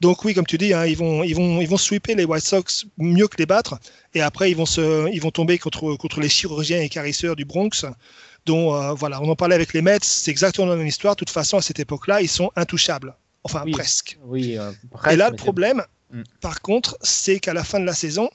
Donc 0.00 0.24
oui, 0.24 0.32
comme 0.32 0.46
tu 0.46 0.58
dis, 0.58 0.72
hein, 0.72 0.86
ils 0.86 0.96
vont 0.96 1.24
ils 1.24 1.34
vont 1.34 1.60
ils 1.60 1.68
vont 1.68 1.76
sweeper 1.76 2.14
les 2.14 2.24
White 2.24 2.44
Sox 2.44 2.86
mieux 2.98 3.26
que 3.26 3.36
les 3.36 3.46
battre, 3.46 3.78
et 4.14 4.22
après 4.22 4.50
ils 4.50 4.56
vont 4.56 4.66
se 4.66 5.10
ils 5.12 5.20
vont 5.20 5.32
tomber 5.32 5.58
contre 5.58 5.96
contre 5.96 6.20
les 6.20 6.28
chirurgiens 6.28 6.80
et 6.80 6.88
carisseurs 6.88 7.34
du 7.34 7.44
Bronx. 7.44 7.84
dont 8.46 8.74
euh, 8.74 8.94
voilà, 8.94 9.20
on 9.20 9.28
en 9.28 9.36
parlait 9.36 9.56
avec 9.56 9.74
les 9.74 9.82
Mets, 9.82 9.98
c'est 10.02 10.30
exactement 10.30 10.68
la 10.68 10.76
même 10.76 10.86
histoire. 10.86 11.16
De 11.16 11.18
toute 11.18 11.30
façon, 11.30 11.58
à 11.58 11.62
cette 11.62 11.80
époque-là, 11.80 12.22
ils 12.22 12.28
sont 12.28 12.50
intouchables, 12.54 13.14
enfin 13.42 13.64
presque. 13.72 14.18
Oui. 14.24 14.56
et 15.10 15.16
là, 15.16 15.30
le 15.30 15.36
problème, 15.36 15.82
mm. 16.12 16.22
par 16.40 16.62
contre, 16.62 16.96
c'est 17.02 17.40
qu'à 17.40 17.52
la 17.52 17.64
fin 17.64 17.80
de 17.80 17.84
la 17.84 17.94
saison, 17.94 18.30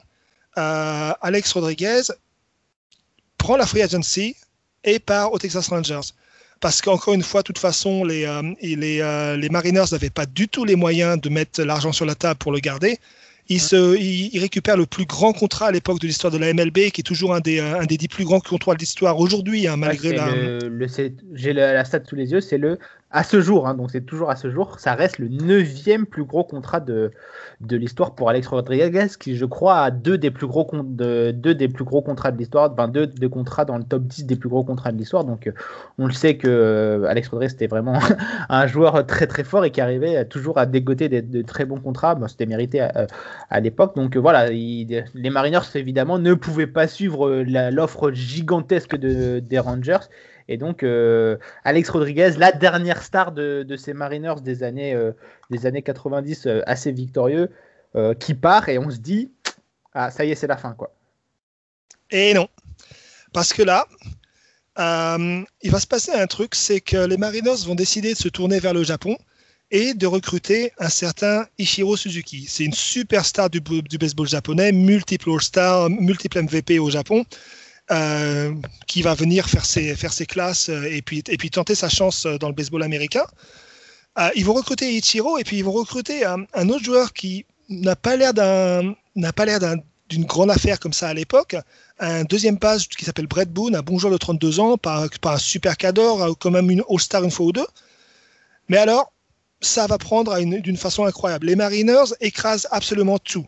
Alex 0.54 1.50
Rodriguez 1.52 2.02
prend 3.44 3.58
la 3.58 3.66
free 3.66 3.82
agency 3.82 4.36
et 4.84 4.98
part 4.98 5.34
aux 5.34 5.38
Texas 5.38 5.68
Rangers. 5.68 6.06
Parce 6.60 6.80
qu'encore 6.80 7.12
une 7.12 7.22
fois, 7.22 7.42
de 7.42 7.44
toute 7.44 7.58
façon, 7.58 8.02
les, 8.02 8.24
euh, 8.24 8.40
les, 8.62 9.02
euh, 9.02 9.36
les 9.36 9.50
Mariners 9.50 9.84
n'avaient 9.92 10.08
pas 10.08 10.24
du 10.24 10.48
tout 10.48 10.64
les 10.64 10.76
moyens 10.76 11.20
de 11.20 11.28
mettre 11.28 11.62
l'argent 11.62 11.92
sur 11.92 12.06
la 12.06 12.14
table 12.14 12.38
pour 12.38 12.52
le 12.52 12.60
garder. 12.60 12.96
Il, 13.50 13.60
se, 13.60 13.98
il, 13.98 14.38
récupère 14.38 14.78
le 14.78 14.86
plus 14.86 15.04
grand 15.04 15.34
contrat 15.34 15.66
à 15.66 15.72
l'époque 15.72 16.00
de 16.00 16.06
l'histoire 16.06 16.32
de 16.32 16.38
la 16.38 16.54
MLB, 16.54 16.90
qui 16.90 17.02
est 17.02 17.08
toujours 17.12 17.34
un 17.34 17.40
des, 17.40 17.60
euh, 17.60 17.80
un 17.80 17.84
des 17.84 17.98
dix 17.98 18.08
plus 18.08 18.24
grands 18.24 18.40
contrats 18.40 18.72
de 18.72 18.78
l'histoire 18.78 19.18
aujourd'hui, 19.18 19.68
hein, 19.68 19.76
malgré 19.76 20.14
la. 20.14 20.30
J'ai 21.34 21.52
la, 21.52 21.74
la 21.74 21.84
stat 21.84 22.00
sous 22.08 22.16
les 22.16 22.30
yeux, 22.32 22.40
c'est 22.40 22.56
le 22.56 22.78
à 23.14 23.22
ce 23.22 23.40
jour, 23.40 23.68
hein, 23.68 23.74
donc 23.74 23.92
c'est 23.92 24.04
toujours 24.04 24.28
à 24.28 24.34
ce 24.34 24.50
jour, 24.50 24.80
ça 24.80 24.94
reste 24.94 25.20
le 25.20 25.28
neuvième 25.28 26.04
plus 26.04 26.24
gros 26.24 26.42
contrat 26.42 26.80
de, 26.80 27.12
l'histoire 27.70 28.16
pour 28.16 28.28
Alex 28.28 28.48
Rodriguez, 28.48 29.06
qui 29.20 29.36
je 29.36 29.44
crois 29.44 29.82
a 29.82 29.92
deux 29.92 30.18
des 30.18 30.32
plus 30.32 30.48
gros, 30.48 30.68
de, 30.72 32.00
contrats 32.00 32.32
de 32.32 32.38
l'histoire, 32.38 32.72
enfin 32.72 32.88
deux, 32.88 33.06
contrats 33.28 33.64
dans 33.64 33.78
le 33.78 33.84
top 33.84 34.02
10 34.02 34.26
des 34.26 34.34
plus 34.34 34.48
gros 34.48 34.64
contrats 34.64 34.90
de 34.90 34.98
l'histoire. 34.98 35.22
Donc 35.24 35.46
euh, 35.46 35.52
on 35.96 36.08
le 36.08 36.12
sait 36.12 36.36
que 36.36 36.48
euh, 36.48 37.04
Alex 37.08 37.28
Rodriguez 37.28 37.50
c'était 37.50 37.68
vraiment 37.68 38.00
un 38.48 38.66
joueur 38.66 39.06
très 39.06 39.28
très 39.28 39.44
fort 39.44 39.64
et 39.64 39.70
qui 39.70 39.80
arrivait 39.80 40.24
toujours 40.24 40.58
à 40.58 40.66
dégoter 40.66 41.08
de, 41.08 41.42
très 41.42 41.64
bons 41.66 41.78
contrats. 41.78 42.18
c'était 42.26 42.46
mérité 42.46 42.80
à, 42.80 43.60
l'époque. 43.60 43.94
Donc 43.94 44.16
voilà, 44.16 44.48
les 44.50 45.30
Mariners 45.30 45.60
évidemment 45.76 46.18
ne 46.18 46.34
pouvaient 46.34 46.66
pas 46.66 46.88
suivre 46.88 47.30
l'offre 47.70 48.10
gigantesque 48.10 48.96
de, 48.96 49.38
des 49.38 49.60
Rangers 49.60 50.08
et 50.48 50.56
donc, 50.56 50.82
euh, 50.82 51.36
Alex 51.64 51.88
Rodriguez, 51.88 52.32
la 52.36 52.52
dernière 52.52 53.02
star 53.02 53.32
de, 53.32 53.76
ces 53.76 53.94
Mariners 53.94 54.40
des 54.42 54.62
années, 54.62 54.94
euh, 54.94 55.12
des 55.50 55.66
années 55.66 55.82
90, 55.82 56.46
euh, 56.46 56.60
assez 56.66 56.92
victorieux, 56.92 57.50
qui 58.18 58.34
part 58.34 58.68
et 58.68 58.76
on 58.76 58.90
se 58.90 58.96
dit, 58.96 59.30
ah, 59.92 60.10
ça 60.10 60.24
y 60.24 60.32
est, 60.32 60.34
c'est 60.34 60.48
la 60.48 60.56
fin. 60.56 60.72
quoi. 60.72 60.92
Et 62.10 62.34
non. 62.34 62.48
Parce 63.32 63.52
que 63.52 63.62
là, 63.62 63.86
il 64.76 65.70
va 65.70 65.78
se 65.78 65.86
passer 65.86 66.10
un 66.10 66.26
truc, 66.26 66.56
c'est 66.56 66.80
que 66.80 67.06
les 67.06 67.16
Mariners 67.16 67.64
vont 67.64 67.76
décider 67.76 68.14
de 68.14 68.18
se 68.18 68.26
tourner 68.26 68.58
vers 68.58 68.74
le 68.74 68.82
Japon 68.82 69.16
et 69.70 69.94
de 69.94 70.08
recruter 70.08 70.72
un 70.78 70.88
certain 70.88 71.46
Ichiro 71.58 71.96
Suzuki. 71.96 72.46
C'est 72.48 72.64
une 72.64 72.72
superstar 72.72 73.48
du, 73.48 73.60
du 73.60 73.96
baseball 73.96 74.26
japonais, 74.26 74.72
multiple 74.72 75.30
All-Star, 75.30 75.88
multiple 75.88 76.42
MVP 76.42 76.80
au 76.80 76.90
Japon. 76.90 77.24
Euh, 77.90 78.54
qui 78.86 79.02
va 79.02 79.14
venir 79.14 79.46
faire 79.46 79.66
ses, 79.66 79.94
faire 79.94 80.14
ses 80.14 80.24
classes 80.24 80.70
euh, 80.70 80.84
et 80.84 81.02
puis, 81.02 81.22
et 81.28 81.36
puis 81.36 81.50
tenter 81.50 81.74
sa 81.74 81.90
chance 81.90 82.24
dans 82.24 82.48
le 82.48 82.54
baseball 82.54 82.82
américain. 82.82 83.26
Euh, 84.18 84.30
ils 84.34 84.44
vont 84.46 84.54
recruter 84.54 84.90
Ichiro 84.96 85.36
et 85.36 85.44
puis 85.44 85.58
ils 85.58 85.64
vont 85.64 85.72
recruter 85.72 86.24
un, 86.24 86.46
un 86.54 86.68
autre 86.70 86.82
joueur 86.82 87.12
qui 87.12 87.44
n'a 87.68 87.94
pas 87.94 88.16
l'air 88.16 88.32
d'un 88.32 88.94
n'a 89.16 89.34
pas 89.34 89.44
l'air 89.44 89.60
d'une 90.08 90.24
grande 90.24 90.50
affaire 90.50 90.80
comme 90.80 90.94
ça 90.94 91.08
à 91.08 91.14
l'époque. 91.14 91.56
Un 91.98 92.24
deuxième 92.24 92.58
passe 92.58 92.86
qui 92.86 93.04
s'appelle 93.04 93.26
Brett 93.26 93.52
Boone, 93.52 93.76
un 93.76 93.82
bon 93.82 93.98
joueur 93.98 94.14
de 94.14 94.18
32 94.18 94.60
ans, 94.60 94.78
pas, 94.78 95.06
pas 95.20 95.34
un 95.34 95.38
super 95.38 95.76
cador, 95.76 96.38
quand 96.38 96.50
même 96.50 96.70
une 96.70 96.82
All-Star 96.88 97.22
une 97.22 97.30
fois 97.30 97.46
ou 97.46 97.52
deux. 97.52 97.66
Mais 98.70 98.78
alors, 98.78 99.12
ça 99.64 99.86
va 99.86 99.98
prendre 99.98 100.38
d'une 100.40 100.76
façon 100.76 101.04
incroyable. 101.04 101.46
Les 101.46 101.56
Mariners 101.56 102.14
écrasent 102.20 102.68
absolument 102.70 103.18
tout. 103.18 103.46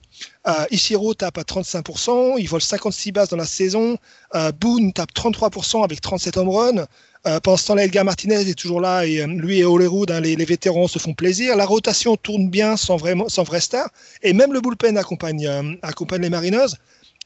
Euh, 0.48 0.52
Ishiro 0.70 1.14
tape 1.14 1.38
à 1.38 1.42
35%, 1.42 2.36
il 2.38 2.48
vole 2.48 2.62
56 2.62 3.12
bases 3.12 3.28
dans 3.28 3.36
la 3.36 3.46
saison. 3.46 3.98
Euh, 4.34 4.52
Boone 4.52 4.92
tape 4.92 5.12
33% 5.14 5.84
avec 5.84 6.00
37 6.00 6.36
home 6.36 6.48
runs. 6.48 6.86
Euh, 7.26 7.40
pendant 7.40 7.56
ce 7.56 7.66
temps-là, 7.66 7.84
Elgar 7.84 8.04
Martinez 8.04 8.48
est 8.48 8.58
toujours 8.58 8.80
là 8.80 9.04
et 9.04 9.26
lui 9.26 9.58
et 9.58 9.64
Olerud, 9.64 10.10
hein, 10.10 10.20
les, 10.20 10.36
les, 10.36 10.44
vétérans 10.44 10.88
se 10.88 10.98
font 10.98 11.12
plaisir. 11.12 11.56
La 11.56 11.66
rotation 11.66 12.16
tourne 12.16 12.48
bien 12.48 12.76
sans, 12.76 12.98
sans 13.28 13.42
vrai 13.42 13.60
star. 13.60 13.88
Et 14.22 14.32
même 14.32 14.52
le 14.52 14.60
bullpen 14.60 14.96
accompagne, 14.96 15.78
accompagne 15.82 16.22
les 16.22 16.30
Mariners. 16.30 16.74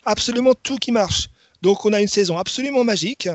Absolument 0.07 0.55
tout 0.55 0.77
qui 0.77 0.93
marche. 0.93 1.29
Donc 1.63 1.85
on 1.85 1.93
a 1.93 2.01
une 2.01 2.09
saison 2.09 2.39
absolument 2.39 2.85
magique 2.85 3.29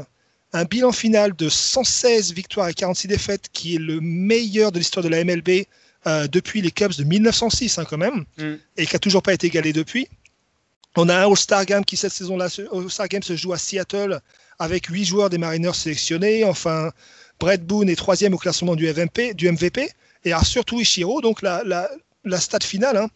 un 0.56 0.64
bilan 0.64 0.92
final 0.94 1.36
de 1.36 1.50
116 1.50 2.34
victoires 2.34 2.70
et 2.70 2.74
46 2.74 3.08
défaites, 3.08 3.50
qui 3.52 3.76
est 3.76 3.80
le 3.80 4.00
meilleur 4.00 4.72
de 4.72 4.80
l'histoire 4.80 5.04
de 5.04 5.10
la 5.10 5.24
MLB 5.24 5.66
euh, 6.08 6.28
depuis 6.28 6.62
les 6.62 6.72
Cubs 6.72 6.96
de 6.96 7.04
1906 7.04 7.78
hein, 7.78 7.86
quand 7.86 7.98
même, 7.98 8.26
mm. 8.38 8.54
et 8.78 8.86
qui 8.86 8.96
n'a 8.96 9.00
toujours 9.00 9.22
pas 9.22 9.34
été 9.34 9.48
égalé 9.48 9.74
depuis. 9.74 10.08
On 10.96 11.10
a 11.10 11.16
un 11.16 11.30
All-Star 11.30 11.66
Game 11.66 11.84
qui 11.84 11.98
cette 11.98 12.14
saison-là, 12.14 12.48
All-Star 12.72 13.10
Game 13.10 13.22
se 13.22 13.36
joue 13.36 13.52
à 13.52 13.58
Seattle 13.58 14.22
avec 14.60 14.86
huit 14.86 15.04
joueurs 15.04 15.30
des 15.30 15.38
Mariners 15.38 15.74
sélectionnés. 15.74 16.46
Enfin, 16.46 16.92
Brett 17.38 17.66
Boone 17.66 17.90
est 17.90 17.98
troisième 17.98 18.34
au 18.34 18.38
classement 18.38 18.78
du 18.78 18.88
MVP, 18.88 19.34
du 19.34 19.52
MVP 19.52 19.90
et 20.24 20.32
surtout 20.44 20.80
Ishiro. 20.80 21.20
Donc 21.20 21.42
la, 21.42 21.64
la, 21.66 21.90
la 22.24 22.40
stat 22.40 22.60
finale, 22.62 22.96
hein. 22.96 23.10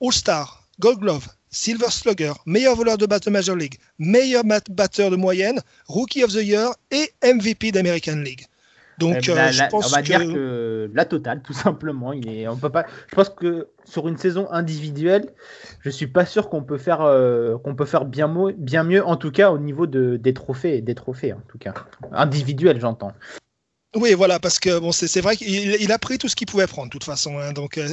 All-Star, 0.00 0.64
Gold 0.78 1.00
Glove, 1.00 1.26
Silver 1.54 1.90
Slugger, 1.90 2.32
meilleur 2.46 2.74
voleur 2.74 2.98
de 2.98 3.06
base 3.06 3.20
de 3.20 3.30
Major 3.30 3.54
League, 3.54 3.78
meilleur 3.98 4.42
batteur 4.70 5.10
de 5.10 5.16
moyenne, 5.16 5.60
Rookie 5.86 6.24
of 6.24 6.32
the 6.32 6.42
Year 6.42 6.70
et 6.90 7.12
MVP 7.22 7.70
d'American 7.70 8.16
League. 8.16 8.46
Donc, 8.98 9.28
euh, 9.28 9.52
je 9.52 9.62
pense 9.70 9.86
on 9.86 9.94
va 9.94 10.02
dire 10.02 10.20
que 10.20 10.90
la 10.94 11.04
totale, 11.04 11.42
tout 11.42 11.52
simplement. 11.52 12.12
Il 12.12 12.28
est, 12.28 12.48
on 12.48 12.56
peut 12.56 12.70
pas. 12.70 12.86
Je 13.08 13.14
pense 13.14 13.28
que 13.28 13.68
sur 13.84 14.08
une 14.08 14.16
saison 14.16 14.50
individuelle, 14.50 15.30
je 15.80 15.90
suis 15.90 16.06
pas 16.08 16.26
sûr 16.26 16.48
qu'on 16.48 16.62
peut 16.62 16.78
faire 16.78 17.02
euh, 17.02 17.56
qu'on 17.58 17.74
peut 17.74 17.86
faire 17.86 18.04
bien, 18.04 18.32
bien 18.56 18.82
mieux, 18.82 19.04
en 19.04 19.16
tout 19.16 19.30
cas 19.30 19.50
au 19.50 19.58
niveau 19.58 19.86
de, 19.86 20.16
des 20.16 20.34
trophées, 20.34 20.80
des 20.80 20.94
trophées, 20.94 21.32
en 21.32 21.42
tout 21.48 21.58
cas 21.58 21.74
individuels, 22.12 22.80
j'entends. 22.80 23.12
Oui, 23.96 24.14
voilà, 24.14 24.40
parce 24.40 24.58
que 24.58 24.80
bon, 24.80 24.90
c'est 24.90 25.20
vrai 25.20 25.36
qu'il 25.36 25.92
a 25.92 25.98
pris 25.98 26.18
tout 26.18 26.28
ce 26.28 26.34
qu'il 26.34 26.48
pouvait 26.48 26.66
prendre, 26.66 26.88
de 26.88 26.92
toute 26.92 27.04
façon. 27.04 27.38
Hein, 27.38 27.52
donc, 27.52 27.78
euh, 27.78 27.86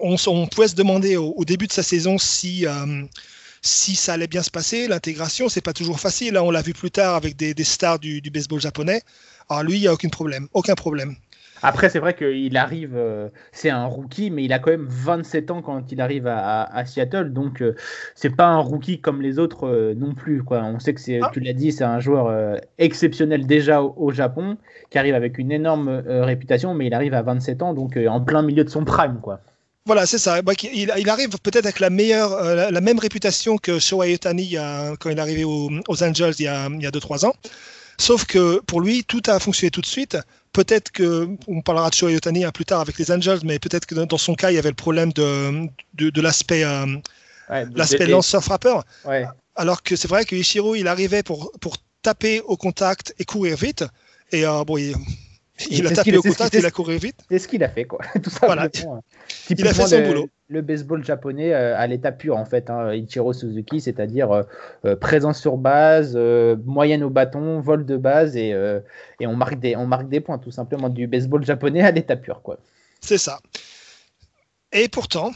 on, 0.00 0.46
pouvait 0.46 0.68
se 0.68 0.74
demander 0.74 1.16
au, 1.16 1.44
début 1.44 1.66
de 1.66 1.72
sa 1.72 1.82
saison 1.82 2.18
si, 2.18 2.66
euh, 2.66 3.02
si 3.60 3.94
ça 3.94 4.14
allait 4.14 4.26
bien 4.26 4.42
se 4.42 4.50
passer. 4.50 4.88
L'intégration, 4.88 5.48
c'est 5.48 5.60
pas 5.60 5.72
toujours 5.72 6.00
facile. 6.00 6.34
Là, 6.34 6.44
on 6.44 6.50
l'a 6.50 6.62
vu 6.62 6.72
plus 6.72 6.90
tard 6.90 7.14
avec 7.14 7.36
des, 7.36 7.54
stars 7.64 7.98
du, 7.98 8.22
baseball 8.32 8.60
japonais. 8.60 9.02
Alors 9.48 9.62
lui, 9.64 9.76
il 9.76 9.80
n'y 9.80 9.88
a 9.88 9.92
aucun 9.92 10.08
problème. 10.08 10.48
Aucun 10.54 10.74
problème. 10.74 11.14
Après, 11.64 11.88
c'est 11.90 12.00
vrai 12.00 12.16
qu'il 12.16 12.56
arrive, 12.56 12.96
euh, 12.96 13.28
c'est 13.52 13.70
un 13.70 13.84
rookie, 13.84 14.32
mais 14.32 14.42
il 14.42 14.52
a 14.52 14.58
quand 14.58 14.72
même 14.72 14.88
27 14.88 15.52
ans 15.52 15.62
quand 15.62 15.92
il 15.92 16.00
arrive 16.00 16.26
à, 16.26 16.84
Seattle, 16.84 17.32
donc 17.32 17.62
euh, 17.62 17.76
c'est 18.16 18.34
pas 18.34 18.48
un 18.48 18.58
rookie 18.58 19.00
comme 19.00 19.22
les 19.22 19.38
autres 19.38 19.94
non 19.96 20.12
plus. 20.12 20.42
Quoi. 20.42 20.64
On 20.64 20.80
sait 20.80 20.92
que 20.92 21.00
c'est, 21.00 21.20
ah. 21.22 21.30
tu 21.32 21.38
l'as 21.38 21.52
dit, 21.52 21.70
c'est 21.70 21.84
un 21.84 22.00
joueur 22.00 22.58
exceptionnel 22.78 23.46
déjà 23.46 23.80
au, 23.80 24.10
Japon, 24.10 24.56
qui 24.90 24.98
arrive 24.98 25.14
avec 25.14 25.38
une 25.38 25.52
énorme 25.52 26.02
réputation, 26.04 26.74
mais 26.74 26.88
il 26.88 26.94
arrive 26.94 27.14
à 27.14 27.22
27 27.22 27.62
ans, 27.62 27.74
donc 27.74 27.96
en 27.96 28.20
plein 28.20 28.42
milieu 28.42 28.64
de 28.64 28.68
son 28.68 28.84
prime, 28.84 29.20
quoi. 29.22 29.40
Voilà, 29.84 30.06
c'est 30.06 30.18
ça. 30.18 30.42
Bah, 30.42 30.52
il, 30.62 31.10
arrive 31.10 31.30
peut-être 31.42 31.66
avec 31.66 31.80
la 31.80 31.90
meilleure, 31.90 32.32
euh, 32.34 32.70
la, 32.70 32.80
même 32.80 33.00
réputation 33.00 33.58
que 33.58 33.80
Shohei 33.80 34.14
Otani 34.14 34.54
quand 35.00 35.10
il 35.10 35.18
est 35.18 35.20
arrivé 35.20 35.44
aux, 35.44 35.70
Angels 36.02 36.34
il 36.38 36.44
y 36.44 36.48
a 36.48 36.68
2-3 36.68 37.26
ans. 37.26 37.34
Sauf 37.98 38.24
que 38.24 38.60
pour 38.60 38.80
lui, 38.80 39.04
tout 39.04 39.22
a 39.26 39.38
fonctionné 39.38 39.70
tout 39.70 39.80
de 39.80 39.86
suite. 39.86 40.16
Peut-être 40.52 40.90
que, 40.92 41.28
on 41.48 41.62
parlera 41.62 41.90
de 41.90 41.94
Shohei 41.94 42.16
Otani 42.16 42.44
plus 42.52 42.64
tard 42.64 42.80
avec 42.80 42.98
les 42.98 43.10
Angels, 43.10 43.40
mais 43.44 43.58
peut-être 43.58 43.86
que 43.86 43.94
dans 43.94 44.18
son 44.18 44.34
cas, 44.34 44.50
il 44.50 44.54
y 44.54 44.58
avait 44.58 44.68
le 44.68 44.74
problème 44.74 45.12
de, 45.12 45.68
de, 45.94 46.20
l'aspect 46.20 46.64
euh, 46.64 46.86
lanceur-frappeur. 48.06 48.84
Alors 49.56 49.82
que 49.82 49.96
c'est 49.96 50.08
vrai 50.08 50.24
que 50.24 50.36
Ishiro, 50.36 50.74
il 50.74 50.88
arrivait 50.88 51.22
pour, 51.22 51.52
pour 51.60 51.76
taper 52.02 52.40
au 52.40 52.56
contact 52.56 53.14
et 53.18 53.24
courir 53.24 53.56
vite. 53.56 53.84
Et 54.30 54.46
euh, 54.46 54.64
bon, 54.64 54.78
il, 54.78 54.94
il 55.70 55.86
a 55.86 55.90
tapé 55.90 56.16
au 56.16 56.22
contact, 56.22 56.54
il 56.54 56.66
a 56.66 56.70
couru 56.70 56.96
vite. 56.96 57.20
C'est 57.30 57.38
ce 57.38 57.48
qu'il 57.48 57.62
a 57.62 57.68
fait, 57.68 57.84
quoi. 57.84 58.00
Tout 58.22 58.30
voilà. 58.42 58.68
Il 59.50 59.66
a 59.66 59.74
fait 59.74 59.86
son 59.86 60.02
boulot. 60.02 60.28
Le 60.48 60.60
baseball 60.60 61.04
japonais 61.04 61.54
euh, 61.54 61.78
à 61.78 61.86
l'état 61.86 62.12
pur, 62.12 62.36
en 62.36 62.44
fait, 62.44 62.68
hein, 62.68 62.92
Ichiro 62.94 63.32
Suzuki, 63.32 63.80
c'est-à-dire 63.80 64.30
euh, 64.32 64.42
euh, 64.84 64.96
présence 64.96 65.40
sur 65.40 65.56
base, 65.56 66.16
moyenne 66.64 67.02
au 67.02 67.10
bâton, 67.10 67.60
vol 67.60 67.86
de 67.86 67.96
base, 67.96 68.36
et, 68.36 68.50
et, 69.20 69.26
on, 69.26 69.36
marque 69.36 69.58
des, 69.58 69.76
on 69.76 69.86
marque 69.86 70.08
des 70.08 70.20
points, 70.20 70.38
tout 70.38 70.50
simplement, 70.50 70.88
du 70.88 71.06
baseball 71.06 71.44
japonais 71.44 71.82
à 71.82 71.90
l'état 71.90 72.16
pur, 72.16 72.42
quoi. 72.42 72.58
C'est 73.00 73.18
ça. 73.18 73.40
Et 74.72 74.88
pourtant, 74.88 75.32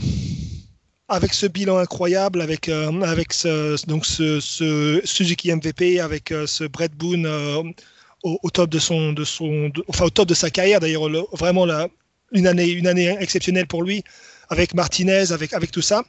avec 1.08 1.34
ce 1.34 1.46
bilan 1.46 1.78
incroyable, 1.78 2.40
avec, 2.40 2.68
avec 2.68 3.32
ce, 3.32 3.84
donc 3.86 4.06
ce, 4.06 4.40
ce, 4.40 5.00
Suzuki 5.04 5.54
MVP, 5.54 6.00
avec 6.00 6.32
ce 6.46 6.64
Brett 6.64 6.92
Boone 6.94 7.26
au, 8.22 8.50
top 8.50 8.70
de 8.70 8.78
son, 8.78 9.12
de 9.12 9.24
son, 9.24 9.70
enfin 9.88 10.06
au 10.06 10.10
top 10.10 10.28
de 10.28 10.34
sa 10.34 10.50
carrière 10.50 10.80
d'ailleurs, 10.80 11.08
vraiment 11.32 11.66
une 12.32 12.46
année, 12.46 12.70
une 12.70 12.86
année 12.86 13.16
exceptionnelle 13.20 13.66
pour 13.66 13.82
lui 13.82 14.02
avec 14.48 14.74
Martinez, 14.74 15.32
avec, 15.32 15.52
avec 15.52 15.70
tout 15.70 15.82
ça. 15.82 16.04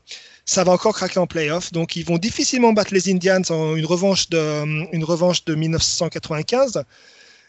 Ça 0.46 0.64
va 0.64 0.72
encore 0.72 0.96
craquer 0.96 1.20
en 1.20 1.28
playoff. 1.28 1.72
Donc, 1.72 1.96
ils 1.96 2.06
vont 2.06 2.18
difficilement 2.18 2.72
battre 2.74 2.94
les 2.94 3.12
Indians 3.12 3.42
en 3.50 3.76
une 3.76 3.86
revanche 3.86 4.30
de, 4.30 4.94
une 4.94 5.04
revanche 5.04 5.44
de 5.46 5.56
1995. 5.56 6.84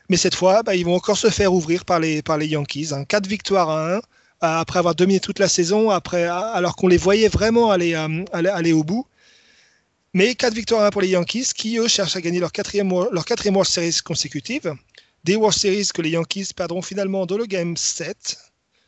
Mais 0.09 0.17
cette 0.17 0.35
fois, 0.35 0.63
bah, 0.63 0.75
ils 0.75 0.85
vont 0.85 0.95
encore 0.95 1.19
se 1.19 1.29
faire 1.29 1.53
ouvrir 1.53 1.85
par 1.85 2.01
les, 2.01 2.23
par 2.23 2.39
les 2.39 2.47
Yankees. 2.47 2.89
Hein. 2.93 3.05
Quatre 3.05 3.27
victoires 3.27 3.71
à 3.71 3.97
1 3.97 4.01
après 4.41 4.79
avoir 4.79 4.95
dominé 4.95 5.21
toute 5.21 5.39
la 5.41 5.49
saison, 5.49 5.91
après, 5.91 6.25
alors 6.25 6.77
qu'on 6.77 6.87
les 6.87 6.97
voyait 6.97 7.29
vraiment 7.29 7.71
aller, 7.71 7.95
euh, 7.95 8.25
aller, 8.33 8.49
aller, 8.49 8.73
au 8.73 8.85
bout. 8.85 9.05
Mais 10.15 10.35
4 10.35 10.55
victoires 10.55 10.91
pour 10.91 11.03
les 11.03 11.09
Yankees 11.09 11.49
qui, 11.55 11.79
eux, 11.79 11.89
cherchent 11.89 12.17
à 12.17 12.21
gagner 12.21 12.41
leur 12.41 12.53
quatrième, 12.53 12.89
leur 12.89 13.25
quatrième 13.25 13.57
World 13.57 13.71
Series 13.71 13.99
consécutive. 14.03 14.75
Des 15.25 15.37
World 15.37 15.57
Series 15.57 15.89
que 15.93 16.03
les 16.03 16.11
Yankees 16.11 16.49
perdront 16.57 16.83
finalement 16.83 17.27
dans 17.27 17.37
le 17.37 17.45
Game 17.45 17.77
7, 17.77 18.39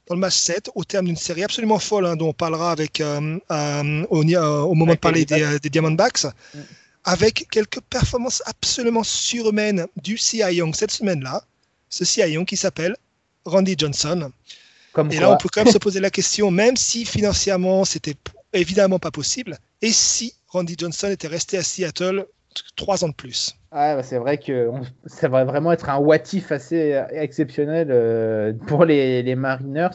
dans 0.07 0.15
le 0.15 0.21
match 0.21 0.37
7, 0.37 0.71
au 0.75 0.85
terme 0.85 1.07
d'une 1.07 1.17
série 1.17 1.45
absolument 1.45 1.79
folle 1.79 2.07
hein, 2.07 2.17
dont 2.17 2.29
on 2.29 2.33
parlera 2.33 2.73
avec, 2.73 3.01
euh, 3.01 3.39
euh, 3.51 4.07
au, 4.11 4.25
euh, 4.25 4.61
au, 4.61 4.75
moment 4.75 4.95
de 4.95 4.99
parler 4.99 5.25
des, 5.25 5.59
des, 5.61 5.71
Diamondbacks, 5.71 6.25
mm. 6.25 6.59
avec 7.05 7.47
quelques 7.51 7.81
performances 7.83 8.43
absolument 8.47 9.05
surhumaines 9.05 9.87
du 10.03 10.17
CI 10.17 10.39
Young 10.39 10.75
cette 10.75 10.91
semaine-là. 10.91 11.45
Ce 11.91 12.05
CI 12.05 12.23
Young 12.23 12.47
qui 12.47 12.57
s'appelle 12.57 12.97
Randy 13.45 13.75
Johnson. 13.79 14.33
Comme 14.93 15.13
et 15.13 15.21
là, 15.21 15.31
on 15.31 15.37
peut 15.37 15.49
quand 15.53 15.65
même 15.65 15.73
se 15.73 15.79
poser 15.79 16.01
la 16.01 16.11
question, 16.11 16.51
même 16.51 16.77
si 16.77 17.05
financièrement 17.05 17.85
c'était 17.85 18.17
évidemment 18.53 18.99
pas 18.99 19.11
possible, 19.11 19.59
et 19.83 19.93
si 19.93 20.35
Randy 20.49 20.75
Johnson 20.79 21.09
était 21.09 21.29
resté 21.29 21.57
à 21.57 21.63
Seattle 21.63 22.27
trois 22.77 23.05
ans 23.05 23.09
de 23.09 23.15
plus? 23.15 23.55
Ah, 23.73 24.03
c'est 24.03 24.19
vrai 24.19 24.37
que 24.37 24.69
ça 25.07 25.29
va 25.29 25.45
vraiment 25.45 25.71
être 25.71 25.91
un 25.91 25.99
what 25.99 26.17
assez 26.51 27.01
exceptionnel 27.13 27.87
euh, 27.93 28.53
pour 28.67 28.85
les, 28.85 29.23
les 29.23 29.37
Mariners. 29.37 29.91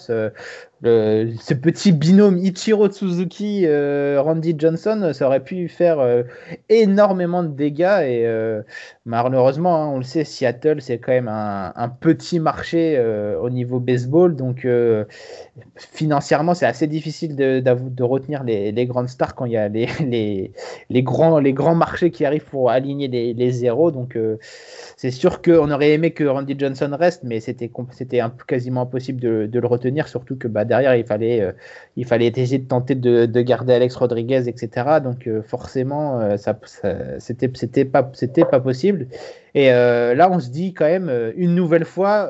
Euh, 0.86 1.34
ce 1.42 1.54
petit 1.54 1.92
binôme 1.92 2.38
Ichiro 2.38 2.90
Suzuki, 2.90 3.64
euh, 3.66 4.22
Randy 4.22 4.56
Johnson, 4.58 5.12
ça 5.14 5.28
aurait 5.28 5.44
pu 5.44 5.68
faire 5.68 5.98
énormément 6.70 7.44
de 7.44 7.50
dégâts. 7.50 8.00
Et 8.04 8.26
malheureusement, 9.04 9.84
hein, 9.84 9.88
on 9.90 9.98
le 9.98 10.04
sait, 10.04 10.24
Seattle, 10.24 10.82
c'est 10.82 11.00
quand 11.00 11.12
même 11.12 11.28
un, 11.28 11.90
petit 12.00 12.40
marché 12.40 12.98
au 13.42 13.50
niveau 13.50 13.80
baseball. 13.82 14.38
Donc 14.38 14.66
financièrement, 15.76 16.54
c'est 16.54 16.66
assez 16.66 16.88
difficile 16.88 17.36
de, 17.36 17.60
de 17.60 18.04
retenir 18.04 18.44
les, 18.44 18.72
les, 18.72 18.86
grandes 18.86 19.10
stars 19.10 19.36
quand 19.36 19.46
il 19.46 19.54
y 19.54 19.58
a 19.58 19.68
les, 19.68 19.88
les, 20.00 20.52
les, 20.90 21.04
grands, 21.04 21.40
les 21.40 21.54
grands 21.54 21.76
marchés 21.76 22.12
qui 22.12 22.26
arrivent 22.26 22.46
pour 22.46 22.70
aligner 22.70 23.08
les, 23.08 23.34
les 23.34 23.65
Donc 23.92 24.18
c'est 24.98 25.12
sûr 25.12 25.42
qu'on 25.42 25.72
aurait 25.72 25.92
aimé 25.92 26.12
que 26.12 26.24
Randy 26.24 26.56
Johnson 26.58 26.96
reste, 26.98 27.24
mais 27.24 27.40
c'était 27.40 27.70
quasiment 28.48 28.82
impossible 28.82 29.20
de, 29.20 29.60
le 29.60 29.68
retenir, 29.68 30.08
surtout 30.08 30.38
que 30.38 30.48
bah, 30.48 30.66
derrière, 30.66 30.96
il 30.96 31.06
fallait, 31.06 31.42
euh, 31.42 31.52
il 31.96 32.06
fallait 32.06 32.28
essayer 32.28 32.60
de 32.60 32.68
tenter 32.68 32.96
de, 32.96 33.26
de 33.26 33.42
garder 33.42 33.74
Alex 33.74 33.96
Rodriguez, 33.96 34.48
etc. 34.48 35.00
Donc 35.04 35.28
euh, 35.28 35.42
forcément, 35.42 36.20
euh, 36.20 36.38
ça, 36.38 36.58
c'était, 37.20 37.52
c'était 37.54 37.86
pas, 37.86 38.10
c'était 38.14 38.46
pas 38.46 38.60
possible. 38.60 39.08
Et 39.54 39.70
là, 39.70 40.30
on 40.32 40.40
se 40.40 40.50
dit 40.50 40.74
quand 40.74 40.86
même 40.86 41.10
une 41.38 41.56
nouvelle 41.56 41.86
fois 41.86 42.30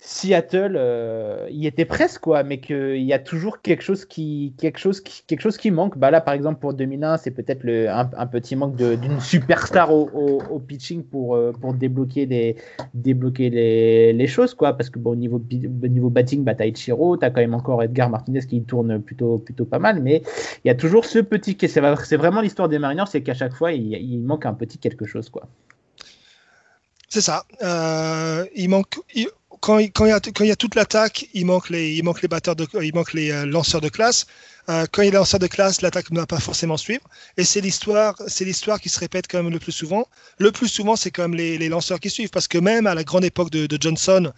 Seattle 0.00 0.76
euh, 0.76 1.48
y 1.50 1.66
était 1.66 1.84
presque 1.84 2.20
quoi, 2.20 2.44
mais 2.44 2.60
qu'il 2.60 3.02
y 3.02 3.12
a 3.12 3.18
toujours 3.18 3.60
quelque 3.62 3.82
chose 3.82 4.04
qui 4.04 4.54
quelque 4.56 4.78
chose 4.78 5.00
quelque 5.00 5.40
chose 5.40 5.56
qui 5.56 5.72
manque. 5.72 5.98
Bah 5.98 6.12
là 6.12 6.20
par 6.20 6.34
exemple 6.34 6.60
pour 6.60 6.72
2001 6.72 7.16
c'est 7.16 7.32
peut-être 7.32 7.64
le 7.64 7.88
un, 7.90 8.04
petit 8.26 8.54
manque 8.54 8.76
d'une 8.76 9.18
superstar 9.20 9.92
au, 9.92 10.08
au, 10.50 10.58
pitching 10.60 11.02
pour 11.02 11.34
euh, 11.34 11.50
pour 11.50 11.74
débloquer 11.74 12.26
les 12.26 12.54
débloquer 12.94 13.50
les, 13.50 14.12
les 14.12 14.26
choses 14.28 14.54
quoi 14.54 14.74
parce 14.74 14.88
que 14.88 15.00
bon 15.00 15.10
au 15.10 15.16
niveau 15.16 15.38
au 15.38 15.88
niveau 15.88 16.10
batting 16.10 16.44
bah 16.44 16.54
t'as 16.54 16.66
Ichiro, 16.66 17.16
t'as 17.16 17.30
quand 17.30 17.40
même 17.40 17.54
encore 17.54 17.82
Edgar 17.82 18.08
Martinez 18.08 18.42
qui 18.42 18.62
tourne 18.62 19.02
plutôt 19.02 19.38
plutôt 19.38 19.64
pas 19.64 19.80
mal, 19.80 20.00
mais 20.00 20.22
il 20.64 20.68
y 20.68 20.70
a 20.70 20.76
toujours 20.76 21.06
ce 21.06 21.18
petit 21.18 21.58
c'est 21.66 22.16
vraiment 22.16 22.40
l'histoire 22.40 22.68
des 22.68 22.78
Mariners 22.78 23.06
c'est 23.08 23.22
qu'à 23.22 23.34
chaque 23.34 23.52
fois 23.52 23.72
il, 23.72 23.94
il 23.94 24.22
manque 24.22 24.46
un 24.46 24.54
petit 24.54 24.78
quelque 24.78 25.06
chose 25.06 25.28
quoi. 25.28 25.48
C'est 27.08 27.22
ça. 27.22 27.44
Euh, 27.62 28.44
il 28.54 28.68
manque, 28.68 28.98
quand, 29.60 29.78
il 29.78 29.90
y 30.46 30.50
a, 30.50 30.56
toute 30.56 30.74
l'attaque, 30.74 31.28
il 31.34 31.46
manque 31.46 31.70
les, 31.70 32.02
batteurs 32.28 32.54
il 32.82 32.94
manque 32.94 33.12
les 33.12 33.30
euh, 33.30 33.46
lanceurs 33.46 33.80
de 33.80 33.88
classe. 33.88 34.26
Euh, 34.68 34.86
quand 34.90 35.02
il 35.02 35.08
est 35.08 35.12
lanceur 35.12 35.40
de 35.40 35.46
classe, 35.46 35.80
l'attaque 35.80 36.10
ne 36.10 36.20
va 36.20 36.26
pas 36.26 36.40
forcément 36.40 36.76
suivre. 36.76 37.02
Et 37.36 37.44
c'est 37.44 37.60
l'histoire, 37.60 38.14
c'est 38.26 38.44
l'histoire 38.44 38.80
qui 38.80 38.88
se 38.88 38.98
répète 38.98 39.26
quand 39.28 39.42
même 39.42 39.52
le 39.52 39.58
plus 39.58 39.72
souvent. 39.72 40.06
Le 40.38 40.52
plus 40.52 40.68
souvent, 40.68 40.96
c'est 40.96 41.10
quand 41.10 41.22
même 41.22 41.34
les, 41.34 41.68
lanceurs 41.68 42.00
qui 42.00 42.10
suivent, 42.10 42.30
parce 42.30 42.48
que 42.48 42.58
même 42.58 42.86
à 42.86 42.94
la 42.94 43.04
grande 43.04 43.24
époque 43.24 43.50
de, 43.50 43.78
Johnson, 43.80 44.32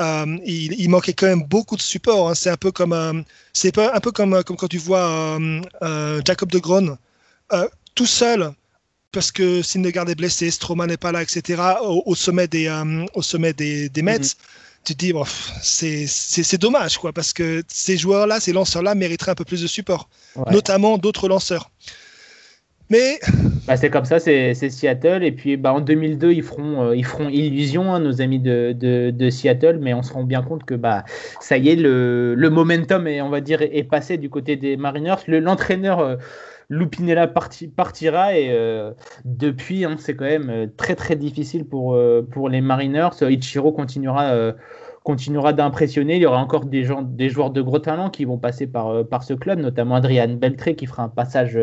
euh, 0.00 0.38
il, 0.44 0.88
manquait 0.88 1.14
quand 1.14 1.26
même 1.26 1.44
beaucoup 1.44 1.76
de 1.76 1.82
support. 1.82 2.28
Hein. 2.28 2.34
C'est 2.34 2.50
un 2.50 2.56
peu 2.56 2.72
comme, 2.72 3.24
c'est 3.52 3.76
un 3.78 4.00
peu 4.00 4.12
comme, 4.12 4.42
comme 4.44 4.56
quand 4.56 4.68
tu 4.68 4.78
vois 4.78 5.38
Jacob 6.24 6.50
de 6.50 6.58
Gron 6.58 6.98
tout 7.94 8.06
seul 8.06 8.52
parce 9.16 9.32
que 9.32 9.62
Syndergaard 9.62 10.10
est 10.10 10.14
blessé, 10.14 10.50
Stroman 10.50 10.88
n'est 10.88 10.98
pas 10.98 11.10
là, 11.10 11.22
etc., 11.22 11.62
au, 11.82 12.14
sommet 12.14 12.48
des, 12.48 12.70
au 13.14 13.22
sommet 13.22 13.54
des, 13.54 13.88
des 13.88 14.02
Mets, 14.02 14.18
mhm 14.18 14.24
tu 14.84 14.94
te 14.94 14.98
dis, 14.98 15.12
bon, 15.12 15.24
c'est 15.62 16.60
dommage, 16.60 16.98
quoi, 16.98 17.12
parce 17.12 17.32
que 17.32 17.62
ces 17.66 17.96
joueurs-là, 17.96 18.38
ces 18.38 18.52
lanceurs-là 18.52 18.94
mériteraient 18.94 19.32
un 19.32 19.34
peu 19.34 19.44
plus 19.44 19.62
de 19.62 19.66
support, 19.66 20.08
notamment 20.52 20.96
d'autres 20.96 21.28
lanceurs. 21.28 21.70
Mais. 22.88 23.18
Bah, 23.66 23.76
c'est 23.76 23.90
comme 23.90 24.04
ça, 24.04 24.20
c'est 24.20 24.54
Seattle. 24.54 25.24
Et 25.24 25.32
puis 25.32 25.56
bah, 25.56 25.72
en 25.72 25.80
2002, 25.80 26.30
ils 26.30 26.42
feront, 26.44 26.84
euh, 26.84 26.96
ils 26.96 27.04
feront 27.04 27.28
illusion, 27.28 27.92
hein, 27.92 27.98
nos 27.98 28.20
amis 28.20 28.38
de, 28.38 28.72
de, 28.72 29.30
Seattle, 29.30 29.78
mais 29.82 29.92
on 29.92 30.04
se 30.04 30.12
rend 30.12 30.22
bien 30.22 30.40
compte 30.42 30.62
que 30.62 30.74
bah, 30.74 31.04
ça 31.40 31.56
y 31.56 31.70
est, 31.70 31.74
le, 31.74 32.36
le 32.36 32.50
momentum 32.50 33.08
est, 33.08 33.20
on 33.20 33.28
va 33.28 33.40
dire, 33.40 33.62
est 33.62 33.82
passé 33.82 34.18
du 34.18 34.30
côté 34.30 34.54
des 34.54 34.76
Mariners. 34.76 35.16
L'entraîneur. 35.26 35.98
Euh, 35.98 36.16
Lupinella 36.68 37.28
partira 37.28 38.36
et 38.36 38.50
euh, 38.50 38.92
depuis, 39.24 39.84
hein, 39.84 39.96
c'est 39.98 40.16
quand 40.16 40.24
même 40.24 40.50
euh, 40.50 40.66
très 40.76 40.96
très 40.96 41.14
difficile 41.14 41.64
pour, 41.64 41.94
euh, 41.94 42.26
les 42.50 42.60
Mariners. 42.60 43.10
Ichiro 43.22 43.72
continuera, 43.72 45.52
d'impressionner. 45.52 46.16
Il 46.16 46.22
y 46.22 46.26
aura 46.26 46.38
encore 46.38 46.64
des, 46.64 46.84
gens, 46.84 47.02
des 47.02 47.28
joueurs 47.28 47.50
de 47.50 47.62
gros 47.62 47.78
talent 47.78 48.10
qui 48.10 48.24
vont 48.24 48.38
passer 48.38 48.66
par, 48.66 49.22
ce 49.22 49.34
club, 49.34 49.60
notamment 49.60 49.94
Adrian 49.94 50.34
Beltré 50.34 50.74
qui 50.74 50.86
fera 50.86 51.04
un 51.04 51.08
passage 51.08 51.58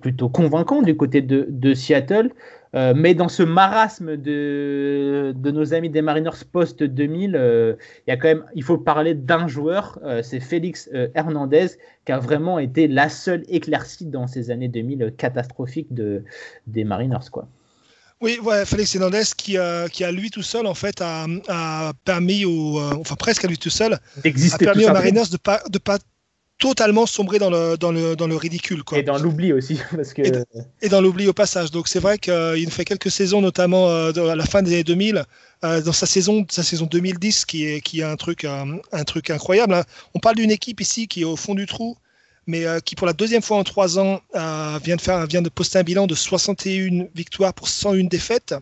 plutôt 0.00 0.30
convaincant 0.30 0.80
du 0.80 0.96
côté 0.96 1.20
de 1.20 1.74
Seattle. 1.74 2.30
Euh, 2.74 2.94
mais 2.96 3.14
dans 3.14 3.28
ce 3.28 3.42
marasme 3.42 4.16
de, 4.16 5.32
de, 5.36 5.50
nos 5.50 5.72
amis 5.72 5.90
des 5.90 6.02
Mariners 6.02 6.44
post 6.50 6.82
2000, 6.82 7.36
euh, 7.36 7.74
il 8.06 8.10
y 8.10 8.12
a 8.12 8.16
quand 8.16 8.28
même, 8.28 8.44
il 8.54 8.62
faut 8.62 8.78
parler 8.78 9.14
d'un 9.14 9.46
joueur, 9.46 9.98
euh, 10.04 10.22
c'est 10.22 10.40
Félix 10.40 10.90
Hernandez, 11.14 11.68
qui 12.04 12.12
a 12.12 12.18
vraiment 12.18 12.58
été 12.58 12.88
la 12.88 13.08
seule 13.08 13.44
éclaircie 13.48 14.06
dans 14.06 14.26
ces 14.26 14.50
années 14.50 14.68
2000 14.68 15.14
catastrophiques 15.16 15.92
de, 15.92 16.24
des 16.66 16.84
Mariners, 16.84 17.30
quoi. 17.30 17.48
Oui, 18.22 18.38
ouais, 18.42 18.64
Félix 18.64 18.94
Hernandez 18.94 19.24
qui, 19.36 19.58
qui 19.92 20.04
a 20.04 20.10
lui 20.10 20.30
tout 20.30 20.42
seul 20.42 20.66
en 20.66 20.72
fait 20.72 21.02
a, 21.02 21.26
a 21.48 21.92
permis 22.06 22.46
aux, 22.46 22.80
enfin 22.80 23.14
presque 23.14 23.44
à 23.44 23.48
lui 23.48 23.58
tout 23.58 23.68
seul, 23.68 23.92
a 23.92 24.58
permis 24.58 24.86
aux 24.86 24.92
Mariners 24.92 25.28
de 25.30 25.36
pas 25.36 25.60
de 25.68 25.76
pas 25.76 25.98
totalement 26.58 27.06
sombré 27.06 27.38
dans 27.38 27.50
le, 27.50 27.76
dans 27.76 27.92
le, 27.92 28.16
dans 28.16 28.26
le 28.26 28.36
ridicule. 28.36 28.82
Quoi. 28.82 28.98
Et 28.98 29.02
dans 29.02 29.18
l'oubli 29.18 29.52
aussi. 29.52 29.78
Parce 29.94 30.12
que... 30.14 30.22
et, 30.80 30.88
dans 30.88 31.00
l'oubli 31.00 31.28
au 31.28 31.32
passage. 31.32 31.70
Donc 31.70 31.88
c'est 31.88 31.98
vrai 31.98 32.18
qu'il 32.18 32.32
euh, 32.32 32.70
fait 32.70 32.84
quelques 32.84 33.10
saisons, 33.10 33.40
notamment 33.40 33.88
euh, 33.90 34.12
à 34.30 34.36
la 34.36 34.44
fin 34.44 34.62
des 34.62 34.72
années 34.72 34.84
2000, 34.84 35.24
euh, 35.64 35.80
dans 35.82 35.92
sa 35.92 36.06
saison, 36.06 36.46
sa 36.48 36.62
saison 36.62 36.86
2010, 36.86 37.44
qui 37.44 37.66
est, 37.66 37.80
qui 37.80 38.02
a 38.02 38.10
un 38.10 38.16
truc, 38.16 38.44
un 38.44 39.04
truc 39.04 39.30
incroyable. 39.30 39.74
Hein. 39.74 39.84
On 40.14 40.18
parle 40.18 40.36
d'une 40.36 40.50
équipe 40.50 40.80
ici 40.80 41.08
qui 41.08 41.22
est 41.22 41.24
au 41.24 41.36
fond 41.36 41.54
du 41.54 41.66
trou, 41.66 41.96
mais 42.46 42.64
qui 42.84 42.94
pour 42.94 43.06
la 43.06 43.12
deuxième 43.12 43.42
fois 43.42 43.56
en 43.56 43.64
trois 43.64 43.98
ans 43.98 44.20
vient, 44.84 44.96
de 44.96 45.00
faire, 45.00 45.26
vient 45.26 45.42
de 45.42 45.48
poster 45.48 45.80
un 45.80 45.82
bilan 45.82 46.06
de 46.06 46.14
61 46.14 47.08
victoires 47.14 47.52
pour 47.52 47.68
101 47.68 48.04
défaites. 48.04 48.54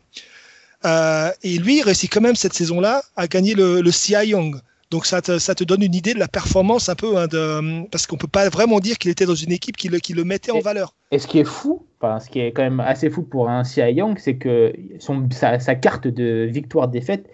et 0.85 1.59
lui, 1.59 1.79
il 1.79 1.83
réussit 1.83 2.11
quand 2.11 2.23
même 2.23 2.37
cette 2.37 2.55
saison-là 2.55 3.03
à 3.15 3.27
gagner 3.29 3.55
le, 3.55 3.83
le 3.83 3.91
CI 3.91 4.15
Young. 4.25 4.59
Donc 4.95 5.07
ça 5.07 5.21
te, 5.21 5.41
ça 5.41 5.57
te, 5.57 5.65
donne 5.65 5.83
une 5.83 5.97
idée 5.97 6.15
de 6.15 6.21
la 6.21 6.29
performance 6.29 6.89
un 6.89 6.95
peu, 6.95 7.17
hein, 7.17 7.27
de, 7.27 7.85
parce 7.89 8.07
qu'on 8.07 8.17
peut 8.17 8.29
pas 8.29 8.49
vraiment 8.49 8.79
dire 8.79 8.97
qu'il 8.97 9.11
était 9.11 9.27
dans 9.27 9.35
une 9.35 9.51
équipe 9.51 9.77
qui 9.77 9.89
le, 9.89 9.99
qui 9.99 10.13
le 10.13 10.23
mettait 10.23 10.53
en 10.53 10.61
valeur. 10.61 10.95
Et 11.11 11.19
ce 11.19 11.27
qui 11.27 11.41
est 11.41 11.45
fou, 11.45 11.85
enfin, 12.01 12.21
ce 12.21 12.31
qui 12.31 12.39
est 12.39 12.53
quand 12.53 12.63
même 12.63 12.79
assez 12.79 13.11
fou 13.11 13.25
pour 13.25 13.49
un 13.49 13.65
Cy 13.65 13.81
Young, 13.81 14.17
c'est 14.21 14.37
que 14.37 14.73
son, 15.01 15.29
sa, 15.33 15.59
sa, 15.59 15.75
carte 15.75 16.07
de 16.07 16.49
victoire-défaite 16.49 17.29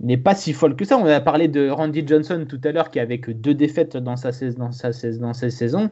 n'est 0.00 0.16
pas 0.16 0.34
si 0.34 0.52
folle 0.52 0.74
que 0.74 0.84
ça. 0.84 0.98
On 0.98 1.06
a 1.06 1.20
parlé 1.20 1.46
de 1.46 1.70
Randy 1.70 2.04
Johnson 2.04 2.44
tout 2.48 2.60
à 2.64 2.72
l'heure 2.72 2.90
qui 2.90 2.98
avait 2.98 3.20
que 3.20 3.30
deux 3.30 3.54
défaites 3.54 3.96
dans 3.96 4.16
sa, 4.16 4.32
dans 4.58 4.72
sa, 4.72 4.90
dans 5.20 5.32
sa 5.32 5.50
saison. 5.50 5.90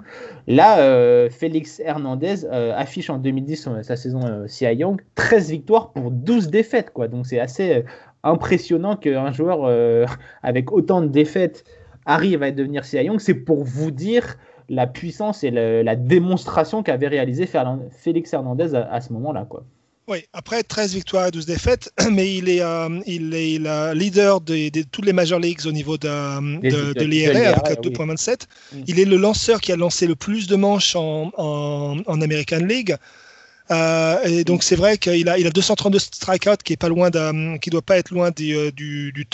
Là, 0.49 0.81
euh, 0.81 1.31
Félix 1.31 1.79
Hernandez 1.79 2.45
euh, 2.45 2.75
affiche 2.77 3.09
en 3.09 3.19
2010 3.19 3.69
sa 3.83 3.95
saison 3.95 4.27
euh, 4.27 4.49
Cy 4.49 4.65
Young 4.65 5.01
13 5.15 5.51
victoires 5.51 5.93
pour 5.93 6.11
12 6.11 6.49
défaites. 6.49 6.91
Quoi. 6.91 7.07
Donc 7.07 7.25
c'est 7.29 7.39
assez 7.39 7.85
impressionnant 8.25 8.97
qu'un 8.97 9.33
joueur 9.33 9.61
euh, 9.65 10.07
avec 10.43 10.73
autant 10.73 11.03
de 11.03 11.09
défaites 11.09 11.65
arrive 12.07 12.43
à 12.43 12.51
devenir 12.51 12.85
Cy 12.85 13.05
Young. 13.05 13.21
C'est 13.21 13.35
pour 13.35 13.65
vous 13.65 13.91
dire 13.91 14.37
la 14.69 14.87
puissance 14.87 15.45
et 15.45 15.51
la 15.51 15.95
démonstration 15.95 16.83
qu'avait 16.83 17.09
réalisé 17.09 17.49
Félix 17.91 18.33
Hernandez 18.33 18.75
à, 18.75 19.01
ce 19.03 19.13
moment-là. 19.13 19.47
Quoi. 19.49 19.63
Oui, 20.09 20.25
après 20.33 20.63
13 20.63 20.95
victoires 20.95 21.29
et 21.29 21.31
12 21.31 21.45
défaites, 21.45 21.93
mais 22.11 22.35
il 22.35 22.49
est, 22.49 22.63
euh, 22.63 23.01
il 23.07 23.35
est 23.35 23.95
leader 23.95 24.41
de, 24.41 24.83
toutes 24.91 25.05
les 25.05 25.13
Major 25.13 25.39
Leagues 25.39 25.67
au 25.67 25.73
niveau 25.73 25.99
de, 25.99 26.61
de, 26.93 27.05
l'IRA 27.05 27.59
avec 27.65 27.81
2.27. 27.81 28.45
Mm. 28.73 28.79
Il 28.87 29.01
est 29.01 29.05
le 29.05 29.17
lanceur 29.17 29.61
qui 29.61 29.73
a 29.73 29.77
lancé 29.77 30.07
le 30.07 30.15
plus 30.15 30.47
de 30.47 30.57
manches 30.57 30.97
en, 30.97 31.31
en, 31.37 31.99
en 32.07 32.21
American 32.23 32.65
League. 32.65 32.97
Euh, 33.71 34.23
et 34.25 34.45
donc 34.45 34.63
c'est 34.63 34.77
vrai 34.77 34.99
qu'il 34.99 35.29
a, 35.29 35.39
il 35.39 35.47
a 35.47 35.51
232 35.51 35.99
strikeouts 35.99 36.57
qui 36.63 36.75
est 36.75 36.77
pas 36.77 36.91
loin 36.91 37.11
qui 37.59 37.71
doit 37.71 37.81
pas 37.81 37.97
être 37.97 38.11
loin 38.11 38.31
du, 38.31 38.55
euh, 38.55 38.71
du, 38.71 39.11
du, 39.13 39.27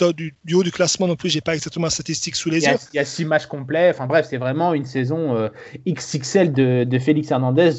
du, 0.45 0.55
haut 0.55 0.63
du 0.63 0.71
classement 0.71 1.09
non 1.09 1.17
plus. 1.17 1.31
J'ai 1.31 1.41
pas 1.41 1.55
exactement 1.55 1.87
la 1.87 1.91
statistique 1.91 2.37
sous 2.37 2.49
les 2.49 2.65
yeux. 2.65 2.77
Il 2.93 2.97
y 2.97 3.01
a 3.01 3.05
six 3.05 3.25
matchs 3.25 3.47
complets. 3.47 3.91
Enfin 3.91 4.07
bref, 4.07 4.27
c'est 4.31 4.37
vraiment 4.37 4.73
une 4.73 4.85
saison 4.85 5.37
euh, 5.37 5.49
XXL 5.89 6.53
de, 6.53 6.85
de, 6.85 6.99
Félix 6.99 7.31
Hernandez 7.31 7.73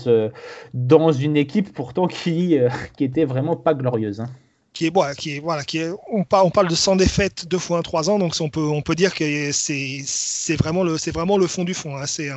dans 0.73 1.11
une 1.11 1.37
équipe 1.37 1.73
pourtant 1.73 2.07
qui, 2.07 2.57
qui 2.97 3.03
était 3.03 3.25
vraiment 3.25 3.55
pas 3.55 3.73
glorieuse. 3.73 4.19
Hein. 4.19 4.29
Qui 4.73 4.85
est, 4.87 4.89
bon, 4.89 5.03
qui 5.17 5.35
est, 5.35 5.39
voilà, 5.39 5.63
qui 5.63 5.79
est, 5.79 5.89
on, 6.11 6.23
parle, 6.23 6.45
on 6.47 6.49
parle 6.49 6.69
de 6.69 6.75
100 6.75 6.95
défaites 6.95 7.45
deux 7.45 7.59
fois 7.59 7.79
en 7.79 7.81
trois 7.81 8.09
ans, 8.09 8.17
donc 8.17 8.35
on 8.39 8.49
peut, 8.49 8.61
on 8.61 8.81
peut 8.81 8.95
dire 8.95 9.13
que 9.13 9.51
c'est, 9.51 10.01
c'est 10.05 10.55
vraiment 10.55 10.83
le, 10.83 10.97
c'est 10.97 11.11
vraiment 11.11 11.37
le 11.37 11.45
fond 11.45 11.65
du 11.65 11.73
fond. 11.73 11.97
Hein. 11.97 12.05
C'est, 12.07 12.29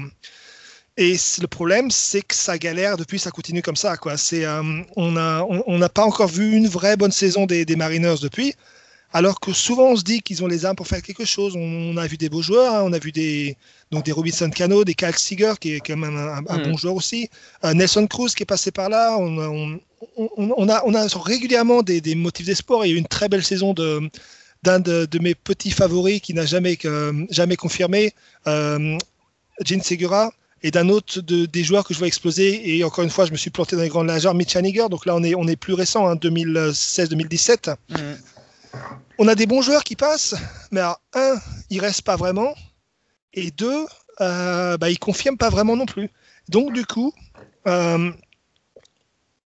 et 0.96 1.16
le 1.40 1.46
problème, 1.48 1.90
c'est 1.90 2.22
que 2.22 2.34
ça 2.36 2.56
galère 2.56 2.96
depuis, 2.96 3.18
ça 3.18 3.32
continue 3.32 3.62
comme 3.62 3.74
ça. 3.74 3.96
Quoi. 3.96 4.16
C'est, 4.16 4.44
euh, 4.44 4.62
on 4.94 5.10
n'a 5.10 5.44
on, 5.48 5.80
pas 5.88 6.04
encore 6.04 6.28
vu 6.28 6.52
une 6.52 6.68
vraie 6.68 6.96
bonne 6.96 7.10
saison 7.10 7.46
des, 7.46 7.64
des, 7.64 7.74
Mariners 7.74 8.20
depuis, 8.22 8.54
alors 9.12 9.40
que 9.40 9.52
souvent 9.52 9.90
on 9.90 9.96
se 9.96 10.04
dit 10.04 10.22
qu'ils 10.22 10.44
ont 10.44 10.46
les 10.46 10.64
armes 10.64 10.76
pour 10.76 10.86
faire 10.86 11.02
quelque 11.02 11.24
chose. 11.24 11.54
On, 11.56 11.96
a 11.96 12.06
vu 12.06 12.16
des 12.16 12.28
beaux 12.28 12.42
joueurs, 12.42 12.74
hein. 12.76 12.82
on 12.84 12.92
a 12.92 13.00
vu 13.00 13.10
des, 13.10 13.56
donc 13.90 14.04
des 14.04 14.12
Robinson 14.12 14.48
Cano, 14.50 14.84
des 14.84 14.94
Cal 14.94 15.18
Seager, 15.18 15.54
qui 15.60 15.74
est 15.74 15.80
quand 15.80 15.96
même 15.96 16.16
un, 16.16 16.44
un, 16.46 16.58
mm. 16.58 16.62
bon 16.62 16.76
joueur 16.76 16.94
aussi, 16.94 17.28
euh, 17.64 17.74
Nelson 17.74 18.06
Cruz 18.06 18.30
qui 18.36 18.44
est 18.44 18.46
passé 18.46 18.70
par 18.70 18.88
là. 18.88 19.16
On, 19.18 19.80
on 20.16 20.68
a, 20.68 20.82
on 20.84 20.94
a 20.94 21.06
régulièrement 21.24 21.82
des, 21.82 22.00
des 22.00 22.14
motifs 22.14 22.46
d'espoir. 22.46 22.86
Il 22.86 22.90
y 22.90 22.92
a 22.92 22.96
eu 22.96 22.98
une 22.98 23.08
très 23.08 23.28
belle 23.28 23.44
saison 23.44 23.74
de 23.74 24.08
d'un 24.62 24.80
de, 24.80 25.04
de, 25.04 25.18
mes 25.18 25.34
petits 25.34 25.70
favoris 25.70 26.22
qui 26.22 26.32
n'a 26.32 26.46
jamais, 26.46 26.78
jamais 27.28 27.54
confirmé, 27.54 28.14
euh, 28.46 28.96
Gene 29.62 29.82
Segura, 29.82 30.32
et 30.64 30.70
d'un 30.70 30.88
autre 30.88 31.20
de, 31.20 31.44
des 31.44 31.62
joueurs 31.62 31.84
que 31.84 31.92
je 31.92 31.98
vois 31.98 32.08
exploser. 32.08 32.76
Et 32.76 32.82
encore 32.82 33.04
une 33.04 33.10
fois, 33.10 33.26
je 33.26 33.32
me 33.32 33.36
suis 33.36 33.50
planté 33.50 33.76
dans 33.76 33.82
les 33.82 33.90
grandes 33.90 34.06
largeurs, 34.08 34.34
Mitch 34.34 34.56
Haniger. 34.56 34.86
Donc 34.90 35.04
là, 35.04 35.14
on 35.14 35.22
est, 35.22 35.34
on 35.34 35.46
est 35.46 35.56
plus 35.56 35.74
récent, 35.74 36.08
hein, 36.08 36.16
2016-2017. 36.16 37.76
Mm. 37.90 37.96
On 39.18 39.28
a 39.28 39.34
des 39.34 39.46
bons 39.46 39.60
joueurs 39.60 39.84
qui 39.84 39.94
passent, 39.94 40.34
mais 40.72 40.80
alors, 40.80 41.00
un, 41.12 41.36
ils 41.68 41.80
restent 41.80 42.02
pas 42.02 42.16
vraiment. 42.16 42.54
Et 43.34 43.50
deux, 43.50 43.84
euh, 44.22 44.78
bah, 44.78 44.90
ils 44.90 44.98
confirment 44.98 45.36
pas 45.36 45.50
vraiment 45.50 45.76
non 45.76 45.84
plus. 45.84 46.10
Donc, 46.48 46.72
du 46.72 46.86
coup, 46.86 47.12
euh, 47.68 48.10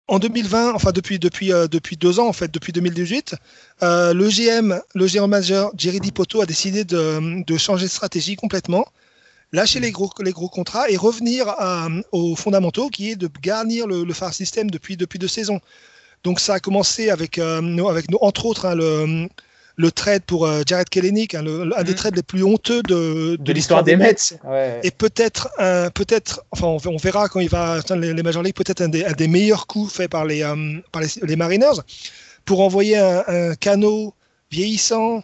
en 0.06 0.18
2020, 0.18 0.74
enfin 0.74 0.92
depuis 0.92 1.18
depuis 1.18 1.52
euh, 1.52 1.66
depuis 1.66 1.96
deux 1.96 2.18
ans 2.18 2.26
en 2.26 2.32
fait, 2.32 2.52
depuis 2.52 2.72
2018, 2.72 3.36
euh, 3.82 4.12
le 4.12 4.28
GM, 4.28 4.80
le 4.94 5.06
GM 5.06 5.26
majeur 5.26 5.70
Jerry 5.76 6.00
Dipoto 6.00 6.40
a 6.40 6.46
décidé 6.46 6.84
de, 6.84 7.44
de 7.44 7.56
changer 7.56 7.86
de 7.86 7.90
stratégie 7.90 8.34
complètement 8.34 8.86
lâcher 9.52 9.80
les 9.80 9.90
gros, 9.90 10.10
les 10.22 10.32
gros 10.32 10.48
contrats 10.48 10.88
et 10.88 10.96
revenir 10.96 11.54
aux 12.12 12.36
fondamentaux 12.36 12.88
qui 12.88 13.10
est 13.10 13.16
de 13.16 13.28
garnir 13.42 13.86
le, 13.86 14.04
le 14.04 14.14
phare 14.14 14.34
système 14.34 14.70
depuis, 14.70 14.96
depuis 14.96 15.18
deux 15.18 15.28
saisons. 15.28 15.60
Donc 16.24 16.40
ça 16.40 16.54
a 16.54 16.60
commencé 16.60 17.10
avec, 17.10 17.38
euh, 17.38 17.84
avec 17.88 18.06
entre 18.20 18.46
autres, 18.46 18.66
hein, 18.66 18.74
le, 18.74 19.28
le 19.76 19.92
trade 19.92 20.22
pour 20.22 20.46
euh, 20.46 20.62
Jared 20.66 20.88
Kellenic, 20.88 21.34
hein, 21.34 21.44
un 21.46 21.82
des 21.82 21.92
mm. 21.92 21.94
trades 21.94 22.16
les 22.16 22.22
plus 22.22 22.44
honteux 22.44 22.82
de, 22.82 23.36
de, 23.36 23.52
l'histoire 23.52 23.82
des 23.82 23.96
Mets. 23.96 24.16
Et 24.82 24.90
peut-être, 24.90 25.48
peut-être, 25.94 26.42
enfin, 26.50 26.76
on, 26.84 26.96
verra 26.98 27.28
quand 27.28 27.40
il 27.40 27.48
va 27.48 27.72
atteindre 27.74 28.02
les, 28.02 28.22
Major 28.22 28.42
League, 28.42 28.54
peut-être 28.54 28.82
un 28.82 28.88
des, 28.88 29.04
un 29.04 29.12
des, 29.12 29.28
meilleurs 29.28 29.66
coups 29.66 29.92
faits 29.92 30.10
par 30.10 30.26
les, 30.26 30.42
par 30.92 31.02
les, 31.22 31.36
Mariners 31.36 31.80
pour 32.44 32.60
envoyer 32.60 32.98
un, 32.98 33.54
canot 33.54 34.14
vieillissant. 34.50 35.22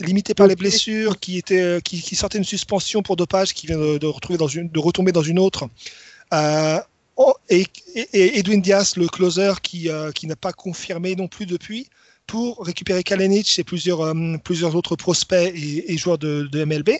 Limité 0.00 0.34
par 0.34 0.46
les 0.46 0.56
blessures, 0.56 1.18
qui, 1.18 1.38
était, 1.38 1.80
qui, 1.82 2.14
sortait 2.14 2.38
une 2.38 2.44
suspension 2.44 3.02
pour 3.02 3.16
dopage, 3.16 3.54
qui 3.54 3.66
vient 3.66 3.78
de, 3.78 4.06
retrouver 4.06 4.38
dans 4.38 4.48
une, 4.48 4.68
de 4.68 4.78
retomber 4.78 5.12
dans 5.12 5.22
une 5.22 5.38
autre, 5.38 5.68
Oh, 7.16 7.34
et, 7.50 7.66
Edwin 8.12 8.60
Diaz, 8.60 8.96
le 8.96 9.06
closer, 9.06 9.52
qui, 9.62 9.90
euh, 9.90 10.10
qui 10.12 10.26
n'a 10.26 10.36
pas 10.36 10.52
confirmé 10.52 11.14
non 11.14 11.28
plus 11.28 11.46
depuis, 11.46 11.88
pour 12.26 12.64
récupérer 12.64 13.02
Kalenic 13.02 13.58
et 13.58 13.64
plusieurs, 13.64 14.00
euh, 14.00 14.36
plusieurs 14.42 14.76
autres 14.76 14.96
prospects 14.96 15.52
et, 15.54 15.96
joueurs 15.98 16.18
de, 16.18 16.64
MLB. 16.64 16.90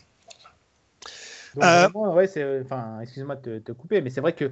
Euh, 1.62 1.88
enfin, 1.94 3.00
excuse-moi 3.00 3.36
de 3.36 3.58
te, 3.58 3.72
couper, 3.72 4.00
mais 4.00 4.10
c'est 4.10 4.20
vrai 4.20 4.34
qu'il 4.34 4.50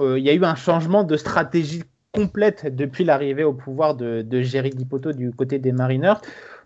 il 0.00 0.22
y 0.22 0.30
a 0.30 0.34
eu 0.34 0.44
un 0.44 0.54
changement 0.54 1.04
de 1.04 1.16
stratégie 1.16 1.84
complète 2.12 2.74
depuis 2.74 3.04
l'arrivée 3.04 3.44
au 3.44 3.52
pouvoir 3.52 3.94
de, 3.94 4.22
de 4.22 4.42
Jerry 4.42 4.70
Dipoto 4.70 5.12
du 5.12 5.30
côté 5.30 5.58
des 5.58 5.72
Mariners. 5.72 6.20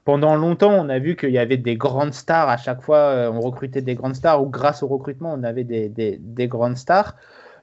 Pendant 0.05 0.35
longtemps, 0.35 0.73
on 0.73 0.89
a 0.89 0.99
vu 0.99 1.17
qu'il 1.17 1.31
y 1.31 1.39
avait 1.39 1.57
des 1.57 1.77
grandes 1.77 2.15
stars 2.15 2.49
à 2.49 2.57
chaque 2.57 2.83
fois, 2.83 3.31
on 3.33 3.41
recrutait 3.41 3.83
des 3.83 3.95
grandes 3.95 4.17
stars, 4.17 4.43
ou 4.43 4.49
grâce 4.49 4.83
au 4.83 4.89
recrutement, 4.89 5.33
on 5.33 5.45
avait 5.45 5.65
des 5.65 6.49
grandes 6.49 6.77
stars. 6.77 7.15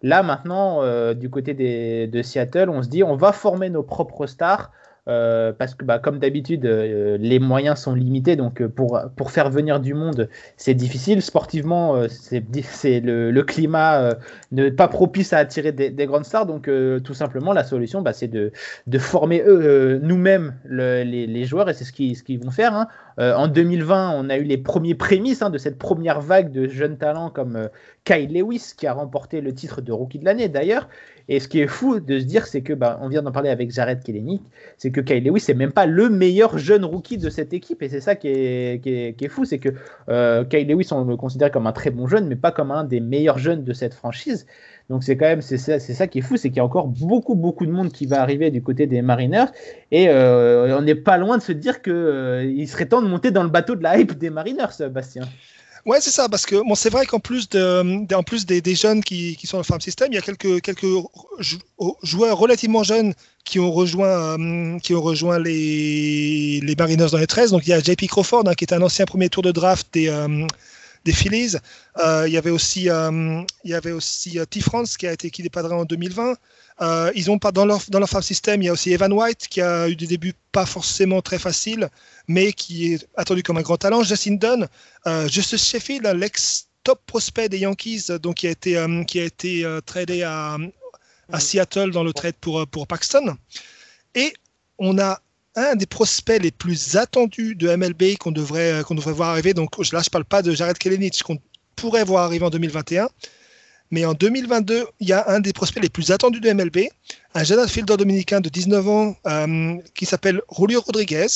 Là, 0.02 0.24
maintenant, 0.24 0.82
euh, 0.82 1.14
du 1.14 1.30
côté 1.30 1.54
de 1.54 2.22
Seattle, 2.22 2.70
on 2.70 2.82
se 2.82 2.90
dit 2.90 3.04
on 3.04 3.16
va 3.16 3.32
former 3.32 3.70
nos 3.70 3.84
propres 3.84 4.28
stars. 4.28 4.72
Euh, 5.10 5.51
parce 5.51 5.74
que 5.74 5.84
bah, 5.84 5.97
comme 5.97 6.20
d'habitude, 6.20 6.66
euh, 6.66 7.18
les 7.20 7.39
moyens 7.39 7.80
sont 7.80 7.95
limités, 7.95 8.36
donc 8.36 8.64
pour, 8.68 8.99
pour 9.16 9.32
faire 9.32 9.49
venir 9.49 9.80
du 9.80 9.93
monde, 9.93 10.30
c'est 10.55 10.76
difficile. 10.76 11.22
Sportivement, 11.22 12.07
c'est 12.07 12.99
le, 12.99 13.41
climat 13.41 14.14
n'est 14.51 14.72
pas 14.72 14.88
propice 14.88 15.34
à 15.34 15.39
attirer 15.39 15.72
des, 15.72 16.05
grandes 16.05 16.26
stars, 16.26 16.45
donc 16.45 16.70
tout 17.03 17.14
simplement, 17.14 17.53
la 17.53 17.64
solution, 17.64 18.01
bah, 18.01 18.14
c'est 18.14 18.28
de, 18.28 18.51
de, 18.86 18.99
former 18.99 19.41
eux, 19.45 19.99
nous-mêmes 20.03 20.53
les, 20.66 21.45
joueurs, 21.45 21.70
et 21.70 21.74
c'est 21.74 21.86
ce 21.86 21.91
qu'ils 21.91 22.16
ce 22.16 22.24
qu'ils 22.24 22.43
vont 22.43 22.51
faire. 22.51 22.76
Hein. 22.76 22.88
En 23.20 23.47
2020, 23.47 24.13
on 24.15 24.30
a 24.30 24.38
eu 24.38 24.43
les 24.43 24.57
premiers 24.57 24.95
prémices 24.95 25.41
hein, 25.41 25.49
de 25.49 25.57
cette 25.57 25.78
première 25.78 26.22
vague 26.22 26.51
de 26.51 26.67
jeunes 26.67 26.97
talents 26.97 27.30
comme 27.30 27.70
Kyle 28.05 28.34
Lewis 28.34 28.74
qui 28.78 28.88
a 28.88 28.93
remporté 28.93 29.41
le 29.41 29.53
titre 29.53 29.82
de 29.82 29.91
rookie 29.91 30.20
de 30.20 30.26
l'année 30.26 30.47
d'ailleurs. 30.47 30.88
Et 31.30 31.39
ce 31.39 31.47
qui 31.47 31.59
est 31.59 31.67
fou 31.67 31.99
de 31.99 32.20
se 32.20 32.26
dire, 32.26 32.47
c'est 32.47 32.61
que, 32.61 32.74
bah, 32.74 32.99
on 33.03 33.07
vient 33.07 33.22
d'en 33.22 33.32
parler 33.32 33.49
avec 33.49 33.72
Jared 33.72 34.03
Kelenic, 34.03 34.41
c'est 34.78 34.89
que 34.89 34.99
Kyle 34.99 35.24
Lewis 35.24 35.45
n'est 35.47 35.53
même 35.53 35.72
pas 35.72 35.86
le 35.86 36.09
meilleur 36.09 36.57
jeune 36.57 36.84
rookie 36.84 37.20
de 37.20 37.30
cette 37.30 37.53
équipe. 37.53 37.84
Et 37.84 37.89
c'est 37.89 38.01
ça 38.01 38.15
qui 38.15 38.30
est, 38.30 38.84
qui 38.84 38.89
est, 38.89 39.30
fou, 39.30 39.45
c'est 39.45 39.59
que 39.59 39.70
euh, 40.09 40.43
Kyle 40.43 40.67
Lewis, 40.67 40.88
on 40.91 41.05
le 41.05 41.15
considère 41.17 41.51
comme 41.51 41.67
un 41.67 41.72
très 41.72 41.91
bon 41.91 42.07
jeune, 42.07 42.28
mais 42.28 42.36
pas 42.36 42.51
comme 42.51 42.72
un 42.72 42.84
des 42.84 42.99
meilleurs 42.99 43.38
jeunes 43.38 43.63
de 43.63 43.74
cette 43.74 43.93
franchise. 43.93 44.47
Donc 44.90 45.04
c'est 45.04 45.18
quand 45.18 45.28
même 45.28 45.42
c'est 45.42 45.58
ça, 45.58 46.08
qui 46.08 46.20
est 46.20 46.22
fou, 46.22 46.36
c'est 46.36 46.50
qu'il 46.50 46.58
y 46.58 46.62
a 46.62 46.66
encore 46.66 46.88
beaucoup 46.88 47.36
beaucoup 47.36 47.66
de 47.66 47.72
monde 47.72 47.92
qui 47.92 48.08
va 48.08 48.22
arriver 48.22 48.50
du 48.50 48.64
côté 48.64 48.88
des 48.88 49.04
Mariners 49.04 49.52
et 49.92 50.10
euh, 50.10 50.76
on 50.78 50.82
n'est 50.82 50.96
pas 50.96 51.18
loin 51.18 51.38
de 51.38 51.44
se 51.44 51.52
dire 51.52 51.84
que 51.84 51.92
euh, 51.92 52.44
il 52.44 52.68
serait 52.68 52.88
temps 52.88 53.02
de 53.04 53.08
monter 53.08 53.30
dans 53.30 53.44
le 53.44 53.50
bateau 53.50 53.76
de 53.76 53.84
la 53.84 54.00
hype 54.00 54.18
des 54.18 54.32
Mariners, 54.32 54.90
Bastien. 54.90 55.30
Ouais, 55.86 56.02
c'est 56.02 56.10
ça, 56.10 56.28
parce 56.28 56.46
que 56.46 56.56
bon, 56.56 56.76
c'est 56.76 56.90
vrai 56.90 57.06
qu'en 57.06 57.20
plus, 57.20 57.48
de, 57.50 58.14
en 58.14 58.24
plus 58.24 58.46
des, 58.46 58.76
jeunes 58.76 59.02
qui, 59.02 59.38
qui, 59.38 59.48
sont 59.48 59.58
dans 59.58 59.62
le 59.62 59.66
farm 59.66 59.80
system, 59.80 60.10
il 60.12 60.16
y 60.16 60.18
a 60.18 60.22
quelques, 60.22 60.62
quelques 60.62 60.86
joueurs 62.04 62.38
relativement 62.38 62.84
jeunes 62.84 63.14
qui 63.46 63.60
ont 63.60 63.72
rejoint, 63.72 64.38
euh, 64.38 64.78
qui 64.80 64.94
ont 64.94 65.02
rejoint 65.02 65.40
les, 65.40 66.60
les 66.62 66.76
Mariners 66.76 67.08
dans 67.12 67.18
les 67.18 67.28
13. 67.28 67.52
Donc 67.52 67.66
il 67.66 67.70
y 67.70 67.74
a 67.74 67.80
JP 67.80 68.08
Crawford, 68.08 68.44
hein, 68.48 68.56
qui 68.56 68.66
est 68.66 68.74
un 68.74 68.82
ancien 68.82 69.06
premier 69.06 69.30
tour 69.30 69.42
de 69.42 69.52
draft 69.52 69.88
des, 69.94 70.10
des 71.06 71.14
Phillies. 71.14 71.56
Euh, 71.97 72.26
il 72.28 72.34
y 72.34 72.38
avait 72.38 72.50
aussi, 72.50 72.84
il 72.84 73.45
y 73.70 73.74
avait 73.74 73.91
aussi 73.91 74.39
T. 74.50 74.62
France 74.62 74.97
qui 74.97 75.08
a 75.08 75.14
été 75.14 75.30
qui 75.30 75.47
padré 75.50 75.74
en 75.74 75.86
2020. 75.86 76.36
Euh, 76.82 77.12
ils 77.14 77.30
ont 77.30 77.39
pas 77.39 77.52
dans 77.52 77.66
leur 77.66 77.82
dans 77.89 78.00
leur 78.00 78.10
farm 78.10 78.24
system, 78.24 78.62
il 78.62 78.66
y 78.66 78.70
a 78.70 78.74
aussi 78.74 78.93
Evan 78.93 79.12
White 79.12 79.47
qui 79.50 79.62
a 79.62 79.89
eu 79.89 79.95
des 79.95 80.08
débuts 80.08 80.34
pas 80.52 80.66
forcément 80.66 81.22
très 81.22 81.38
faciles, 81.38 81.89
mais 82.28 82.54
qui 82.54 82.93
est 82.93 83.08
attendu 83.16 83.43
comme 83.43 83.58
un 83.58 83.62
grand 83.62 83.78
talent. 83.78 84.04
Justin 84.04 84.36
Dunn, 84.36 84.68
euh, 85.06 85.28
Justice 85.28 85.68
Sheffield, 85.68 86.06
l'ex 86.16 86.68
top 86.86 87.02
prospect 87.06 87.50
des 87.50 87.60
Yankees, 87.60 88.08
donc 88.22 88.38
qui 88.38 88.47
a 88.47 88.52
été 88.52 88.78
euh, 88.78 89.04
qui 89.04 89.20
a 89.20 89.26
été 89.26 89.66
euh, 89.66 89.82
tradé 89.82 90.24
à, 90.24 90.58
à 91.32 91.39
Seattle 91.41 91.91
dans 91.91 92.04
le 92.04 92.14
trade 92.14 92.36
pour 92.39 92.66
pour 92.68 92.88
Paxton. 92.88 93.36
Et 94.16 94.34
on 94.78 94.97
a 95.00 95.22
un 95.60 95.76
des 95.76 95.86
prospects 95.86 96.41
les 96.41 96.51
plus 96.51 96.95
attendus 96.95 97.55
de 97.55 97.76
MLB 97.76 98.18
qu'on 98.20 98.32
devrait 98.32 98.82
qu'on 98.86 98.95
devrait 98.95 99.14
voir 99.14 99.30
arriver. 99.30 99.53
Donc 99.53 99.78
là, 99.91 100.01
je 100.03 100.10
parle 100.10 100.26
pas 100.26 100.41
de 100.41 100.51
Jared 100.51 100.78
Kelenic 100.78 101.24
qu'on 101.24 101.39
pourrait 101.76 102.03
voir 102.03 102.26
arriver 102.26 102.45
en 102.45 102.49
2021 102.49 103.10
mais 103.91 104.05
en 104.05 104.14
2022, 104.14 104.86
il 104.99 105.07
y 105.07 105.14
a 105.14 105.30
un 105.30 105.39
des 105.39 105.53
prospects 105.53 105.82
les 105.82 105.89
plus 105.89 106.12
attendus 106.12 106.39
de 106.39 106.51
MLB, 106.51 106.89
un 107.34 107.43
jeune 107.43 107.68
fielder 107.68 107.97
dominicain 107.97 108.39
de 108.39 108.49
19 108.49 108.88
ans 108.88 109.16
euh, 109.26 109.78
qui 109.95 110.05
s'appelle 110.05 110.41
Julio 110.55 110.82
Rodriguez, 110.82 111.28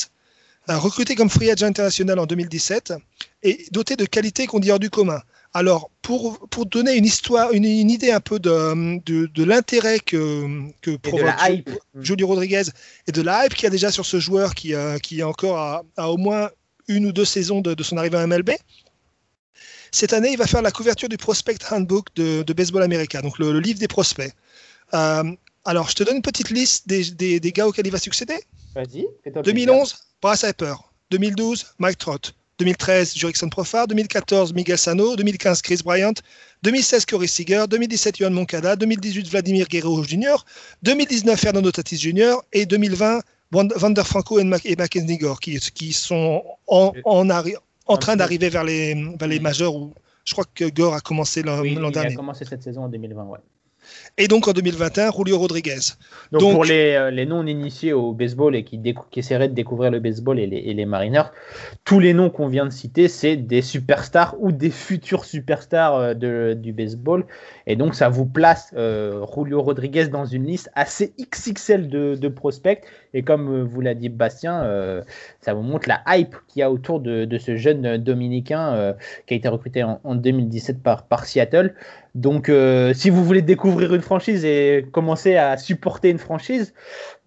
recruté 0.68 1.14
comme 1.14 1.28
free 1.28 1.50
agent 1.50 1.66
international 1.66 2.18
en 2.18 2.26
2017 2.26 2.94
et 3.42 3.66
doté 3.72 3.96
de 3.96 4.04
qualités 4.04 4.46
qu'on 4.46 4.60
dit 4.60 4.70
hors 4.70 4.78
du 4.78 4.90
commun. 4.90 5.20
Alors, 5.54 5.90
pour, 6.02 6.48
pour 6.48 6.66
donner 6.66 6.96
une 6.96 7.04
histoire, 7.04 7.52
une, 7.52 7.64
idée 7.64 8.10
un 8.10 8.20
peu 8.20 8.40
de, 8.40 8.98
de, 9.04 9.44
l'intérêt 9.44 10.00
que, 10.00 10.68
que 10.82 10.96
provoque 10.96 11.30
Julio 12.00 12.26
Rodriguez 12.26 12.64
et 13.06 13.12
de 13.12 13.22
la 13.22 13.46
hype 13.46 13.54
qu'il 13.54 13.64
y 13.64 13.66
a 13.68 13.70
déjà 13.70 13.92
sur 13.92 14.04
ce 14.04 14.18
joueur 14.18 14.54
qui, 14.54 14.74
euh, 14.74 14.98
qui 14.98 15.20
est 15.20 15.22
encore 15.22 15.84
à, 15.96 16.10
au 16.10 16.16
moins 16.16 16.50
une 16.88 17.06
ou 17.06 17.12
deux 17.12 17.24
saisons 17.24 17.60
de, 17.60 17.72
de 17.72 17.82
son 17.84 17.96
arrivée 17.96 18.18
à 18.18 18.26
MLB, 18.26 18.50
cette 19.94 20.12
année, 20.12 20.32
il 20.32 20.36
va 20.36 20.48
faire 20.48 20.60
la 20.60 20.72
couverture 20.72 21.08
du 21.08 21.16
Prospect 21.16 21.58
Handbook 21.70 22.08
de, 22.16 22.52
Baseball 22.52 22.82
America, 22.82 23.22
donc 23.22 23.38
le, 23.38 23.60
livre 23.60 23.78
des 23.78 23.86
prospects. 23.86 24.32
Euh, 24.92 25.22
alors, 25.64 25.88
je 25.88 25.94
te 25.94 26.02
donne 26.02 26.16
une 26.16 26.22
petite 26.22 26.50
liste 26.50 26.88
des, 26.88 27.40
gars 27.52 27.68
auxquels 27.68 27.86
il 27.86 27.92
va 27.92 28.00
succéder. 28.00 28.40
Vas-y. 28.74 29.06
2011, 29.44 29.94
Bryce 30.20 30.42
Harper. 30.42 30.74
2012, 31.12 31.74
Mike 31.78 31.98
Trott. 31.98 32.34
2013, 32.58 33.14
Jurickson 33.16 33.48
Profar. 33.48 33.86
2014, 33.86 34.52
Miguel 34.54 34.78
Sano. 34.78 35.16
2015, 35.16 35.62
Chris 35.62 35.80
Bryant. 35.84 36.14
2016, 36.62 37.06
Corey 37.06 37.26
Seager. 37.26 37.66
2017, 37.68 38.18
Yohan 38.18 38.30
Moncada. 38.30 38.76
2018, 38.76 39.28
Vladimir 39.28 39.66
Guerrero 39.66 40.02
Jr. 40.04 40.36
2019, 40.82 41.38
Fernando 41.38 41.70
Tatis 41.70 41.98
Jr. 41.98 42.36
Et 42.52 42.66
2020, 42.66 43.20
Vander 43.52 44.02
Franco 44.04 44.38
et, 44.38 44.44
Mackenzie 44.44 45.18
Gore, 45.18 45.40
qui, 45.40 45.58
qui 45.58 45.92
sont 45.92 46.42
en, 46.66 46.92
en, 47.04 47.96
train 47.96 48.16
d'arriver 48.16 48.48
vers 48.48 48.64
les, 48.64 48.94
vers 49.18 49.28
les 49.28 49.40
majeurs 49.40 49.74
où 49.74 49.94
je 50.24 50.32
crois 50.32 50.44
que 50.54 50.64
Gore 50.70 50.94
a 50.94 51.00
commencé 51.00 51.42
l'an 51.42 51.60
oui, 51.60 51.74
dernier. 51.74 52.10
Il 52.10 52.14
a 52.14 52.16
commencé 52.16 52.44
cette 52.44 52.62
saison 52.62 52.84
en 52.84 52.88
2020, 52.88 53.24
ouais. 53.24 53.38
Et 54.16 54.28
donc 54.28 54.46
en 54.46 54.52
2021, 54.52 55.10
Julio 55.10 55.38
Rodriguez. 55.38 55.80
Donc, 56.30 56.52
pour 56.52 56.64
les, 56.64 56.94
euh, 56.94 57.10
les 57.10 57.26
non-initiés 57.26 57.92
au 57.92 58.12
baseball 58.12 58.54
et 58.54 58.62
qui, 58.62 58.80
qui, 58.80 59.18
essaieraient 59.18 59.48
de 59.48 59.54
découvrir 59.54 59.90
le 59.90 59.98
baseball 59.98 60.38
et 60.38 60.46
les, 60.46 60.58
et 60.58 60.72
les 60.72 60.86
Mariners, 60.86 61.32
tous 61.84 61.98
les 61.98 62.14
noms 62.14 62.30
qu'on 62.30 62.46
vient 62.46 62.64
de 62.64 62.70
citer, 62.70 63.08
c'est 63.08 63.34
des 63.34 63.60
superstars 63.60 64.36
ou 64.38 64.52
des 64.52 64.70
futurs 64.70 65.24
superstars 65.24 65.96
euh, 65.96 66.14
de, 66.14 66.54
du 66.54 66.72
baseball. 66.72 67.26
Et 67.66 67.74
donc 67.74 67.96
ça 67.96 68.08
vous 68.08 68.24
place 68.24 68.72
euh, 68.76 69.26
Julio 69.34 69.60
Rodriguez 69.62 70.06
dans 70.06 70.26
une 70.26 70.46
liste 70.46 70.70
assez 70.76 71.12
XXL 71.20 71.88
de, 71.88 72.14
de 72.14 72.28
prospects. 72.28 72.82
Et 73.14 73.22
comme 73.22 73.64
vous 73.64 73.80
l'a 73.80 73.94
dit 73.94 74.08
Bastien, 74.08 75.02
ça 75.40 75.54
vous 75.54 75.62
montre 75.62 75.88
la 75.88 76.02
hype 76.08 76.34
qu'il 76.48 76.60
y 76.60 76.62
a 76.64 76.70
autour 76.70 76.98
de, 76.98 77.24
de 77.24 77.38
ce 77.38 77.54
jeune 77.54 77.96
dominicain 77.96 78.94
qui 79.26 79.34
a 79.34 79.36
été 79.36 79.46
recruté 79.46 79.84
en, 79.84 80.00
en 80.02 80.16
2017 80.16 80.82
par, 80.82 81.06
par 81.06 81.24
Seattle. 81.24 81.74
Donc, 82.14 82.48
euh, 82.48 82.94
si 82.94 83.10
vous 83.10 83.24
voulez 83.24 83.42
découvrir 83.42 83.92
une 83.92 84.00
franchise 84.04 84.44
et 84.44 84.86
commencer 84.92 85.36
à 85.36 85.56
supporter 85.56 86.10
une 86.10 86.18
franchise, 86.18 86.74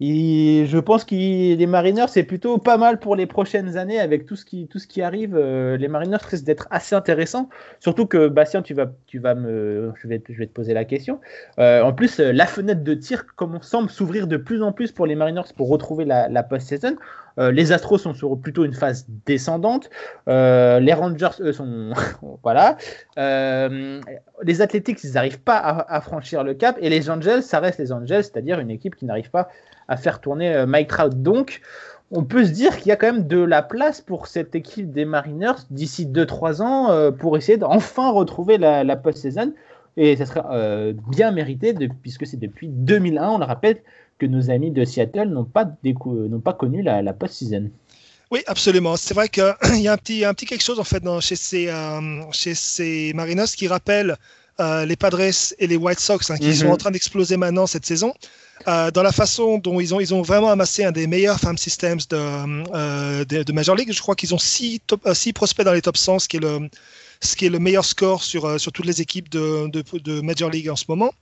je 0.00 0.78
pense 0.78 1.04
que 1.04 1.14
les 1.14 1.66
Mariners, 1.66 2.06
c'est 2.08 2.22
plutôt 2.22 2.58
pas 2.58 2.76
mal 2.76 3.00
pour 3.00 3.16
les 3.16 3.26
prochaines 3.26 3.76
années 3.76 3.98
avec 3.98 4.26
tout 4.26 4.36
ce 4.36 4.44
qui, 4.44 4.68
tout 4.68 4.78
ce 4.78 4.86
qui 4.86 5.02
arrive. 5.02 5.36
Euh, 5.36 5.76
les 5.76 5.88
Mariners 5.88 6.18
risquent 6.22 6.44
d'être 6.44 6.68
assez 6.70 6.94
intéressants. 6.94 7.48
Surtout 7.80 8.06
que, 8.06 8.28
Bastien, 8.28 8.62
tu 8.62 8.74
vas, 8.74 8.86
tu 9.06 9.18
vas 9.18 9.34
me, 9.34 9.92
je 10.00 10.08
vais, 10.08 10.22
je 10.28 10.38
vais 10.38 10.46
te 10.46 10.52
poser 10.52 10.72
la 10.72 10.84
question. 10.84 11.20
Euh, 11.58 11.82
en 11.82 11.92
plus, 11.92 12.18
la 12.20 12.46
fenêtre 12.46 12.84
de 12.84 12.94
tir 12.94 13.24
semble 13.62 13.90
s'ouvrir 13.90 14.28
de 14.28 14.36
plus 14.36 14.62
en 14.62 14.72
plus 14.72 14.92
pour 14.92 15.06
les 15.06 15.16
Mariners 15.16 15.42
pour 15.56 15.68
retrouver 15.68 16.04
la, 16.04 16.28
la 16.28 16.42
post-season. 16.44 16.96
Euh, 17.38 17.52
les 17.52 17.72
Astros 17.72 17.98
sont 17.98 18.14
sur 18.14 18.38
plutôt 18.38 18.64
une 18.64 18.74
phase 18.74 19.06
descendante. 19.26 19.90
Euh, 20.28 20.80
les 20.80 20.92
Rangers, 20.92 21.40
eux, 21.40 21.52
sont. 21.52 21.92
voilà. 22.42 22.76
Euh, 23.16 24.00
les 24.42 24.60
Athletics, 24.60 25.02
ils 25.04 25.12
n'arrivent 25.12 25.40
pas 25.40 25.56
à, 25.56 26.00
franchir 26.00 26.42
le 26.42 26.54
cap. 26.54 26.76
Et 26.80 26.88
les 26.88 27.10
Angels, 27.10 27.42
ça 27.42 27.60
reste 27.60 27.78
les 27.78 27.92
Angels, 27.92 28.24
c'est-à-dire 28.24 28.58
une 28.58 28.70
équipe 28.70 28.96
qui 28.96 29.04
n'arrive 29.04 29.30
pas 29.30 29.48
à 29.88 29.96
faire 29.96 30.20
tourner 30.20 30.64
Mike 30.66 30.88
Trout. 30.88 31.14
Donc, 31.22 31.60
on 32.10 32.24
peut 32.24 32.44
se 32.44 32.50
dire 32.50 32.76
qu'il 32.76 32.88
y 32.88 32.92
a 32.92 32.96
quand 32.96 33.12
même 33.12 33.26
de 33.26 33.38
la 33.38 33.62
place 33.62 34.00
pour 34.00 34.26
cette 34.26 34.54
équipe 34.54 34.92
des 34.92 35.04
Mariners 35.04 35.66
d'ici 35.70 36.06
2-3 36.06 36.62
ans 36.62 37.12
pour 37.12 37.36
essayer 37.36 37.58
d'enfin 37.58 38.10
retrouver 38.10 38.58
la, 38.58 38.96
post-saison. 38.96 39.52
Et 39.96 40.16
ça 40.16 40.26
serait 40.26 40.94
bien 41.10 41.32
mérité, 41.32 41.74
puisque 42.02 42.26
c'est 42.26 42.38
depuis 42.38 42.68
2001, 42.68 43.30
on 43.30 43.38
le 43.38 43.44
rappelle, 43.44 43.78
que 44.18 44.26
nos 44.26 44.50
amis 44.50 44.70
de 44.70 44.84
Seattle 44.84 45.28
n'ont 45.28 45.44
pas, 45.44 45.68
pas 46.44 46.52
connu 46.52 46.82
la, 46.82 47.12
post-season. 47.12 47.70
Oui, 48.30 48.40
absolument. 48.46 48.96
C'est 48.96 49.14
vrai 49.14 49.28
qu'il 49.28 49.44
y 49.80 49.88
a 49.88 49.92
un 49.92 49.96
petit, 49.96 50.24
un 50.24 50.34
petit 50.34 50.46
quelque 50.46 50.62
chose 50.62 50.78
en 50.78 50.84
fait 50.84 51.02
dans, 51.02 51.20
chez, 51.20 51.36
ces, 51.36 51.68
euh, 51.68 52.22
chez 52.32 52.54
ces 52.54 53.12
Marinos 53.14 53.54
qui 53.56 53.68
rappelle 53.68 54.16
euh, 54.60 54.84
les 54.84 54.96
Padres 54.96 55.20
et 55.58 55.66
les 55.66 55.76
White 55.76 56.00
Sox 56.00 56.30
hein, 56.30 56.38
qui 56.38 56.54
sont 56.56 56.66
mhm. 56.66 56.72
en 56.72 56.76
train 56.76 56.90
d'exploser 56.90 57.36
maintenant 57.36 57.66
cette 57.66 57.86
saison. 57.86 58.14
Euh, 58.66 58.90
dans 58.90 59.04
la 59.04 59.12
façon 59.12 59.58
dont 59.58 59.78
ils 59.78 59.94
ont, 59.94 60.00
ils 60.00 60.12
ont 60.14 60.22
vraiment 60.22 60.50
amassé 60.50 60.84
un 60.84 60.90
des 60.90 61.06
meilleurs 61.06 61.38
farm 61.38 61.56
systems 61.56 62.00
de, 62.10 63.42
de, 63.42 63.52
Major 63.52 63.76
League. 63.76 63.92
Je 63.92 64.00
crois 64.00 64.16
qu'ils 64.16 64.34
ont 64.34 64.38
six, 64.38 64.80
six 65.12 65.32
prospects 65.32 65.64
dans 65.64 65.72
les 65.72 65.82
top 65.82 65.96
100, 65.96 66.18
ce 66.20 66.28
qui 66.28 66.38
est 66.38 66.40
le, 66.40 66.68
ce 67.20 67.36
qui 67.36 67.46
est 67.46 67.50
le 67.50 67.60
meilleur 67.60 67.84
score 67.84 68.24
sur, 68.24 68.60
sur 68.60 68.72
toutes 68.72 68.86
les 68.86 69.00
équipes 69.00 69.28
de, 69.28 69.68
de, 69.68 69.84
de 69.98 70.20
Major 70.20 70.50
League 70.50 70.68
en 70.68 70.76
ce 70.76 70.86
moment. 70.88 71.12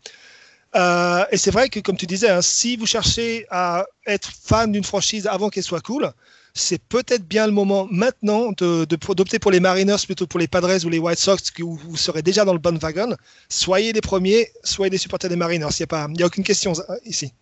Euh, 0.76 1.24
et 1.30 1.36
c'est 1.36 1.50
vrai 1.50 1.68
que, 1.68 1.80
comme 1.80 1.96
tu 1.96 2.06
disais, 2.06 2.28
hein, 2.28 2.42
si 2.42 2.76
vous 2.76 2.86
cherchez 2.86 3.46
à 3.50 3.86
être 4.06 4.30
fan 4.30 4.72
d'une 4.72 4.84
franchise 4.84 5.26
avant 5.26 5.48
qu'elle 5.48 5.62
soit 5.62 5.80
cool, 5.80 6.12
c'est 6.56 6.82
peut-être 6.82 7.28
bien 7.28 7.46
le 7.46 7.52
moment 7.52 7.86
maintenant 7.90 8.50
d'opter 8.52 9.38
pour 9.38 9.50
les 9.50 9.60
Mariners 9.60 9.96
plutôt 10.06 10.26
pour 10.26 10.40
les 10.40 10.48
Padres 10.48 10.84
ou 10.86 10.88
les 10.88 10.98
White 10.98 11.18
Sox, 11.18 11.52
où 11.60 11.74
vous 11.76 11.96
serez 11.96 12.22
déjà 12.22 12.44
dans 12.44 12.54
le 12.54 12.58
bon 12.58 12.78
wagon. 12.78 13.14
Soyez 13.48 13.92
les 13.92 14.00
premiers, 14.00 14.48
soyez 14.64 14.90
des 14.90 14.98
supporters 14.98 15.28
des 15.28 15.36
Mariners. 15.36 15.68
Il 15.78 15.86
n'y 15.86 16.22
a, 16.22 16.24
a 16.24 16.26
aucune 16.26 16.44
question 16.44 16.72
euh, 16.88 16.94
ici. 17.04 17.34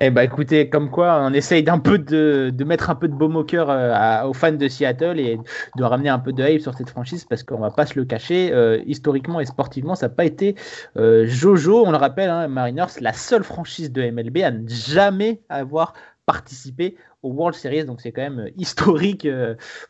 Eh 0.00 0.10
ben 0.10 0.22
écoutez, 0.22 0.68
comme 0.68 0.90
quoi 0.90 1.20
on 1.22 1.32
essaye 1.32 1.62
d'un 1.62 1.78
peu 1.78 1.98
de, 1.98 2.50
de, 2.52 2.64
mettre 2.64 2.90
un 2.90 2.96
peu 2.96 3.06
de 3.06 3.14
baume 3.14 3.36
au 3.36 3.44
cœur 3.44 3.70
euh, 3.70 4.24
aux 4.24 4.32
fans 4.32 4.50
de 4.50 4.66
Seattle 4.66 5.20
et 5.20 5.38
de 5.76 5.84
ramener 5.84 6.08
un 6.08 6.18
peu 6.18 6.32
de 6.32 6.42
hype 6.42 6.60
sur 6.60 6.74
cette 6.74 6.90
franchise 6.90 7.24
parce 7.24 7.44
qu'on 7.44 7.60
va 7.60 7.70
pas 7.70 7.86
se 7.86 7.96
le 7.96 8.04
cacher, 8.04 8.50
euh, 8.52 8.82
historiquement 8.86 9.38
et 9.38 9.46
sportivement, 9.46 9.94
ça 9.94 10.08
n'a 10.08 10.14
pas 10.14 10.24
été 10.24 10.56
Jojo, 10.96 11.86
on 11.86 11.92
le 11.92 11.96
rappelle, 11.96 12.30
hein, 12.30 12.48
Mariners, 12.48 12.98
la 13.00 13.12
seule 13.12 13.44
franchise 13.44 13.92
de 13.92 14.02
MLB 14.02 14.38
à 14.38 14.50
ne 14.50 14.68
jamais 14.68 15.40
avoir 15.48 15.94
participé 16.26 16.96
World 17.28 17.56
Series, 17.56 17.84
donc 17.84 18.00
c'est 18.00 18.12
quand 18.12 18.22
même 18.22 18.50
historique 18.56 19.26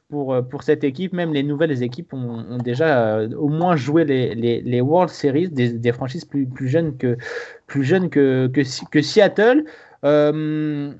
pour, 0.08 0.36
pour 0.50 0.62
cette 0.62 0.84
équipe. 0.84 1.12
Même 1.12 1.32
les 1.32 1.42
nouvelles 1.42 1.82
équipes 1.82 2.12
ont, 2.12 2.58
déjà 2.58 3.22
au 3.38 3.48
moins 3.48 3.76
joué 3.76 4.04
les, 4.04 4.34
les, 4.34 4.80
World 4.80 5.10
Series, 5.10 5.48
des, 5.48 5.92
franchises 5.92 6.24
plus, 6.24 6.46
plus 6.46 6.68
jeunes 6.68 6.96
que, 6.96 7.16
plus 7.66 7.84
jeunes 7.84 8.10
que, 8.10 8.48
que, 8.48 9.02
Seattle. 9.02 9.64
Euh, 10.04 10.92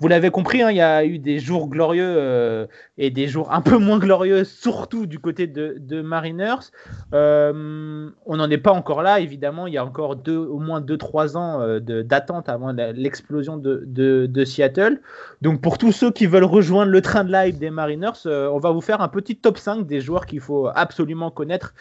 vous 0.00 0.08
l'avez 0.08 0.30
compris, 0.30 0.62
hein, 0.62 0.70
il 0.70 0.76
y 0.76 0.80
a 0.80 1.04
eu 1.04 1.18
des 1.18 1.38
jours 1.38 1.68
glorieux 1.68 2.04
euh, 2.04 2.66
et 2.98 3.10
des 3.10 3.26
jours 3.26 3.52
un 3.52 3.60
peu 3.60 3.78
moins 3.78 3.98
glorieux, 3.98 4.44
surtout 4.44 5.06
du 5.06 5.18
côté 5.18 5.46
de, 5.46 6.02
Mariners. 6.02 6.70
Euh, 7.12 8.08
on 8.26 8.36
n'en 8.36 8.50
est 8.50 8.58
pas 8.58 8.72
encore 8.72 9.02
là, 9.02 9.20
évidemment. 9.20 9.66
Il 9.66 9.74
y 9.74 9.78
a 9.78 9.84
encore 9.84 10.16
deux, 10.16 10.36
au 10.36 10.58
moins 10.58 10.80
2-3 10.80 11.36
ans 11.36 11.78
d'attente 11.80 12.48
avant 12.48 12.72
l'explosion 12.72 13.56
de, 13.56 14.44
Seattle. 14.44 15.00
Donc, 15.42 15.60
pour 15.60 15.78
tous 15.78 15.92
ceux 15.92 16.10
qui 16.10 16.26
veulent 16.26 16.44
rejoindre 16.44 16.90
le 16.90 17.00
train 17.00 17.24
de 17.24 17.32
live 17.32 17.58
des 17.58 17.70
Mariners, 17.70 18.26
on 18.26 18.58
va 18.58 18.70
vous 18.70 18.80
faire 18.80 19.00
un 19.00 19.08
petit 19.08 19.36
top 19.36 19.58
5 19.58 19.86
des 19.86 20.00
joueurs 20.00 20.26
qu'il 20.26 20.40
faut 20.40 20.68
absolument 20.74 21.30
connaître 21.30 21.74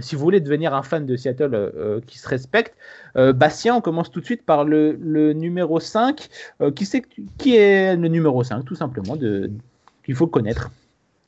si 0.00 0.14
vous 0.14 0.22
voulez 0.22 0.40
devenir 0.40 0.74
un 0.74 0.82
fan 0.82 1.06
de 1.06 1.16
Seattle 1.16 2.00
qui 2.06 2.18
se 2.18 2.28
respecte. 2.28 2.74
Euh, 3.16 3.32
Bastien, 3.32 3.74
on 3.76 3.80
commence 3.80 4.10
tout 4.10 4.20
de 4.20 4.24
suite 4.24 4.44
par 4.44 4.64
le, 4.64 5.32
numéro 5.32 5.80
5. 5.80 6.28
Euh, 6.60 6.70
qui, 6.70 6.84
est, 6.84 7.06
qui 7.38 7.56
est 7.56 7.96
le 7.96 8.08
numéro 8.08 8.42
5, 8.42 8.64
tout 8.64 8.74
simplement, 8.74 9.16
qu'il 10.06 10.14
faut 10.14 10.26
connaître 10.26 10.70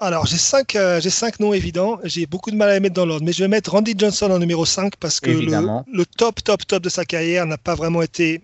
alors, 0.01 0.26
j'ai 0.26 0.37
cinq, 0.37 0.76
euh, 0.76 1.01
j'ai 1.01 1.11
cinq 1.11 1.41
noms 1.41 1.53
évidents. 1.53 1.99
J'ai 2.05 2.24
beaucoup 2.26 2.53
de 2.53 2.57
mal 2.57 2.68
à 2.68 2.74
les 2.74 2.79
mettre 2.79 2.95
dans 2.95 3.05
l'ordre, 3.05 3.26
mais 3.26 3.33
je 3.33 3.43
vais 3.43 3.49
mettre 3.49 3.72
Randy 3.72 3.97
Johnson 3.99 4.31
en 4.31 4.39
numéro 4.39 4.64
5 4.64 4.95
parce 4.95 5.18
que 5.18 5.29
le, 5.29 6.05
top, 6.05 6.41
top, 6.45 6.64
top 6.64 6.81
de 6.85 6.89
sa 6.89 7.05
carrière 7.05 7.47
n'a 7.47 7.59
pas 7.59 7.74
vraiment 7.74 8.01
été 8.01 8.41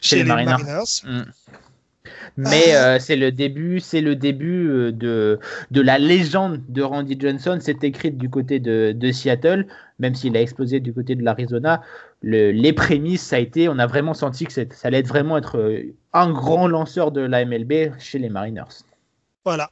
chez, 0.00 0.18
les, 0.18 0.22
Mariners. 0.22 1.02
Mm. 1.04 1.22
Mais 2.36 2.74
euh, 2.74 2.98
c'est 2.98 3.16
le 3.16 3.32
début, 3.32 3.80
c'est 3.80 4.00
le 4.00 4.16
début 4.16 4.68
euh, 4.68 4.92
de, 4.92 5.38
de 5.70 5.80
la 5.80 5.98
légende 5.98 6.60
de 6.68 6.82
Randy 6.82 7.16
Johnson. 7.18 7.58
C'est 7.60 7.84
écrit 7.84 8.10
du 8.10 8.30
côté 8.30 8.60
de, 8.60 8.92
de 8.92 9.12
Seattle, 9.12 9.66
même 9.98 10.14
s'il 10.14 10.36
a 10.36 10.40
explosé 10.40 10.80
du 10.80 10.92
côté 10.92 11.14
de 11.14 11.22
l'Arizona. 11.22 11.82
Le, 12.22 12.50
les 12.50 12.72
prémices, 12.72 13.22
ça 13.22 13.36
a 13.36 13.38
été, 13.38 13.68
on 13.68 13.78
a 13.78 13.86
vraiment 13.86 14.14
senti 14.14 14.46
que 14.46 14.52
ça 14.52 14.64
allait 14.84 15.02
vraiment 15.02 15.36
être 15.38 15.58
euh, 15.58 15.94
un 16.12 16.30
grand 16.30 16.66
lanceur 16.66 17.12
de 17.12 17.20
la 17.20 17.44
MLB 17.44 17.92
chez 17.98 18.18
les 18.18 18.28
Mariners. 18.28 18.84
Voilà. 19.44 19.70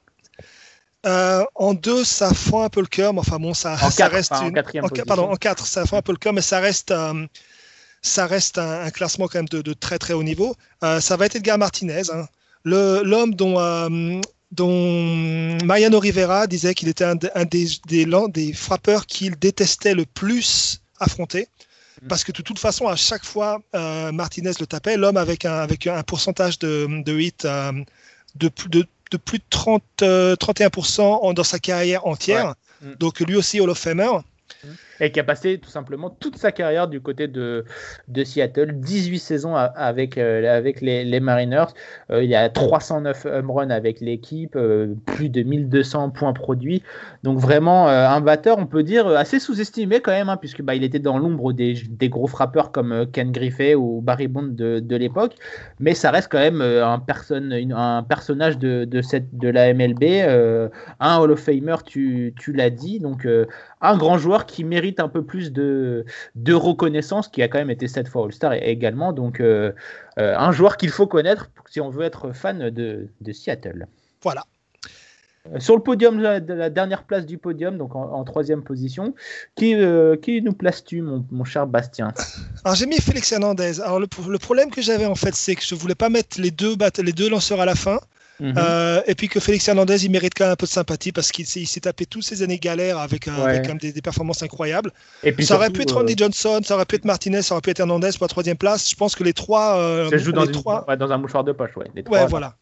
en 1.55 1.75
deux, 1.75 2.05
ça 2.05 2.33
fend 2.35 2.63
un 2.63 2.69
peu 2.69 2.81
le 2.81 2.87
cœur, 2.87 3.13
mais 3.13 3.21
enfin 3.21 3.39
bon, 3.39 3.55
ça, 3.55 3.77
ça 3.91 4.09
reste 4.09 4.33
en, 4.33 4.51
pardon, 5.07 5.31
en 5.31 5.37
quatre, 5.37 5.67
ça 5.67 5.87
fend 5.87 5.99
un 5.99 6.03
peu 6.03 6.13
le 6.13 6.19
cœur, 6.19 6.33
mais 6.33 6.43
ça 6.43 6.61
reste 6.61 6.93
ça 8.01 8.27
reste 8.27 8.59
un, 8.59 8.91
classement 8.91 9.27
quand 9.27 9.39
même 9.39 9.49
de, 9.49 9.61
de, 9.61 9.73
très 9.73 9.99
très 9.99 10.15
haut 10.15 10.23
niveau. 10.23 10.55
ça 10.81 11.17
va 11.17 11.27
être 11.27 11.37
Edgar 11.37 11.59
Martinez. 11.59 12.11
Hein 12.13 12.27
l'homme 12.65 13.35
dont, 13.35 13.59
euh, 13.59 14.21
dont 14.53 15.59
Mariano 15.65 15.99
Rivera 15.99 16.47
disait 16.47 16.75
qu'il 16.75 16.89
était 16.89 17.05
un, 17.05 17.17
des, 17.17 17.69
des, 17.87 18.07
des, 18.29 18.53
frappeurs 18.53 19.07
qu'il 19.07 19.39
détestait 19.39 19.95
le 19.95 20.05
plus 20.05 20.81
affronter. 21.01 21.49
Mm. 22.03 22.09
Parce 22.09 22.25
que 22.25 22.33
de 22.33 22.43
toute 22.43 22.59
façon, 22.59 22.87
à 22.87 22.97
chaque 22.97 23.25
fois, 23.25 23.61
euh, 23.75 24.13
Martinez 24.13 24.53
le 24.61 24.67
tapait. 24.67 24.97
L'homme 24.97 25.17
avec 25.17 25.45
un, 25.45 25.59
avec 25.59 25.87
un 25.87 26.03
pourcentage 26.03 26.59
de, 26.59 27.03
de 27.03 27.19
hit 27.19 27.45
euh, 27.45 27.73
de, 28.37 28.51
de, 28.69 28.87
de, 29.11 29.17
plus 29.17 29.39
de 29.39 29.45
30, 29.51 29.83
31% 30.01 31.35
dans 31.35 31.45
sa 31.45 31.59
carrière 31.59 32.07
entière. 32.07 32.55
Mm. 32.81 32.95
Donc 32.99 33.21
lui 33.21 33.37
aussi 33.37 33.61
Hall 33.61 33.71
of 33.71 33.79
Famer. 33.79 34.11
Mm 34.65 34.69
et 35.01 35.11
qui 35.13 35.21
a 35.21 35.25
passé 35.25 35.59
tout 35.59 35.71
simplement 35.71 36.11
toute 36.11 36.37
sa 36.37 36.53
carrière 36.53 36.89
du 36.89 37.01
côté 37.01 37.29
de, 37.29 37.65
de 38.09 38.25
Seattle, 38.25 38.73
18 38.75 39.19
saisons 39.19 39.55
avec, 39.55 40.19
euh, 40.19 40.57
avec 40.57 40.81
les, 40.81 41.21
Mariners. 41.21 41.75
Euh, 42.11 42.23
il 42.23 42.31
y 42.31 42.35
a 42.35 42.49
309 42.49 43.27
home 43.27 43.51
runs 43.51 43.71
avec 43.71 44.01
l'équipe, 44.01 44.57
euh, 44.57 44.95
plus 45.07 45.29
de 45.29 45.43
1200 45.43 46.11
points 46.11 46.33
produits. 46.33 46.83
Donc 47.23 47.39
vraiment 47.39 47.89
un 47.89 48.21
batteur, 48.21 48.59
on 48.59 48.67
peut 48.67 48.83
dire, 48.83 49.09
assez 49.09 49.39
sous-estimé 49.39 50.01
quand 50.01 50.13
même, 50.13 50.29
hein, 50.29 50.37
puisque 50.37 50.63
bah, 50.63 50.75
il 50.75 50.85
était 50.85 50.99
dans 50.99 51.19
l'ombre 51.19 51.53
des, 51.53 51.75
des, 51.89 52.09
gros 52.09 52.27
frappeurs 52.27 52.73
comme 52.73 53.07
Ken 53.13 53.33
Griffey 53.33 53.75
ou 53.75 54.01
Barry 54.01 54.29
Bond 54.29 54.49
de, 54.51 54.81
de 54.81 54.97
l'époque. 54.97 55.35
Mais 55.81 55.95
ça 55.95 56.11
reste 56.11 56.29
quand 56.31 56.39
même 56.39 56.61
un, 56.61 56.99
personne, 56.99 57.53
un 57.53 58.03
personnage 58.03 58.59
de, 58.59 58.85
de, 58.85 59.03
cette, 59.03 59.37
de 59.37 59.49
la 59.49 59.73
MLB, 59.75 60.05
un 61.01 61.19
Hall 61.19 61.33
of 61.33 61.41
Famer, 61.41 61.77
tu, 61.85 62.35
tu 62.39 62.53
l'as 62.53 62.71
dit. 62.71 63.01
Donc 63.01 63.27
un 63.81 63.97
grand 63.97 64.19
joueur 64.19 64.47
qui 64.47 64.65
mérite 64.65 64.88
un 64.99 65.09
peu 65.09 65.25
plus 65.25 65.53
de, 65.53 66.05
de 66.35 66.55
reconnaissance, 66.55 67.29
qui 67.29 67.43
a 67.43 67.49
quand 67.49 67.59
même 67.59 67.71
été 67.71 67.89
sept 67.89 68.09
fois 68.09 68.25
All-Star 68.25 68.53
également. 68.55 69.13
Donc, 69.13 69.41
euh, 69.41 69.73
euh, 70.19 70.37
un 70.37 70.53
joueur 70.53 70.77
qu'il 70.77 70.91
faut 70.91 71.07
connaître 71.07 71.51
si 71.69 71.81
on 71.81 71.91
veut 71.91 72.05
être 72.05 72.33
fan 72.33 72.71
de, 72.71 73.09
de 73.21 73.33
Seattle. 73.33 73.87
Voilà. 74.23 74.45
Euh, 75.53 75.61
sur 75.61 75.77
le 75.77 75.83
podium, 75.83 76.21
la 76.21 76.71
dernière 76.71 77.05
place 77.05 77.27
du 77.27 77.39
podium, 77.39 77.79
donc 77.79 77.95
en, 77.95 78.25
troisième 78.25 78.63
position, 78.63 79.15
qui, 79.55 79.75
qui 80.23 80.43
nous 80.43 80.53
places-tu, 80.53 81.03
mon, 81.03 81.25
mon, 81.31 81.45
cher 81.45 81.67
Bastien? 81.67 82.13
Alors 82.65 82.75
j'ai 82.75 82.87
mis 82.87 83.01
Félix 83.01 83.31
Hernandez. 83.33 83.81
Alors 83.81 84.01
le, 84.01 84.09
le 84.29 84.39
problème 84.39 84.71
que 84.71 84.83
j'avais 84.83 85.07
en 85.07 85.15
fait, 85.15 85.35
c'est 85.35 85.55
que 85.55 85.63
je 85.65 85.75
voulais 85.75 85.95
pas 85.95 86.09
mettre 86.09 86.41
les 86.41 86.51
deux, 86.51 86.75
les 87.03 87.13
deux 87.13 87.31
lanceurs 87.31 87.61
à 87.61 87.67
la 87.67 87.75
fin. 87.75 88.01
Mhm. 88.41 88.55
Euh, 88.57 89.03
et 89.07 89.15
puis 89.15 89.29
que 89.29 89.41
Félix 89.41 89.67
Hernandez, 89.69 90.05
il 90.05 90.11
mérite 90.11 90.33
quand 90.37 90.45
même 90.45 90.53
un 90.53 90.57
peu 90.57 90.67
de 90.67 90.71
sympathie 90.71 91.13
parce 91.13 91.33
qu'il 91.33 91.47
s'est 91.47 91.81
tapé 91.81 92.07
toutes 92.07 92.23
ces 92.23 92.43
années 92.43 92.59
galères 92.59 92.99
avec, 92.99 93.29
des, 93.81 94.03
performances 94.03 94.43
incroyables. 94.43 94.93
Et 95.23 95.33
puis 95.33 95.45
ça 95.45 95.57
aurait 95.57 95.71
pu 95.71 95.83
être 95.83 95.95
Randy 95.95 96.13
euh, 96.13 96.17
Johnson, 96.17 96.61
ça 96.65 96.75
aurait 96.75 96.85
pu 96.85 96.97
être 96.97 97.05
Martinez, 97.05 97.43
ça 97.43 97.55
aurait 97.55 97.63
pu 97.63 97.71
être 97.71 97.81
Hernandez 97.81 98.11
pour 98.17 98.25
la 98.25 98.29
troisième 98.29 98.57
place. 98.57 98.89
Je 98.89 98.95
pense 98.95 99.17
que 99.17 99.25
les 99.25 99.33
trois. 99.33 99.79
Euh, 99.79 100.11
ça 100.11 100.19
joue 100.19 100.33
dans, 100.33 100.47
trois... 100.47 100.85
dans 100.97 101.11
un 101.11 101.19
mouchoir 101.19 101.45
de 101.45 101.53
poche, 101.53 101.77
ouais. 101.77 101.87
Les 101.95 102.03
trois, 102.03 102.21
ouais, 102.21 102.27
voilà. 102.27 102.55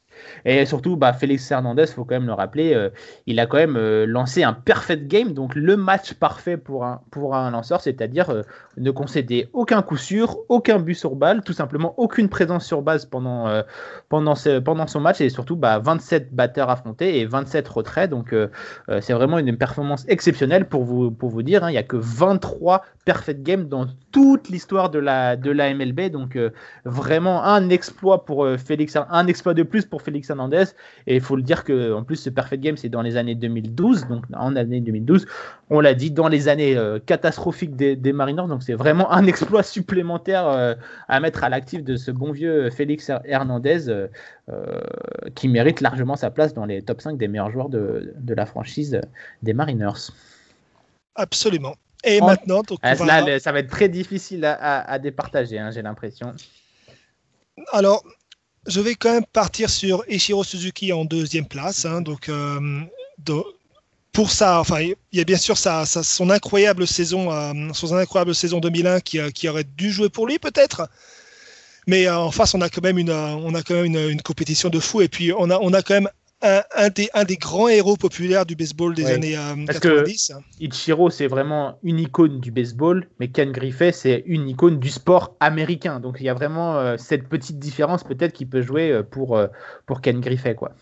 Et 0.44 0.64
surtout, 0.66 0.96
bah, 0.96 1.12
Félix 1.12 1.50
Hernandez, 1.50 1.86
faut 1.86 2.04
quand 2.04 2.14
même 2.14 2.26
le 2.26 2.32
rappeler, 2.32 2.74
euh, 2.74 2.90
il 3.26 3.40
a 3.40 3.46
quand 3.46 3.56
même 3.56 3.76
euh, 3.76 4.06
lancé 4.06 4.42
un 4.42 4.52
perfect 4.52 5.08
game, 5.08 5.32
donc 5.32 5.54
le 5.54 5.76
match 5.76 6.14
parfait 6.14 6.56
pour 6.56 6.84
un, 6.84 7.00
pour 7.10 7.34
un 7.34 7.50
lanceur, 7.50 7.80
c'est-à-dire 7.80 8.30
euh, 8.30 8.42
ne 8.76 8.90
concéder 8.90 9.48
aucun 9.52 9.82
coup 9.82 9.96
sûr, 9.96 10.38
aucun 10.48 10.78
but 10.78 10.94
sur 10.94 11.16
balle, 11.16 11.42
tout 11.42 11.52
simplement 11.52 11.94
aucune 11.96 12.28
présence 12.28 12.64
sur 12.64 12.82
base 12.82 13.06
pendant, 13.06 13.46
pendant, 14.08 14.34
pendant 14.64 14.86
son 14.86 15.00
match, 15.00 15.20
et 15.20 15.28
surtout 15.30 15.56
bah, 15.56 15.78
27 15.78 16.34
batteurs 16.34 16.70
affrontés 16.70 17.18
et 17.18 17.26
27 17.26 17.66
retraits. 17.68 18.10
Donc 18.10 18.34
c'est 19.00 19.12
vraiment 19.12 19.38
une 19.38 19.56
performance 19.56 20.04
exceptionnelle 20.08 20.68
pour 20.68 20.84
vous, 20.84 21.10
pour 21.10 21.30
vous 21.30 21.42
dire. 21.42 21.64
Hein. 21.64 21.70
il 21.70 21.72
n'y 21.72 21.78
a 21.78 21.82
que 21.82 21.96
23 21.96 22.82
perfect 23.04 23.42
games 23.42 23.68
dans 23.68 23.86
toute 24.12 24.48
l'histoire 24.48 24.90
de 24.90 24.98
la, 24.98 25.36
de 25.36 25.50
la 25.50 25.72
MLB, 25.72 26.10
donc 26.10 26.38
vraiment 26.84 27.44
un 27.44 27.70
exploit 27.70 28.24
pour 28.24 28.46
Félix, 28.58 28.96
un 28.96 29.26
exploit 29.26 29.54
de 29.54 29.62
plus 29.62 29.86
pour 29.86 30.02
Félix 30.06 30.30
Hernandez. 30.30 30.64
Et 31.06 31.16
il 31.16 31.20
faut 31.20 31.36
le 31.36 31.42
dire 31.42 31.64
que 31.64 31.92
en 31.92 32.02
plus 32.02 32.16
ce 32.16 32.30
Perfect 32.30 32.62
Game 32.62 32.76
c'est 32.76 32.88
dans 32.88 33.02
les 33.02 33.16
années 33.16 33.34
2012, 33.34 34.08
donc 34.08 34.24
en 34.34 34.56
année 34.56 34.80
2012, 34.80 35.26
on 35.68 35.80
l'a 35.80 35.94
dit 35.94 36.10
dans 36.10 36.28
les 36.28 36.48
années 36.48 36.76
euh, 36.76 36.98
catastrophiques 36.98 37.76
des, 37.76 37.96
des, 37.96 38.12
Mariners. 38.12 38.48
Donc 38.48 38.62
c'est 38.62 38.74
vraiment 38.74 39.12
un 39.12 39.26
exploit 39.32 39.62
supplémentaire 39.62 40.46
euh, 40.48 40.74
à 41.08 41.20
mettre 41.20 41.44
à 41.44 41.48
l'actif 41.48 41.84
de 41.84 41.96
ce 41.96 42.10
bon 42.10 42.32
vieux 42.32 42.70
Félix 42.70 43.10
Hernandez 43.24 43.88
euh, 43.88 44.08
qui 45.34 45.48
mérite 45.48 45.80
largement 45.80 46.16
sa 46.16 46.30
place 46.30 46.54
dans 46.54 46.64
les 46.64 46.80
top 46.80 47.02
5 47.02 47.18
des 47.18 47.28
meilleurs 47.28 47.50
joueurs 47.50 47.68
de, 47.68 48.14
de 48.16 48.34
la 48.34 48.46
franchise 48.46 49.00
des 49.42 49.52
Mariners. 49.52 50.12
Absolument. 51.16 51.74
Et 52.04 52.20
maintenant, 52.20 52.62
donc, 52.62 52.78
ah, 52.82 52.94
là, 52.94 53.38
ça 53.40 53.50
va 53.50 53.58
être 53.58 53.70
très 53.70 53.88
difficile 53.88 54.44
à, 54.44 54.80
à, 54.80 54.98
départager, 54.98 55.58
hein, 55.58 55.70
j'ai 55.72 55.82
l'impression. 55.82 56.32
Alors, 57.72 58.04
je 58.66 58.80
vais 58.80 58.94
quand 58.94 59.12
même 59.12 59.26
partir 59.32 59.70
sur 59.70 60.04
Ishiro 60.08 60.44
Suzuki 60.44 60.92
en 60.92 61.04
deuxième 61.04 61.46
place. 61.46 61.84
Hein, 61.84 62.00
donc, 62.00 62.30
pour 64.12 64.30
ça, 64.30 64.60
enfin, 64.60 64.80
il 64.80 64.96
y 65.12 65.20
a 65.20 65.24
bien 65.24 65.36
sûr 65.36 65.56
son 65.58 66.30
incroyable 66.30 66.86
saison, 66.86 67.28
son 67.72 67.96
incroyable 67.96 68.34
saison 68.34 68.60
2001 68.60 69.00
qui, 69.00 69.18
qui 69.32 69.48
aurait 69.48 69.64
dû 69.64 69.90
jouer 69.90 70.08
pour 70.08 70.26
lui 70.26 70.38
peut-être. 70.38 70.88
Mais 71.86 72.08
en 72.08 72.32
face, 72.32 72.54
on 72.54 72.60
a 72.60 72.68
quand 72.68 72.82
même 72.82 72.98
une, 72.98 73.12
on 73.12 73.54
a 73.54 73.62
quand 73.62 73.74
même 73.74 73.94
une, 73.94 74.20
compétition 74.22 74.68
de 74.70 74.80
fou. 74.80 75.02
Et 75.02 75.08
puis, 75.08 75.32
on 75.32 75.50
a, 75.50 75.58
on 75.60 75.72
a 75.72 75.82
quand 75.82 75.94
même 75.94 76.08
un, 76.42 76.88
des, 76.90 77.08
un, 77.14 77.24
des, 77.24 77.36
grands 77.36 77.68
héros 77.68 77.96
populaires 77.96 78.44
du 78.44 78.56
baseball 78.56 78.94
des 78.94 79.06
années 79.06 79.36
90. 79.66 80.30
Euh, 80.30 80.34
que 80.34 80.64
Ichiro, 80.64 81.10
c'est 81.10 81.26
vraiment 81.28 81.78
une 81.82 81.98
icône 81.98 82.40
du 82.40 82.50
baseball, 82.50 83.08
mais 83.18 83.28
Ken 83.28 83.52
Griffey, 83.52 83.92
c'est 83.92 84.22
une 84.26 84.48
icône 84.48 84.78
du 84.78 84.90
sport 84.90 85.36
américain. 85.40 85.98
Donc 86.00 86.16
il 86.20 86.26
y 86.26 86.28
a 86.28 86.34
vraiment 86.34 86.78
euh, 86.78 86.96
cette 86.98 87.28
petite 87.28 87.58
différence 87.58 88.04
peut-être 88.04 88.32
qui 88.32 88.44
peut 88.44 88.62
jouer 88.62 88.90
euh, 88.90 89.02
pour, 89.02 89.40
pour 89.86 90.00
Ken 90.00 90.20
Griffey. 90.20 90.54
Quoi. 90.54 90.72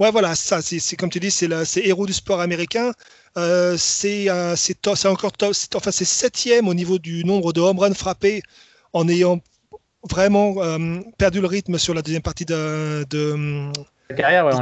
Ouais, 0.00 0.10
voilà, 0.10 0.34
ça, 0.34 0.62
c'est 0.62 0.96
comme 0.96 1.10
tu 1.10 1.20
dis, 1.20 1.30
c'est 1.30 1.48
héros 1.76 2.06
du 2.06 2.12
sport 2.12 2.40
américain. 2.40 2.92
c'est 3.76 4.28
encore 4.30 5.32
enfin, 5.74 5.90
c'est 5.90 6.04
septième 6.04 6.68
au 6.68 6.74
niveau 6.74 6.98
du 6.98 7.24
nombre 7.24 7.52
de 7.52 7.60
home 7.60 7.78
runs 7.78 7.94
frappés 7.94 8.42
en 8.92 9.08
ayant 9.08 9.40
vraiment 10.08 10.54
perdu 11.18 11.40
le 11.40 11.46
rythme 11.46 11.78
sur 11.78 11.94
la 11.94 12.02
deuxième 12.02 12.22
partie 12.22 12.44
de, 12.44 13.04
de 13.10 13.72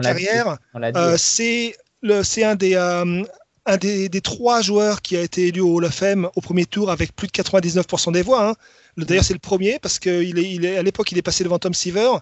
carrière, 0.03 0.59
euh, 0.75 1.17
c'est 1.17 2.45
un 2.45 2.55
des 2.55 2.75
euh, 2.75 3.23
un 3.69 3.77
des, 3.77 4.09
des, 4.09 4.21
trois 4.21 4.61
joueurs 4.61 5.03
qui 5.03 5.17
a 5.17 5.23
été 5.23 5.49
élu 5.49 5.61
au 5.61 5.75
Hall 5.75 5.85
of 5.85 5.95
Fame 5.95 6.29
au 6.37 6.41
premier 6.41 6.67
tour 6.67 6.91
avec 6.91 7.15
plus 7.15 7.27
de 7.27 7.33
99% 7.33 8.13
des 8.13 8.23
voix. 8.23 8.51
Hein. 8.51 8.55
D'ailleurs, 8.97 9.25
c'est 9.25 9.35
le 9.35 9.41
premier 9.41 9.79
parce 9.81 9.99
qu'à 9.99 10.23
il 10.23 10.65
est, 10.65 10.77
à 10.77 10.83
l'époque, 10.83 11.11
il 11.13 11.19
est 11.19 11.23
passé 11.23 11.43
devant 11.43 11.59
Tom 11.59 11.75
Seaver. 11.75 12.19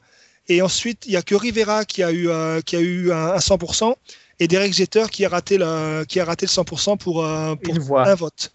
Et 0.49 0.62
ensuite, 0.62 1.05
il 1.07 1.11
n'y 1.11 1.16
a 1.16 1.22
que 1.22 1.35
Rivera 1.35 1.85
qui 1.85 2.03
a 2.03 2.11
eu, 2.11 2.29
euh, 2.29 2.61
qui 2.61 2.77
a 2.77 2.81
eu 2.81 3.12
un, 3.12 3.37
100% 3.37 3.95
et 4.41 4.49
Derek 4.49 4.72
Jeter 4.75 5.05
qui 5.11 5.25
a 5.25 5.29
raté 5.29 5.59
le, 5.59 6.05
qui 6.05 6.18
a 6.18 6.25
raté 6.25 6.47
le 6.47 6.51
100% 6.51 6.99
pour, 6.99 7.27
pour 7.57 8.01
un 8.01 8.14
vote. 8.14 8.53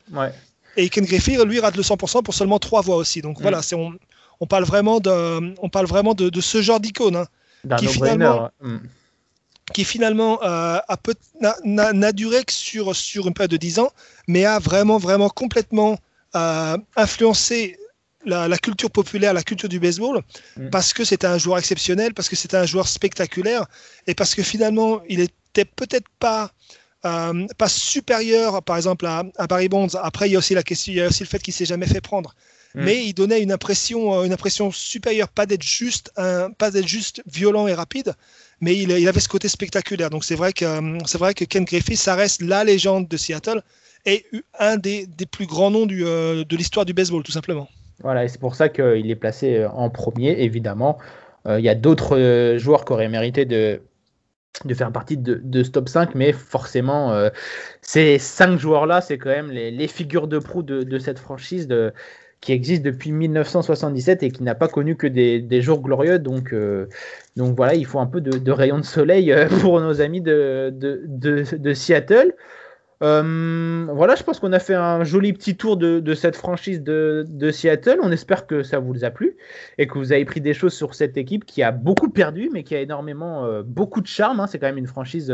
Et 0.78 0.90
Ken 0.90 1.06
Griffey, 1.06 1.44
lui, 1.46 1.60
rate 1.60 1.76
le 1.78 1.84
100% 1.84 2.24
pour 2.24 2.34
seulement 2.34 2.60
trois 2.60 2.82
voix 2.82 2.98
aussi. 2.98 3.22
Donc 3.22 3.40
mm. 3.40 3.42
voilà, 3.42 3.62
on, 3.74 3.94
on, 4.40 4.48
parle 4.48 4.64
vraiment 4.64 5.00
de, 5.00 5.54
on 5.62 5.70
parle 5.70 5.88
vraiment 5.88 6.14
de, 6.14 6.30
de 6.30 6.42
ce 6.42 6.62
genre 6.62 6.80
d'icône. 6.80 7.16
Hein 7.16 7.26
qui 7.78 7.88
finalement, 7.88 8.52
hmm. 8.62 8.78
qui 9.74 9.84
finalement 9.84 10.40
euh, 10.44 10.80
n'a 11.64 12.12
duré 12.12 12.44
que 12.44 12.54
sur, 12.54 12.96
sur 12.96 13.28
une 13.28 13.34
période 13.34 13.52
de 13.52 13.58
10 13.58 13.80
ans, 13.80 13.92
mais 14.28 14.46
a 14.46 14.60
vraiment, 14.60 14.98
vraiment 14.98 15.30
complètement 15.30 15.98
euh, 16.36 16.78
influencé 16.96 17.78
la, 18.26 18.58
culture 18.58 18.92
populaire, 18.92 19.34
la 19.34 19.44
culture 19.44 19.70
du 19.70 19.80
baseball, 19.80 20.22
hmm. 20.58 20.70
parce 20.70 20.94
que 20.94 21.04
c'était 21.04 21.28
un 21.28 21.38
joueur 21.38 21.58
exceptionnel, 21.58 22.14
parce 22.14 22.30
que 22.30 22.36
c'était 22.36 22.58
un 22.58 22.66
joueur 22.66 22.88
spectaculaire, 22.88 23.66
et 24.08 24.14
parce 24.14 24.36
que 24.36 24.44
finalement, 24.44 25.02
il 25.08 25.20
était 25.20 25.66
peut-être 25.66 26.08
pas 26.20 26.52
euh, 27.06 27.48
pas 27.58 27.70
supérieur, 27.70 28.62
par 28.62 28.76
exemple, 28.76 29.06
à, 29.06 29.24
à, 29.38 29.48
Barry 29.48 29.70
Bonds. 29.70 29.96
Après, 30.04 30.28
il 30.28 30.34
y 30.34 30.36
a 30.36 30.40
aussi 30.40 30.54
la 30.54 30.64
question, 30.64 30.92
il 30.92 30.98
y 30.98 31.02
a 31.02 31.08
aussi 31.08 31.24
le 31.24 31.30
fait 31.30 31.40
qu'il 31.40 31.54
s'est 31.54 31.66
jamais 31.66 31.88
fait 31.88 32.02
prendre. 32.02 32.36
Mm. 32.76 32.84
mais 32.84 33.06
il 33.06 33.14
donnait 33.14 33.42
une 33.42 33.52
impression, 33.52 34.14
euh, 34.14 34.26
une 34.26 34.34
impression 34.34 34.72
supérieure, 34.72 35.30
pas 35.30 35.46
d'être 35.46 35.64
juste, 35.64 36.12
un, 36.18 36.52
pas 36.52 36.70
d'être 36.70 36.88
juste 36.88 37.24
violent 37.26 37.68
et 37.68 37.74
rapide, 37.74 38.14
mais 38.62 38.76
il, 38.76 38.92
il 38.92 39.08
avait 39.08 39.20
ce 39.20 39.30
côté 39.30 39.48
spectaculaire. 39.48 40.10
Donc 40.10 40.24
c'est 40.24 40.36
vrai 40.36 40.54
que 40.54 40.66
euh, 40.66 40.98
c'est 41.06 41.18
vrai 41.18 41.34
que 41.34 41.46
Ken 41.46 41.66
Griffey, 41.66 41.96
ça 41.96 42.16
reste 42.16 42.42
la 42.42 42.64
légende 42.64 43.08
de 43.08 43.18
Seattle 43.18 43.64
et 44.06 44.26
un 44.60 44.78
des, 44.78 45.08
des 45.08 45.26
plus 45.26 45.48
grands 45.48 45.72
noms 45.72 45.88
du, 45.88 46.06
euh, 46.06 46.44
de 46.44 46.56
l'histoire 46.56 46.86
du 46.86 46.94
baseball, 46.94 47.24
tout 47.24 47.32
simplement. 47.32 47.68
Voilà, 48.02 48.24
et 48.24 48.28
c'est 48.28 48.40
pour 48.40 48.56
ça 48.56 48.70
qu'il 48.70 49.10
est 49.10 49.16
placé 49.16 49.66
en 49.66 49.90
premier, 49.90 50.32
évidemment. 50.44 51.00
Il 51.48 51.62
y 51.62 51.70
a 51.70 51.76
d'autres 51.76 52.58
joueurs 52.58 52.86
qui 52.86 52.94
auraient 52.94 53.10
mérité 53.10 53.44
de, 53.44 53.82
de 54.66 54.74
faire 54.74 54.92
partie 54.92 55.18
de, 55.18 55.42
de, 55.44 55.64
ce 55.64 55.72
top 55.72 55.90
5, 55.90 56.14
mais 56.16 56.32
forcément, 56.32 57.30
ces 57.82 58.20
cinq 58.20 58.58
joueurs-là, 58.58 59.02
c'est 59.02 59.18
quand 59.18 59.32
même 59.32 59.50
les, 59.50 59.72
les, 59.72 59.88
figures 59.88 60.28
de 60.28 60.38
proue 60.38 60.64
de, 60.64 60.84
de 60.84 61.00
cette 61.00 61.20
franchise. 61.20 61.68
De, 61.68 61.92
qui 62.42 62.54
existe 62.54 62.84
depuis 62.84 63.12
1977 63.12 64.24
et 64.24 64.32
qui 64.32 64.44
n'a 64.44 64.56
pas 64.56 64.68
connu 64.68 64.96
que 64.96 65.08
des, 65.08 65.42
des 65.42 65.62
jours 65.62 65.82
glorieux. 65.82 66.20
Donc, 66.20 66.54
euh, 66.54 66.88
donc 67.36 67.56
voilà, 67.56 67.76
il 67.76 67.86
faut 67.86 68.00
un 68.00 68.06
peu 68.06 68.22
de, 68.22 68.38
de 68.38 68.52
rayon 68.52 68.78
de 68.78 68.86
soleil 68.86 69.32
euh, 69.32 69.48
pour 69.62 69.82
nos 69.82 70.02
amis 70.02 70.22
de, 70.22 70.72
de, 70.74 71.44
de 71.56 71.74
Seattle. 71.74 72.34
Euh, 73.02 73.88
voilà, 73.94 74.16
je 74.16 74.24
pense 74.24 74.42
qu'on 74.42 74.52
a 74.52 74.60
fait 74.60 74.76
un 74.76 75.06
joli 75.06 75.32
petit 75.32 75.56
tour 75.56 75.78
de, 75.78 76.02
de 76.02 76.14
cette 76.14 76.36
franchise 76.36 76.82
de, 76.82 77.26
de, 77.30 77.52
Seattle. 77.52 78.00
On 78.02 78.12
espère 78.12 78.46
que 78.46 78.62
ça 78.62 78.80
vous 78.80 79.06
a 79.06 79.10
plu 79.10 79.38
et 79.78 79.88
que 79.88 79.98
vous 79.98 80.12
avez 80.12 80.26
pris 80.26 80.42
des 80.42 80.54
choses 80.54 80.74
sur 80.74 80.94
cette 80.96 81.16
équipe 81.16 81.46
qui 81.46 81.64
a 81.64 81.72
beaucoup 81.72 82.10
perdu, 82.10 82.50
mais 82.52 82.64
qui 82.64 82.76
a 82.76 82.82
énormément 82.82 83.48
beaucoup 83.64 84.02
de 84.02 84.08
charme. 84.08 84.42
Hein. 84.42 84.48
C'est 84.48 84.60
quand 84.60 84.68
même 84.68 84.78
une 84.78 84.88
franchise 84.88 85.34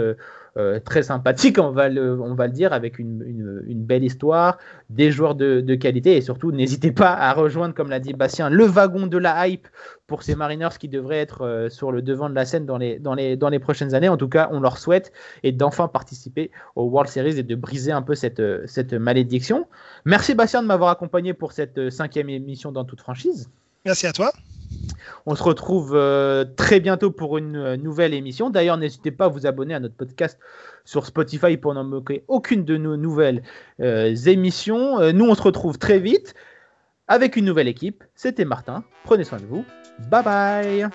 très 0.85 1.03
sympathique, 1.03 1.57
on 1.59 1.71
va 1.71 1.89
le, 1.89 2.19
on 2.21 2.33
va 2.33 2.47
le 2.47 2.53
dire, 2.53 2.71
avec 2.71 2.97
une, 2.97 3.61
une, 3.67 3.83
belle 3.83 4.03
histoire, 4.03 4.57
des 4.89 5.11
joueurs 5.11 5.35
de, 5.35 5.59
de 5.61 5.75
qualité 5.75 6.15
et 6.15 6.21
surtout 6.21 6.51
n'hésitez 6.51 6.91
pas 6.91 7.11
à 7.11 7.33
rejoindre, 7.33 7.75
comme 7.75 7.89
l'a 7.89 7.99
dit 7.99 8.13
Bastien, 8.13 8.49
le 8.49 8.63
wagon 8.65 9.07
de 9.07 9.17
la 9.17 9.47
hype 9.47 9.67
pour 10.07 10.23
ces 10.23 10.35
Mariners 10.35 10.77
qui 10.79 10.87
devraient 10.87 11.19
être 11.19 11.41
euh, 11.41 11.69
sur 11.69 11.91
le 11.91 12.01
devant 12.01 12.29
de 12.29 12.35
la 12.35 12.45
scène 12.45 12.65
dans 12.65 12.77
les, 12.77 12.99
dans, 12.99 13.15
les, 13.15 13.35
dans 13.35 13.49
les 13.49 13.59
prochaines 13.59 13.93
années. 13.93 14.09
En 14.09 14.17
tout 14.17 14.29
cas, 14.29 14.49
on 14.51 14.59
leur 14.59 14.77
souhaite 14.77 15.11
et 15.43 15.51
d'enfin 15.51 15.87
participer 15.87 16.51
au 16.75 16.85
World 16.85 17.09
Series 17.09 17.37
et 17.39 17.43
de 17.43 17.55
briser 17.55 17.91
un 17.91 18.01
peu 18.01 18.15
cette, 18.15 18.41
cette 18.65 18.93
malédiction. 18.93 19.67
Merci 20.05 20.35
Bastien 20.35 20.61
de 20.61 20.67
m'avoir 20.67 20.89
accompagné 20.89 21.33
pour 21.33 21.51
cette 21.51 21.89
cinquième 21.89 22.29
émission 22.29 22.71
dans 22.71 22.85
toute 22.85 23.01
franchise. 23.01 23.49
Merci 23.85 24.07
à 24.07 24.13
toi. 24.13 24.31
On 25.25 25.35
se 25.35 25.43
retrouve 25.43 25.93
euh, 25.95 26.45
très 26.55 26.79
bientôt 26.79 27.11
pour 27.11 27.37
une 27.37 27.55
euh, 27.55 27.77
nouvelle 27.77 28.13
émission. 28.13 28.49
D'ailleurs, 28.49 28.77
n'hésitez 28.77 29.11
pas 29.11 29.25
à 29.25 29.27
vous 29.27 29.45
abonner 29.47 29.73
à 29.73 29.79
notre 29.79 29.95
podcast 29.95 30.39
sur 30.83 31.05
Spotify 31.05 31.57
pour 31.57 31.73
n'en 31.73 31.83
manquer 31.83 32.23
aucune 32.27 32.63
de 32.63 32.77
nos 32.77 32.95
nouvelles 32.97 33.41
euh, 33.79 34.15
émissions. 34.15 35.11
nous, 35.13 35.25
on 35.25 35.35
se 35.35 35.41
retrouve 35.41 35.77
très 35.77 35.99
vite 35.99 36.35
avec 37.07 37.35
une 37.35 37.45
nouvelle 37.45 37.67
équipe. 37.67 38.03
C'était 38.15 38.45
Martin. 38.45 38.83
Prenez 39.03 39.23
soin 39.23 39.39
de 39.39 39.45
vous. 39.45 39.65
Bye 40.09 40.23
bye. 40.23 40.89